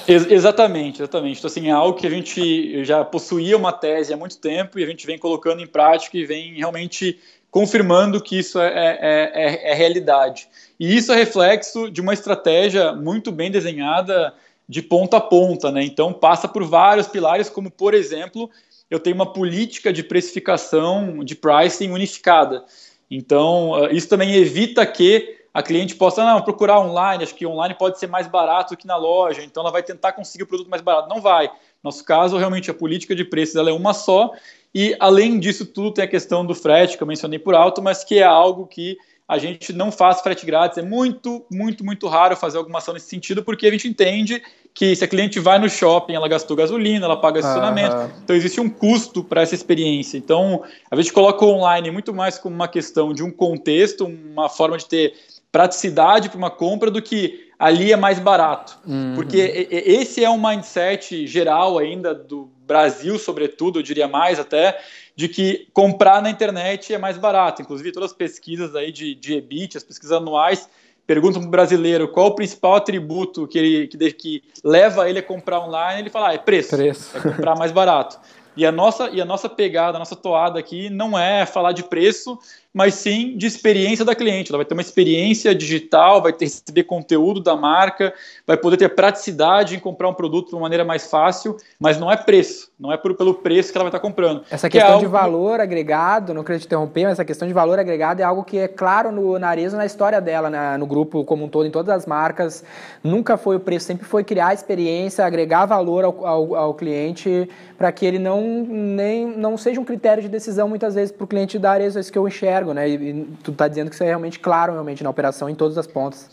[0.06, 1.39] Ex exatamente, exatamente.
[1.39, 4.85] Então, assim, é algo que a gente já possuía uma tese há muito tempo e
[4.85, 7.19] a gente vem colocando em prática e vem realmente
[7.51, 10.48] confirmando que isso é, é, é, é realidade.
[10.81, 14.32] E isso é reflexo de uma estratégia muito bem desenhada
[14.69, 15.85] de ponta a ponta, né?
[15.85, 18.48] Então passa por vários pilares, como por exemplo,
[18.93, 22.62] eu tenho uma política de precificação de pricing unificada.
[23.10, 27.74] Então ah, isso também evita que a cliente possa não procurar online, acho que online
[27.74, 30.82] pode ser mais barato que na loja, então ela vai tentar conseguir o produto mais
[30.82, 31.09] barato.
[31.09, 31.47] Não vai.
[31.47, 31.52] No
[31.85, 34.31] nosso caso, realmente a política de preços ela é uma só
[34.74, 38.05] e além disso tudo tem a questão do frete que eu mencionei por alto, mas
[38.05, 38.98] que é algo que
[39.33, 40.77] a gente não faz frete grátis.
[40.77, 44.43] É muito, muito, muito raro fazer alguma ação nesse sentido, porque a gente entende
[44.75, 48.11] que se a cliente vai no shopping, ela gastou gasolina, ela paga estacionamento, uhum.
[48.23, 50.19] então existe um custo para essa experiência.
[50.19, 54.51] Então, a gente coloca o online muito mais como uma questão de um contexto, uma
[54.51, 55.15] forma de ter
[55.51, 58.79] praticidade para uma compra do que ali é mais barato.
[58.87, 59.15] Uhum.
[59.15, 59.39] Porque
[59.71, 64.79] esse é um mindset geral ainda do Brasil, sobretudo, eu diria mais até,
[65.14, 67.62] de que comprar na internet é mais barato.
[67.62, 70.68] Inclusive, todas as pesquisas aí de, de EBIT, as pesquisas anuais,
[71.06, 75.22] perguntam para o brasileiro qual o principal atributo que, ele, que, que leva ele a
[75.22, 77.16] comprar online, ele fala, ah, é preço, preço.
[77.16, 78.18] é comprar mais barato.
[78.56, 81.82] E a nossa, e a nossa pegada, a nossa toada aqui não é falar de
[81.82, 82.39] preço,
[82.73, 84.51] mas sim de experiência da cliente.
[84.51, 88.15] Ela vai ter uma experiência digital, vai ter receber conteúdo da marca,
[88.47, 92.11] vai poder ter praticidade em comprar um produto de uma maneira mais fácil, mas não
[92.11, 94.43] é preço, não é por, pelo preço que ela vai estar comprando.
[94.51, 97.47] Essa que é questão é de valor agregado, não queria te interromper, mas essa questão
[97.47, 100.78] de valor agregado é algo que é claro no, na Arezzo, na história dela, na,
[100.78, 102.65] no grupo como um todo, em todas as marcas.
[103.05, 107.49] Nunca foi o preço, sempre foi criar experiência, agregar valor ao, ao, ao cliente
[107.83, 111.27] para que ele não, nem, não seja um critério de decisão muitas vezes para o
[111.27, 112.89] cliente da Arezzo, é isso que eu enxergo né?
[112.89, 115.85] E, tu está dizendo que isso é realmente claro realmente na operação em todas as
[115.85, 116.31] pontas.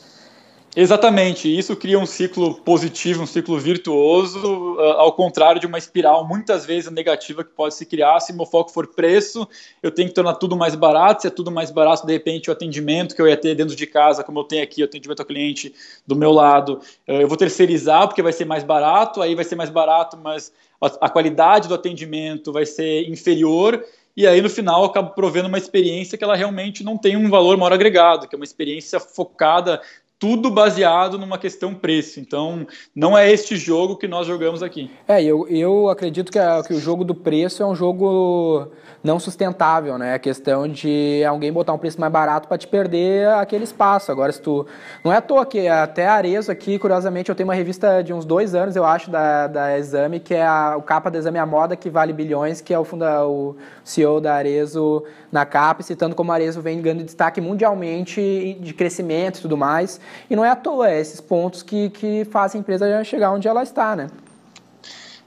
[0.75, 6.27] Exatamente, isso cria um ciclo positivo, um ciclo virtuoso, ah, ao contrário de uma espiral
[6.27, 8.19] muitas vezes negativa que pode se criar.
[8.19, 9.47] Se meu foco for preço,
[9.81, 11.23] eu tenho que tornar tudo mais barato.
[11.23, 13.87] Se é tudo mais barato, de repente o atendimento que eu ia ter dentro de
[13.87, 15.73] casa, como eu tenho aqui, o atendimento ao cliente
[16.05, 19.23] do meu lado, eh, eu vou terceirizar porque vai ser mais barato.
[19.23, 23.83] Aí vai ser mais barato, mas a qualidade do atendimento vai ser inferior
[24.15, 27.57] e aí no final acabo provendo uma experiência que ela realmente não tem um valor
[27.57, 29.81] maior agregado, que é uma experiência focada
[30.19, 32.19] tudo baseado numa questão preço.
[32.19, 34.91] Então, não é este jogo que nós jogamos aqui.
[35.07, 38.67] É, eu, eu acredito que, a, que o jogo do preço é um jogo
[39.01, 40.13] não sustentável, né?
[40.15, 44.11] A questão de alguém botar um preço mais barato para te perder aquele espaço.
[44.11, 44.67] Agora, se tu.
[45.05, 48.13] Não é à toa que até a Arezo aqui, curiosamente, eu tenho uma revista de
[48.13, 51.39] uns dois anos, eu acho, da, da Exame, que é a, o capa da Exame
[51.39, 53.55] A Moda, que vale bilhões, que é o, funda, o
[53.85, 59.39] CEO da Arezo na capa, citando como a Arezo vem ganhando destaque mundialmente de crescimento
[59.39, 59.99] e tudo mais.
[60.29, 63.47] E não é à toa, é esses pontos que, que fazem a empresa chegar onde
[63.47, 64.07] ela está, né?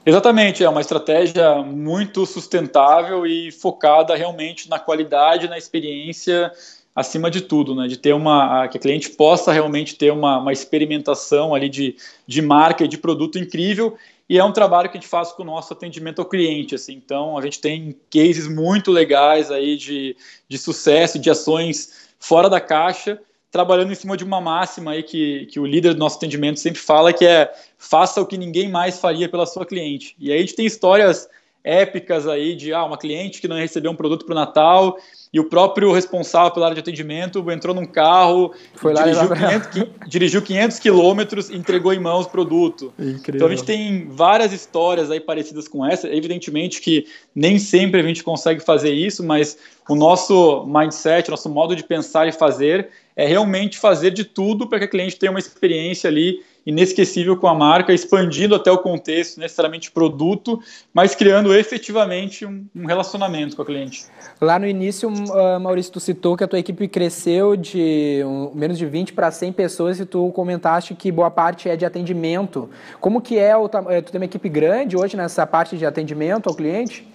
[0.05, 6.51] Exatamente, é uma estratégia muito sustentável e focada realmente na qualidade, na experiência
[6.93, 7.87] acima de tudo, né?
[7.87, 11.95] De ter uma que a cliente possa realmente ter uma, uma experimentação ali de,
[12.27, 13.97] de marca e de produto incrível.
[14.29, 16.93] E é um trabalho que a gente faz com o nosso atendimento ao cliente, assim.
[16.93, 20.17] Então a gente tem cases muito legais aí de,
[20.49, 23.19] de sucesso, de ações fora da caixa
[23.53, 26.81] trabalhando em cima de uma máxima aí que, que o líder do nosso atendimento sempre
[26.81, 30.15] fala, que é faça o que ninguém mais faria pela sua cliente.
[30.19, 31.29] E aí a gente tem histórias
[31.63, 34.97] épicas aí de ah, uma cliente que não recebeu um produto para o Natal
[35.33, 40.41] e o próprio responsável pela área de atendimento entrou num carro, Foi dirigiu, 500, dirigiu
[40.43, 42.93] 500 quilômetros e entregou em mãos o produto.
[42.99, 43.35] Incrível.
[43.35, 46.07] Então a gente tem várias histórias aí parecidas com essa.
[46.07, 49.57] Evidentemente que nem sempre a gente consegue fazer isso, mas
[49.89, 54.77] o nosso mindset, nosso modo de pensar e fazer é realmente fazer de tudo para
[54.79, 59.39] que a cliente tenha uma experiência ali inesquecível com a marca, expandindo até o contexto,
[59.39, 60.59] necessariamente produto,
[60.93, 64.05] mas criando efetivamente um, um relacionamento com a cliente.
[64.39, 68.77] Lá no início, uh, Maurício, tu citou que a tua equipe cresceu de um, menos
[68.77, 72.69] de 20 para 100 pessoas e tu comentaste que boa parte é de atendimento.
[72.99, 76.47] Como que é, o, eh, tu tem uma equipe grande hoje nessa parte de atendimento
[76.47, 77.05] ao cliente?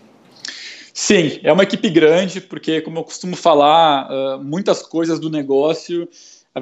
[0.92, 6.08] Sim, é uma equipe grande, porque, como eu costumo falar, uh, muitas coisas do negócio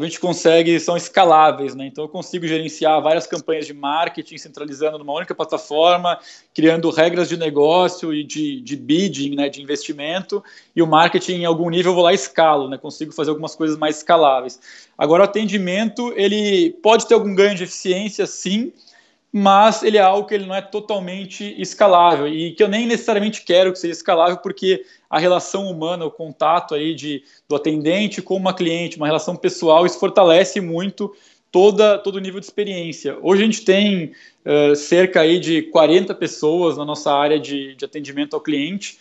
[0.05, 1.86] a gente consegue, são escaláveis, né?
[1.86, 6.18] Então eu consigo gerenciar várias campanhas de marketing centralizando numa única plataforma,
[6.55, 10.43] criando regras de negócio e de, de bidding, né, de investimento,
[10.74, 12.78] e o marketing em algum nível eu vou lá e escalo, né?
[12.78, 14.60] Consigo fazer algumas coisas mais escaláveis.
[14.97, 18.73] Agora o atendimento, ele pode ter algum ganho de eficiência, sim,
[19.38, 23.42] mas ele é algo que ele não é totalmente escalável e que eu nem necessariamente
[23.42, 28.34] quero que seja escalável porque a relação humana, o contato aí de, do atendente com
[28.34, 31.14] uma cliente, uma relação pessoal, isso fortalece muito
[31.52, 33.18] toda, todo o nível de experiência.
[33.20, 34.12] Hoje a gente tem
[34.46, 38.96] uh, cerca aí de 40 pessoas na nossa área de, de atendimento ao cliente,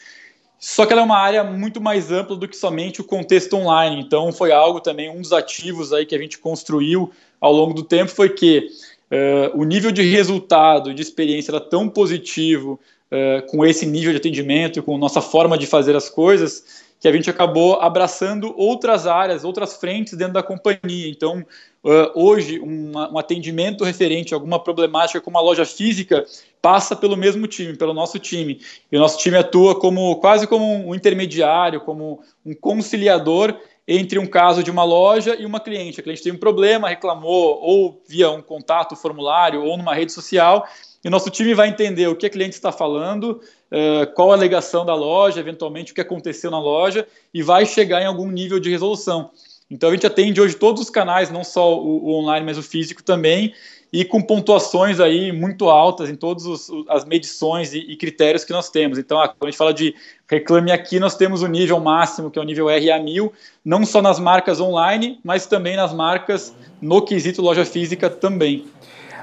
[0.60, 4.02] só que ela é uma área muito mais ampla do que somente o contexto online.
[4.02, 7.84] Então, foi algo também, um dos ativos aí que a gente construiu ao longo do
[7.84, 8.68] tempo foi que
[9.12, 12.80] uh, o nível de resultado, de experiência era tão positivo
[13.12, 17.12] uh, com esse nível de atendimento, com nossa forma de fazer as coisas, que a
[17.12, 21.10] gente acabou abraçando outras áreas, outras frentes dentro da companhia.
[21.10, 21.46] Então,
[21.84, 26.26] uh, hoje, um, um, atendimento referente a alguma problemática com uma loja física
[26.62, 28.60] passa pelo mesmo time, pelo nosso time.
[28.92, 33.56] E o nosso time atua como quase como um intermediário, como um conciliador
[33.88, 36.00] entre um caso de uma loja e uma cliente.
[36.00, 40.68] A cliente tem um problema, reclamou ou via um contato, formulário ou numa rede social,
[41.04, 43.40] e nosso time vai entender o que a cliente está falando,
[43.72, 48.02] uh, qual a alegação da loja, eventualmente o que aconteceu na loja, e vai chegar
[48.02, 49.30] em algum nível de resolução.
[49.70, 53.04] Então a gente atende hoje todos os canais, não só o online, mas o físico
[53.04, 53.54] também,
[53.96, 58.70] e com pontuações aí muito altas em todas as medições e, e, critérios que nós
[58.70, 58.98] temos.
[58.98, 59.96] Então, quando a gente fala de
[60.28, 63.32] reclame aqui, nós temos o nível máximo, que é o nível RA1000,
[63.64, 68.66] não só nas marcas online, mas também nas marcas no quesito loja física também.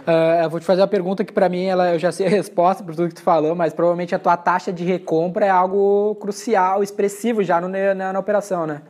[0.07, 2.31] Uh, eu vou te fazer uma pergunta que para mim ela, eu já sei a
[2.31, 6.15] resposta por tudo que tu falou, mas provavelmente a tua taxa de recompra é algo
[6.15, 8.81] crucial, expressivo já no, na, na operação, né?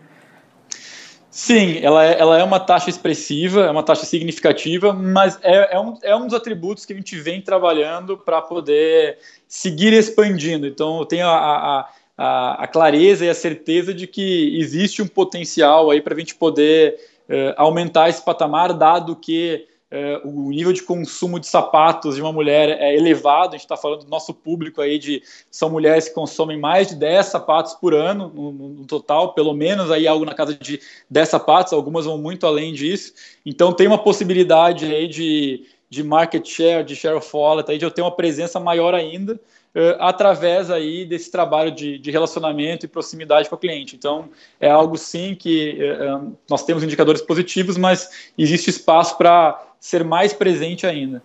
[1.34, 5.80] Sim, ela é, ela é uma taxa expressiva, é uma taxa significativa, mas é, é,
[5.80, 9.16] um, é um dos atributos que a gente vem trabalhando para poder
[9.48, 10.66] seguir expandindo.
[10.66, 11.88] Então, eu tenho a,
[12.18, 16.34] a, a, clareza e a certeza de que existe um potencial aí para a gente
[16.34, 16.96] poder
[17.30, 22.32] uh, aumentar esse patamar, dado que é, o nível de consumo de sapatos de uma
[22.32, 26.14] mulher é elevado, a gente está falando do nosso público aí de são mulheres que
[26.14, 30.32] consomem mais de 10 sapatos por ano no, no, total, pelo menos aí algo na
[30.32, 33.12] casa de 10 sapatos, algumas vão muito além disso.
[33.44, 37.84] Então tem uma possibilidade aí de, de market share, de share of wallet, aí de
[37.84, 42.88] eu ter uma presença maior ainda uh, através aí desse trabalho de, de, relacionamento e
[42.88, 43.94] proximidade com o cliente.
[43.94, 50.04] Então, é algo sim que uh, nós temos indicadores positivos, mas existe espaço para ser
[50.04, 51.20] mais presente ainda.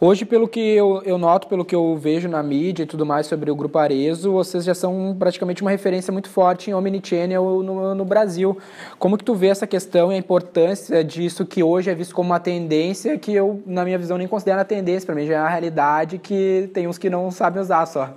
[0.00, 3.26] Hoje, pelo que eu, eu, noto, pelo que eu vejo na mídia e tudo mais
[3.26, 7.94] sobre o Grupo Arezo, vocês já são praticamente uma referência muito forte em Omnichannel no,
[7.94, 8.56] no Brasil.
[9.00, 12.30] Como que tu vê essa questão e a importância disso que hoje é visto como
[12.30, 15.06] uma tendência que eu, na minha visão, nem considero a tendência.
[15.06, 18.16] Para mim já é uma realidade que tem uns que não sabem usar só.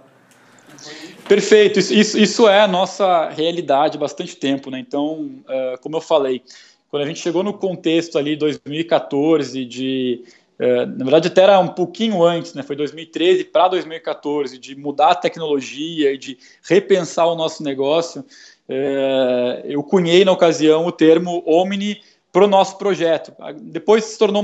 [1.27, 1.79] Perfeito.
[1.79, 4.69] Isso, isso, isso é a nossa realidade há bastante tempo.
[4.69, 4.79] Né?
[4.79, 6.43] Então, uh, como eu falei,
[6.89, 10.23] quando a gente chegou no contexto ali 2014 de
[10.57, 12.63] é, na verdade, até era um pouquinho antes, né?
[12.63, 18.23] foi 2013 para 2014, de mudar a tecnologia e de repensar o nosso negócio.
[18.67, 22.01] É, eu cunhei na ocasião o termo Omni
[22.31, 23.33] para o nosso projeto.
[23.63, 24.43] Depois se tornou,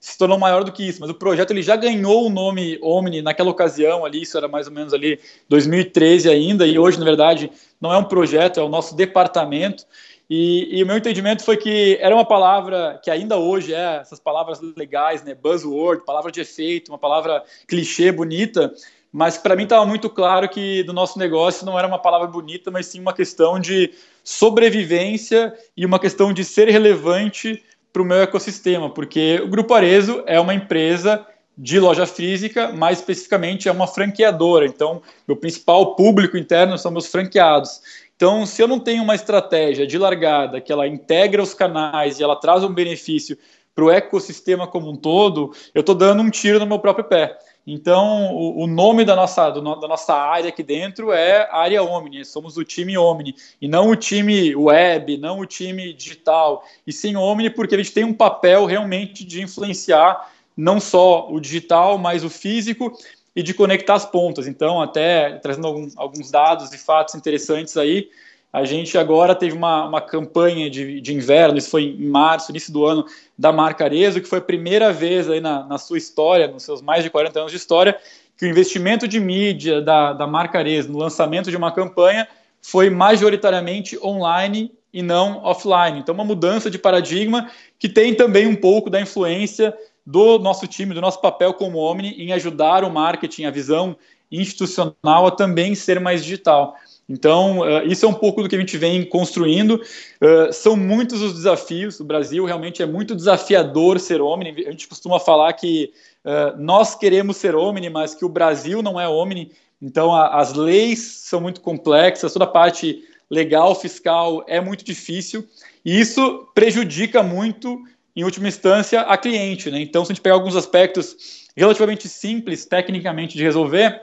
[0.00, 3.22] se tornou maior do que isso, mas o projeto ele já ganhou o nome Omni
[3.22, 7.50] naquela ocasião ali, isso era mais ou menos ali 2013 ainda, e hoje, na verdade,
[7.80, 9.86] não é um projeto, é o nosso departamento.
[10.30, 14.20] E, e, o meu entendimento foi que era uma palavra que ainda hoje é essas
[14.20, 18.72] palavras legais, né, buzzword, palavra de efeito, uma palavra clichê, bonita,
[19.12, 22.70] mas para mim estava muito claro que do nosso negócio não era uma palavra bonita,
[22.70, 23.92] mas sim uma questão de
[24.22, 27.60] sobrevivência e uma questão de ser relevante
[27.92, 31.26] para o meu ecossistema, porque o Grupo Arezo é uma empresa
[31.58, 34.64] de loja física, mais especificamente é uma franqueadora.
[34.64, 37.82] Então, meu principal público interno são meus franqueados.
[38.20, 42.22] Então, se eu não tenho uma estratégia de largada que ela integra os canais e
[42.22, 43.34] ela traz um benefício
[43.74, 47.38] para o ecossistema como um todo, eu estou dando um tiro no meu próprio pé.
[47.66, 52.58] Então, o, nome da nossa, do, da nossa área aqui dentro é área Omni, somos
[52.58, 57.48] o time Omni, e não o time web, não o time digital, e sim Omni,
[57.48, 62.28] porque a gente tem um papel realmente de influenciar não só o digital, mas o
[62.28, 62.92] físico,
[63.34, 64.46] e de conectar as pontas.
[64.46, 68.08] Então, até trazendo algum, alguns dados e fatos interessantes aí,
[68.52, 72.72] a gente agora teve uma, uma campanha de, de inverno, isso foi em março, início
[72.72, 73.06] do ano,
[73.38, 76.82] da marca Arezo, que foi a primeira vez aí na, na sua história, nos seus
[76.82, 77.96] mais de 40 anos de história,
[78.36, 82.26] que o investimento de mídia da, da marca Arezo no lançamento de uma campanha
[82.60, 86.00] foi majoritariamente online e não offline.
[86.00, 87.48] Então, uma mudança de paradigma
[87.78, 89.72] que tem também um pouco da influência
[90.10, 93.96] do nosso time, do nosso papel como Omni em ajudar o marketing, a visão
[94.30, 96.74] institucional a também ser mais digital.
[97.08, 99.82] Então, uh, isso é um pouco do que a gente vem construindo.
[100.20, 101.98] Uh, são muitos os desafios.
[101.98, 104.64] O Brasil realmente é muito desafiador ser Omni.
[104.66, 105.92] A gente costuma falar que
[106.24, 109.50] uh, nós queremos ser Omni, mas que o Brasil não é Omni.
[109.82, 115.44] Então, a, as leis são muito complexas, toda a parte legal, fiscal é muito difícil.
[115.84, 117.80] E isso prejudica muito
[118.20, 119.70] em última instância, a cliente.
[119.70, 119.80] Né?
[119.80, 124.02] Então, se a gente pegar alguns aspectos relativamente simples, tecnicamente, de resolver,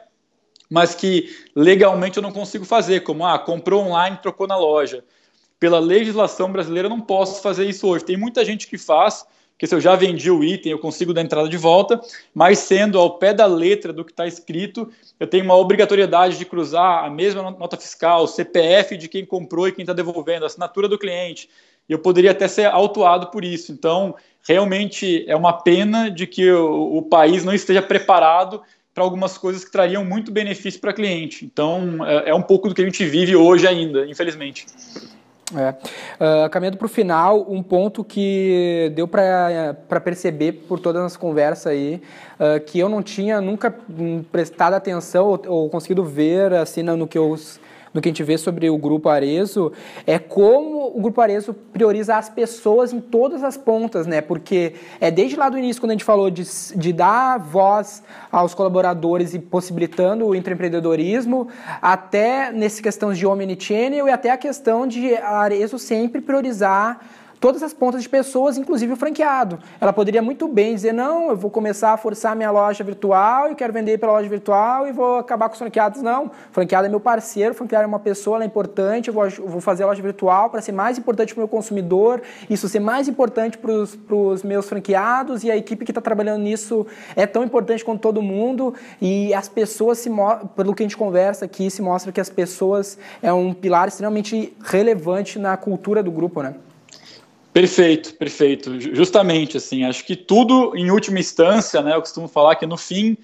[0.69, 5.03] mas que legalmente eu não consigo fazer, como ah, comprou online, trocou na loja.
[5.59, 8.05] Pela legislação brasileira, eu não posso fazer isso hoje.
[8.05, 9.23] Tem muita gente que faz,
[9.55, 12.01] que se eu já vendi o item, eu consigo dar entrada de volta,
[12.33, 16.45] mas sendo ao pé da letra do que está escrito, eu tenho uma obrigatoriedade de
[16.45, 20.97] cruzar a mesma nota fiscal, CPF de quem comprou e quem está devolvendo, assinatura do
[20.97, 21.49] cliente.
[21.89, 23.71] Eu poderia até ser autuado por isso.
[23.71, 24.15] Então,
[24.47, 28.61] realmente é uma pena de que o, o país não esteja preparado
[28.93, 31.45] para algumas coisas que trariam muito benefício para cliente.
[31.45, 34.65] Então, é, é um pouco do que a gente vive hoje ainda, infelizmente.
[35.55, 35.69] É.
[35.69, 41.67] Uh, caminhando para o final, um ponto que deu para perceber por todas as conversas
[41.67, 42.01] aí,
[42.39, 43.73] uh, que eu não tinha nunca
[44.29, 47.33] prestado atenção ou, ou conseguido ver assim no que eu
[47.93, 49.71] no que a gente vê sobre o Grupo Arezo,
[50.05, 54.21] é como o Grupo Arezo prioriza as pessoas em todas as pontas, né?
[54.21, 56.43] Porque é desde lá do início, quando a gente falou de,
[56.75, 61.47] de dar voz aos colaboradores e possibilitando o empreendedorismo,
[61.81, 66.99] até nesse questão de omnichannel e até a questão de a Arezo sempre priorizar
[67.39, 69.59] todas as pontas de pessoas, inclusive o franqueado.
[69.79, 73.55] Ela poderia muito bem dizer, não, eu vou começar a forçar minha loja virtual e
[73.55, 76.01] quero vender pela loja virtual e vou acabar com os franqueados.
[76.01, 79.13] Não, o franqueado é meu parceiro, o franqueado é uma pessoa, ela é importante, eu
[79.13, 82.67] vou, vou fazer a loja virtual para ser mais importante para o meu consumidor, isso
[82.67, 83.71] ser mais importante para
[84.15, 86.85] os meus franqueados e a equipe que está trabalhando nisso
[87.15, 90.09] é tão importante quanto todo mundo e as pessoas, se
[90.55, 94.55] pelo que a gente conversa aqui, se mostra que as pessoas é um pilar extremamente
[94.63, 96.55] relevante na cultura do grupo, né?
[97.57, 98.79] Perfeito, perfeito.
[98.79, 103.17] Justamente, assim, acho que tudo, em última instância, né, eu costumo falar que no fim,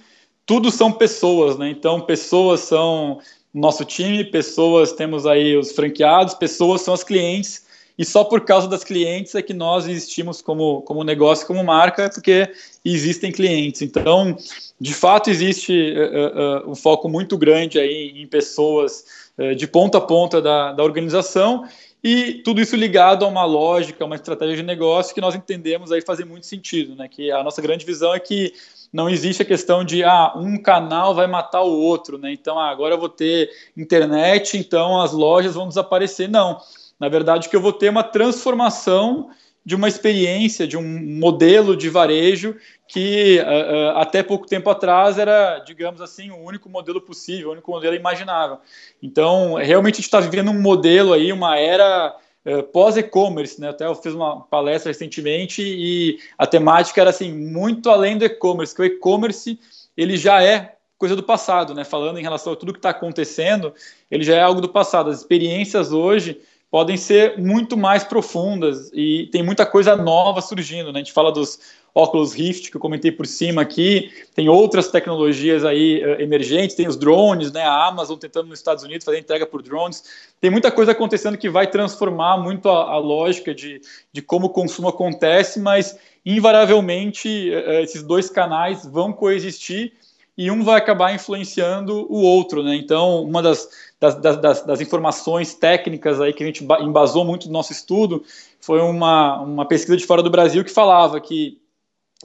[0.44, 1.70] tudo são pessoas, né?
[1.70, 3.20] Então, pessoas são
[3.54, 7.64] nosso time, pessoas temos aí os franqueados, pessoas são as clientes,
[7.96, 12.10] e só por causa das clientes é que nós existimos como, como negócio, como marca,
[12.10, 12.52] porque
[12.84, 13.84] existem clientes.
[13.84, 14.36] Então,
[14.82, 19.06] de fato, existe uh, uh, um foco muito grande aí em pessoas
[19.38, 21.66] uh, de ponta a ponta da, da organização
[22.04, 26.02] e tudo isso ligado a uma lógica, uma estratégia de negócio que nós entendemos aí
[26.02, 27.08] fazer muito sentido, né?
[27.08, 28.54] Que a nossa grande visão é que
[28.92, 32.34] não existe a questão de ah, um canal vai matar o outro, né?
[32.34, 36.30] Então ah, agora eu vou ter internet, então as lojas vão desaparecer.
[36.30, 36.60] Não.
[37.00, 39.30] Na verdade, que eu vou ter uma transformação
[39.66, 40.84] de uma experiência, de um
[41.20, 42.56] modelo de varejo
[42.88, 47.52] que uh, uh, até pouco tempo atrás era, digamos assim, o único modelo possível, o
[47.54, 48.58] único modelo imaginável.
[49.02, 52.16] Então, realmente a gente está vivendo um modelo aí, uma era
[52.46, 53.70] uh, pós-e-commerce, né?
[53.70, 58.76] Até eu fiz uma palestra recentemente e a temática era assim, muito além do e-commerce,
[58.76, 59.58] que o e-commerce
[59.96, 61.84] ele já é coisa do passado, né?
[61.84, 63.74] Falando em relação a tudo que está acontecendo,
[64.10, 65.10] ele já é algo do passado.
[65.10, 66.40] As experiências hoje
[66.74, 70.92] podem ser muito mais profundas e tem muita coisa nova surgindo.
[70.92, 71.02] Né?
[71.02, 71.60] A gente fala dos
[71.94, 76.88] óculos Rift que eu comentei por cima aqui, tem outras tecnologias aí uh, emergentes, tem
[76.88, 77.62] os drones, né?
[77.62, 80.04] A Amazon tentando nos Estados Unidos fazer entrega por drones.
[80.42, 83.80] Tem muita coisa acontecendo que vai transformar muito a, a lógica de,
[84.12, 85.96] de como o consumo acontece, mas
[86.26, 89.94] invariavelmente uh, esses dois canais vão coexistir
[90.38, 92.76] e um vai acabar influenciando o outro, né?
[92.76, 93.70] Então, uma das,
[94.00, 98.24] das, das, das, informações técnicas aí que a gente embasou muito no nosso estudo
[98.60, 101.62] foi uma, uma pesquisa de fora do Brasil que falava que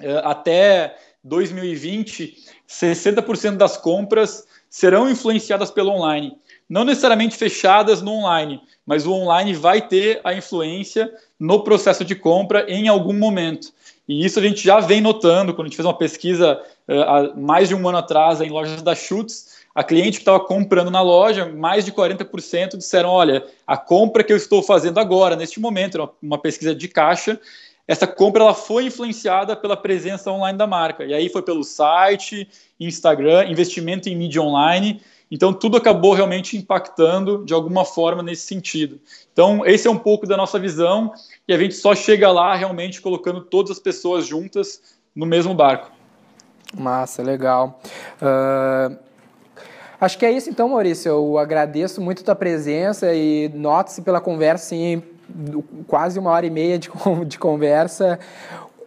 [0.01, 2.37] eh, até 2020,
[2.69, 6.37] 60% das compras serão influenciadas pelo online.
[6.69, 12.15] Não necessariamente fechadas no online, mas o online vai ter a influência no processo de
[12.15, 13.73] compra em algum momento.
[14.09, 17.35] E isso a gente já vem notando quando a gente fez uma pesquisa uh, há
[17.37, 19.59] mais de um ano atrás em lojas da Schutz.
[19.75, 24.33] A cliente que estava comprando na loja, mais de 40% disseram: olha, a compra que
[24.33, 27.39] eu estou fazendo agora, neste momento, uma pesquisa de caixa,
[27.87, 31.05] essa compra ela foi influenciada pela presença online da marca.
[31.05, 32.49] E aí foi pelo site,
[32.81, 35.01] Instagram, investimento em mídia online.
[35.31, 38.99] Então, tudo acabou realmente impactando de alguma forma nesse sentido.
[39.33, 41.13] Então, esse é um pouco da nossa visão
[41.47, 44.81] e a gente só chega lá realmente colocando todas as pessoas juntas
[45.15, 45.91] no mesmo barco.
[46.77, 47.81] Massa, legal.
[48.21, 48.97] Uh,
[50.01, 51.11] acho que é isso então, Maurício.
[51.11, 55.03] Eu agradeço muito a tua presença e note-se pela conversa, assim,
[55.87, 56.91] quase uma hora e meia de,
[57.27, 58.19] de conversa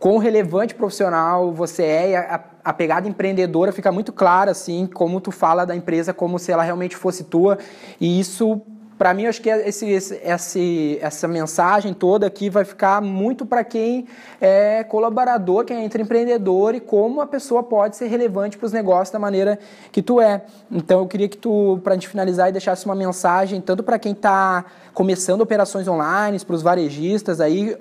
[0.02, 5.32] quão relevante profissional você é, a, a, pegada empreendedora fica muito clara, assim, como tu
[5.32, 7.60] fala da empresa como se ela realmente fosse tua,
[8.00, 8.60] e isso
[8.98, 14.06] para mim, acho que esse, esse, essa mensagem toda aqui vai ficar muito para quem
[14.42, 19.12] é colaborador, quem é empreendedor e como a pessoa pode ser relevante para os negócios
[19.12, 19.60] da maneira
[19.92, 20.42] que tu é.
[20.72, 24.00] Então, eu queria que tu, para a gente finalizar, e deixasse uma mensagem tanto para
[24.00, 24.66] quem está
[24.96, 27.78] começando operações online, para os varejistas, aí uh,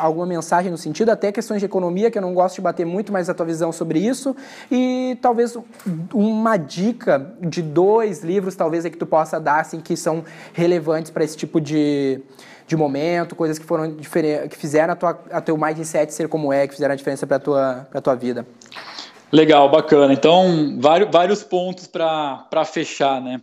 [0.00, 3.10] alguma mensagem no sentido, até questões de economia, que eu não gosto de bater muito,
[3.10, 4.36] mas a tua visão sobre isso,
[4.70, 5.56] e talvez
[6.12, 10.22] uma dica de dois livros, talvez, é que tu possa dar, assim, que são
[10.52, 12.20] relevantes para esse tipo de,
[12.72, 16.66] de momento, coisas que foram que fizeram a, tua, a teu mindset ser como é,
[16.66, 18.46] que fizeram a diferença para tua, tua vida.
[19.30, 20.12] Legal, bacana.
[20.12, 23.42] Então, vários, vários pontos para fechar, né?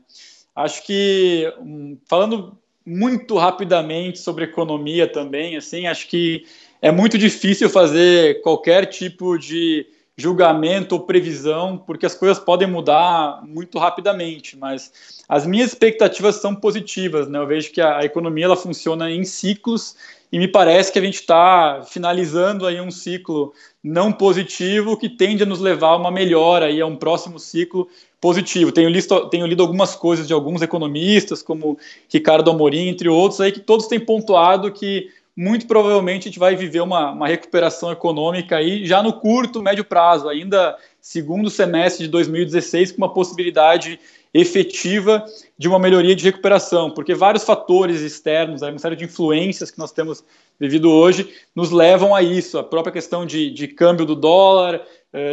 [0.55, 6.43] Acho que, hum, falando muito rapidamente sobre economia também, assim, acho que
[6.81, 9.85] é muito difícil fazer qualquer tipo de
[10.19, 16.53] julgamento ou previsão, porque as coisas podem mudar muito rapidamente, mas as minhas expectativas são
[16.53, 17.39] positivas, né?
[17.39, 19.95] Eu vejo que a, economia ela funciona em ciclos
[20.31, 25.43] e me parece que a gente está finalizando aí um ciclo não positivo que tende
[25.43, 27.87] a nos levar a uma melhora aí a um próximo ciclo
[28.19, 28.71] positivo.
[28.71, 31.77] Tenho, listo, tenho lido algumas coisas de alguns economistas, como
[32.11, 35.09] Ricardo Amorim, entre outros, aí que todos têm pontuado que
[35.39, 39.85] muito provavelmente a gente vai viver uma, uma recuperação econômica aí já no curto, médio
[39.85, 43.97] prazo, ainda segundo semestre de 2016, com uma possibilidade
[44.33, 45.23] efetiva
[45.57, 49.93] de uma melhoria de recuperação, porque vários fatores externos, uma série de influências que nós
[49.93, 50.25] temos
[50.59, 52.57] vivido hoje, nos levam a isso.
[52.57, 54.85] A própria questão de, de câmbio do dólar,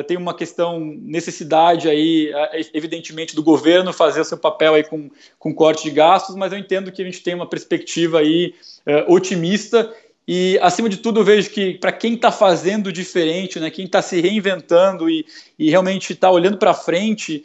[0.07, 2.33] tem uma questão, necessidade aí,
[2.73, 6.59] evidentemente, do governo fazer o seu papel aí com, com corte de gastos, mas eu
[6.59, 8.55] entendo que a gente tem uma perspectiva aí
[8.87, 9.93] uh, otimista
[10.27, 14.03] e, acima de tudo, eu vejo que para quem está fazendo diferente, né, quem está
[14.03, 15.25] se reinventando e,
[15.59, 17.45] e realmente está olhando para frente,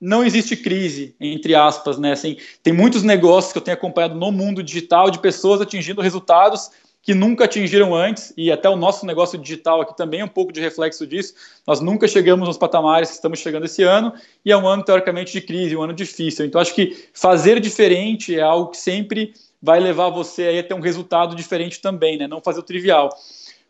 [0.00, 2.12] não existe crise, entre aspas, né?
[2.12, 6.70] Assim, tem muitos negócios que eu tenho acompanhado no mundo digital de pessoas atingindo resultados
[7.04, 10.50] que nunca atingiram antes, e até o nosso negócio digital aqui também é um pouco
[10.50, 11.34] de reflexo disso.
[11.66, 15.30] Nós nunca chegamos nos patamares que estamos chegando esse ano, e é um ano, teoricamente,
[15.30, 16.46] de crise, um ano difícil.
[16.46, 20.80] Então, acho que fazer diferente é algo que sempre vai levar você a ter um
[20.80, 22.26] resultado diferente também, né?
[22.26, 23.10] Não fazer o trivial.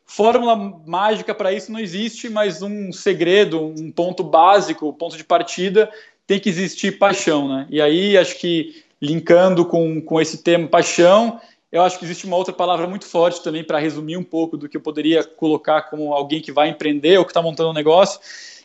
[0.06, 0.54] Fórmula
[0.86, 5.90] mágica para isso não existe, mas um segredo, um ponto básico, ponto de partida
[6.24, 7.66] tem que existir paixão, né?
[7.68, 11.40] E aí acho que linkando com, com esse tema paixão,
[11.74, 14.68] eu acho que existe uma outra palavra muito forte também para resumir um pouco do
[14.68, 18.20] que eu poderia colocar como alguém que vai empreender ou que está montando um negócio,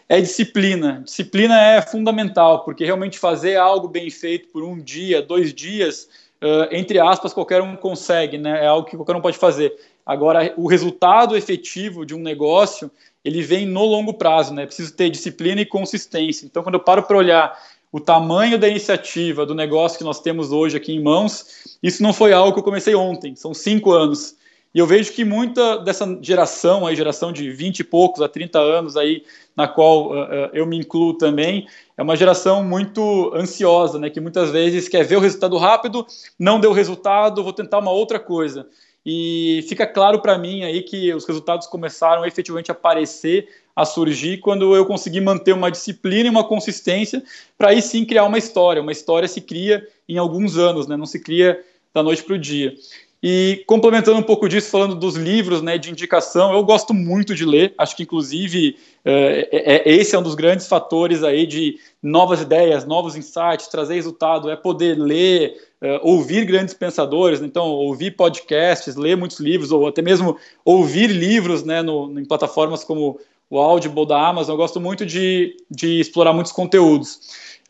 [0.08, 1.02] é disciplina.
[1.04, 6.08] Disciplina é fundamental, porque realmente fazer algo bem feito por um dia, dois dias,
[6.40, 8.64] uh, entre aspas, qualquer um consegue, né?
[8.64, 9.76] É algo que qualquer um pode fazer.
[10.06, 12.92] Agora, o resultado efetivo de um negócio
[13.26, 14.68] ele vem no longo prazo, né?
[14.68, 16.46] Preciso ter disciplina e consistência.
[16.46, 17.60] Então, quando eu paro para olhar
[17.92, 22.14] o tamanho da iniciativa, do negócio que nós temos hoje aqui em mãos, isso não
[22.14, 24.38] foi algo que eu comecei ontem, são cinco anos.
[24.74, 28.60] E eu vejo que muita dessa geração, aí, geração de 20 e poucos a 30
[28.60, 29.24] anos, aí,
[29.58, 31.68] na qual uh, eu me incluo também,
[31.98, 36.06] é uma geração muito ansiosa, né, que muitas vezes quer ver o resultado rápido,
[36.38, 38.68] não deu resultado, vou tentar uma outra coisa.
[39.06, 44.40] E fica claro para mim aí que os resultados começaram efetivamente a aparecer, a surgir
[44.40, 47.24] quando eu consegui manter uma disciplina e uma consistência
[47.58, 48.82] para aí sim criar uma história.
[48.82, 50.98] Uma história se cria em alguns anos, né?
[50.98, 51.64] não se cria
[51.94, 52.76] da noite para o dia.
[53.22, 57.44] E complementando um pouco disso, falando dos livros né, de indicação, eu gosto muito de
[57.44, 62.42] ler, acho que inclusive é, é, esse é um dos grandes fatores aí de novas
[62.42, 68.96] ideias, novos insights, trazer resultado, é poder ler, é, ouvir grandes pensadores, então ouvir podcasts,
[68.96, 73.20] ler muitos livros, ou até mesmo ouvir livros né, no, em plataformas como
[73.50, 77.20] o Audible da Amazon, eu gosto muito de, de explorar muitos conteúdos.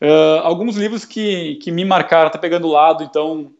[0.02, 3.50] Uh, alguns livros que, que me marcaram, até pegando o lado, então,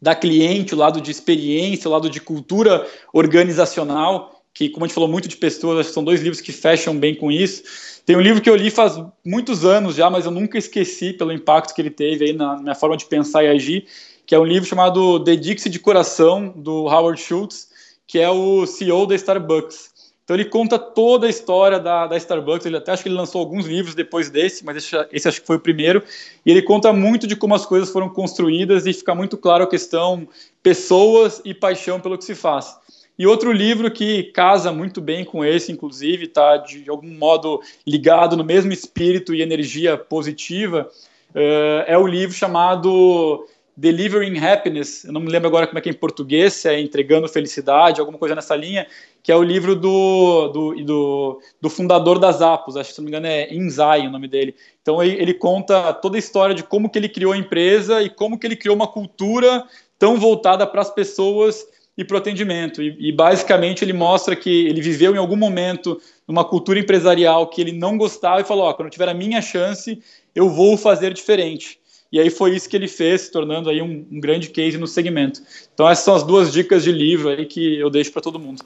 [0.00, 4.94] da cliente, o lado de experiência, o lado de cultura organizacional, que, como a gente
[4.94, 7.64] falou muito de pessoas, são dois livros que fecham bem com isso.
[8.04, 11.32] Tem um livro que eu li faz muitos anos já, mas eu nunca esqueci pelo
[11.32, 13.86] impacto que ele teve aí na minha forma de pensar e agir,
[14.26, 17.68] que é um livro chamado Dedique-se de Coração, do Howard Schultz,
[18.06, 19.94] que é o CEO da Starbucks.
[20.22, 23.40] Então ele conta toda a história da, da Starbucks, ele até acho que ele lançou
[23.40, 26.02] alguns livros depois desse, mas esse, esse, acho que foi o primeiro,
[26.44, 29.66] e ele conta muito de como as coisas foram construídas e fica muito claro a
[29.66, 30.26] questão
[30.62, 32.74] pessoas e paixão pelo que se faz.
[33.18, 38.36] E outro livro que casa muito bem com esse, inclusive, está de algum modo ligado
[38.36, 40.90] no mesmo espírito e energia positiva,
[41.30, 43.46] uh, é o livro chamado
[43.76, 46.80] Delivering Happiness, eu não me lembro agora como é que é em português, se é
[46.80, 48.86] Entregando Felicidade, alguma coisa nessa linha,
[49.22, 53.04] que é o livro do, do, do, do fundador das Apos, acho que se não
[53.04, 54.54] me engano é Inzai o nome dele.
[54.80, 58.10] Então ele, ele conta toda a história de como que ele criou a empresa e
[58.10, 59.64] como que ele criou uma cultura
[59.98, 61.66] tão voltada para as pessoas
[61.96, 62.82] e para o atendimento.
[62.82, 67.60] E, e, basicamente ele mostra que ele viveu em algum momento numa cultura empresarial que
[67.60, 70.00] ele não gostava e falou: ó, quando tiver a minha chance,
[70.34, 71.78] eu vou fazer diferente.
[72.10, 74.86] E aí foi isso que ele fez, se tornando aí um, um grande case no
[74.86, 75.40] segmento.
[75.72, 78.62] Então essas são as duas dicas de livro aí que eu deixo para todo mundo.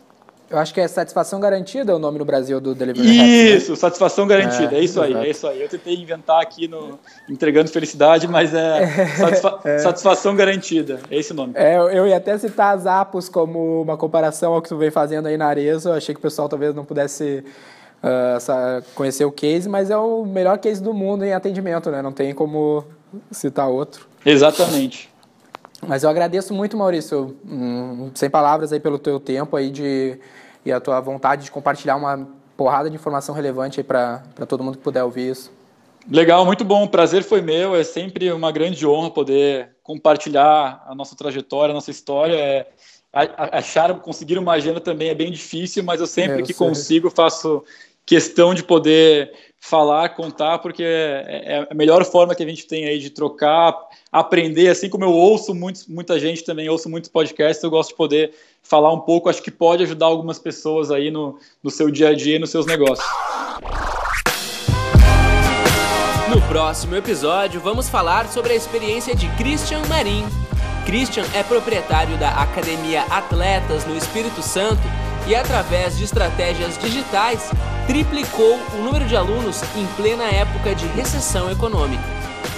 [0.51, 3.57] Eu acho que é satisfação garantida o nome no Brasil do Delivery Hacks, né?
[3.57, 4.77] Isso, satisfação garantida.
[4.77, 5.61] É, isso aí, é isso aí.
[5.61, 6.99] Eu tentei inventar aqui no
[7.29, 8.87] entregando felicidade, mas é,
[9.19, 11.01] satisfa satisfação garantida.
[11.11, 11.53] É esse o nome.
[11.55, 15.27] É, eu ia até citar as Apos como uma comparação ao que tu vem fazendo
[15.27, 15.91] aí na Arezzo.
[15.91, 17.45] Eu achei que o pessoal talvez não pudesse
[18.03, 22.01] uh, conhecer o case, mas é o melhor case do mundo em atendimento, né?
[22.01, 22.85] Não tem como
[23.31, 24.07] citar outro.
[24.25, 25.11] Exatamente.
[25.87, 30.19] Mas eu agradeço muito, Maurício, hum, sem palavras aí pelo teu tempo aí de
[30.65, 34.77] e a tua vontade de compartilhar uma porrada de informação relevante aí para todo mundo
[34.77, 35.53] que puder ouvir isso.
[36.11, 36.85] Legal, muito bom.
[36.85, 37.77] O prazer foi meu.
[37.77, 42.35] É sempre uma grande honra poder compartilhar a nossa trajetória, a nossa história.
[42.35, 42.67] É,
[43.13, 46.67] achar, conseguir uma agenda também é bem difícil, mas eu sempre eu que sei.
[46.67, 47.63] consigo faço
[48.05, 52.87] questão de poder falar, contar, porque é, é, a melhor forma que a gente tem
[52.87, 53.77] aí de trocar,
[54.11, 57.97] aprender, assim como eu ouço muito, muita gente também, ouço muitos podcasts, eu gosto de
[57.97, 58.33] poder
[58.63, 62.15] falar um pouco, acho que pode ajudar algumas pessoas aí no, no seu dia a
[62.15, 63.07] dia e nos seus negócios.
[66.31, 70.25] No próximo episódio, vamos falar sobre a experiência de Christian Marim.
[70.85, 74.83] Christian é proprietário da Academia Atletas no Espírito Santo
[75.29, 77.51] e, através de estratégias digitais,
[77.87, 82.03] triplicou o número de alunos em plena época de recessão econômica.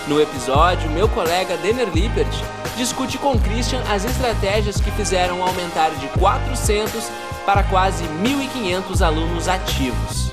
[0.06, 2.30] No episódio, meu colega Denner Lippert
[2.76, 7.10] discute com Christian as estratégias que fizeram aumentar de 400
[7.44, 10.30] para quase 1.500 alunos ativos.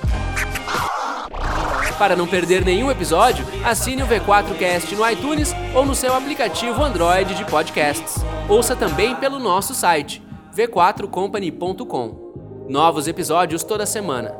[1.97, 7.33] Para não perder nenhum episódio, assine o V4Cast no iTunes ou no seu aplicativo Android
[7.33, 8.23] de podcasts.
[8.47, 10.21] Ouça também pelo nosso site
[10.55, 12.26] v4company.com.
[12.69, 14.35] Novos episódios toda semana.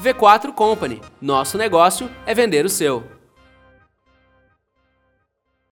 [0.00, 1.02] V4 Company.
[1.20, 3.19] Nosso negócio é vender o seu.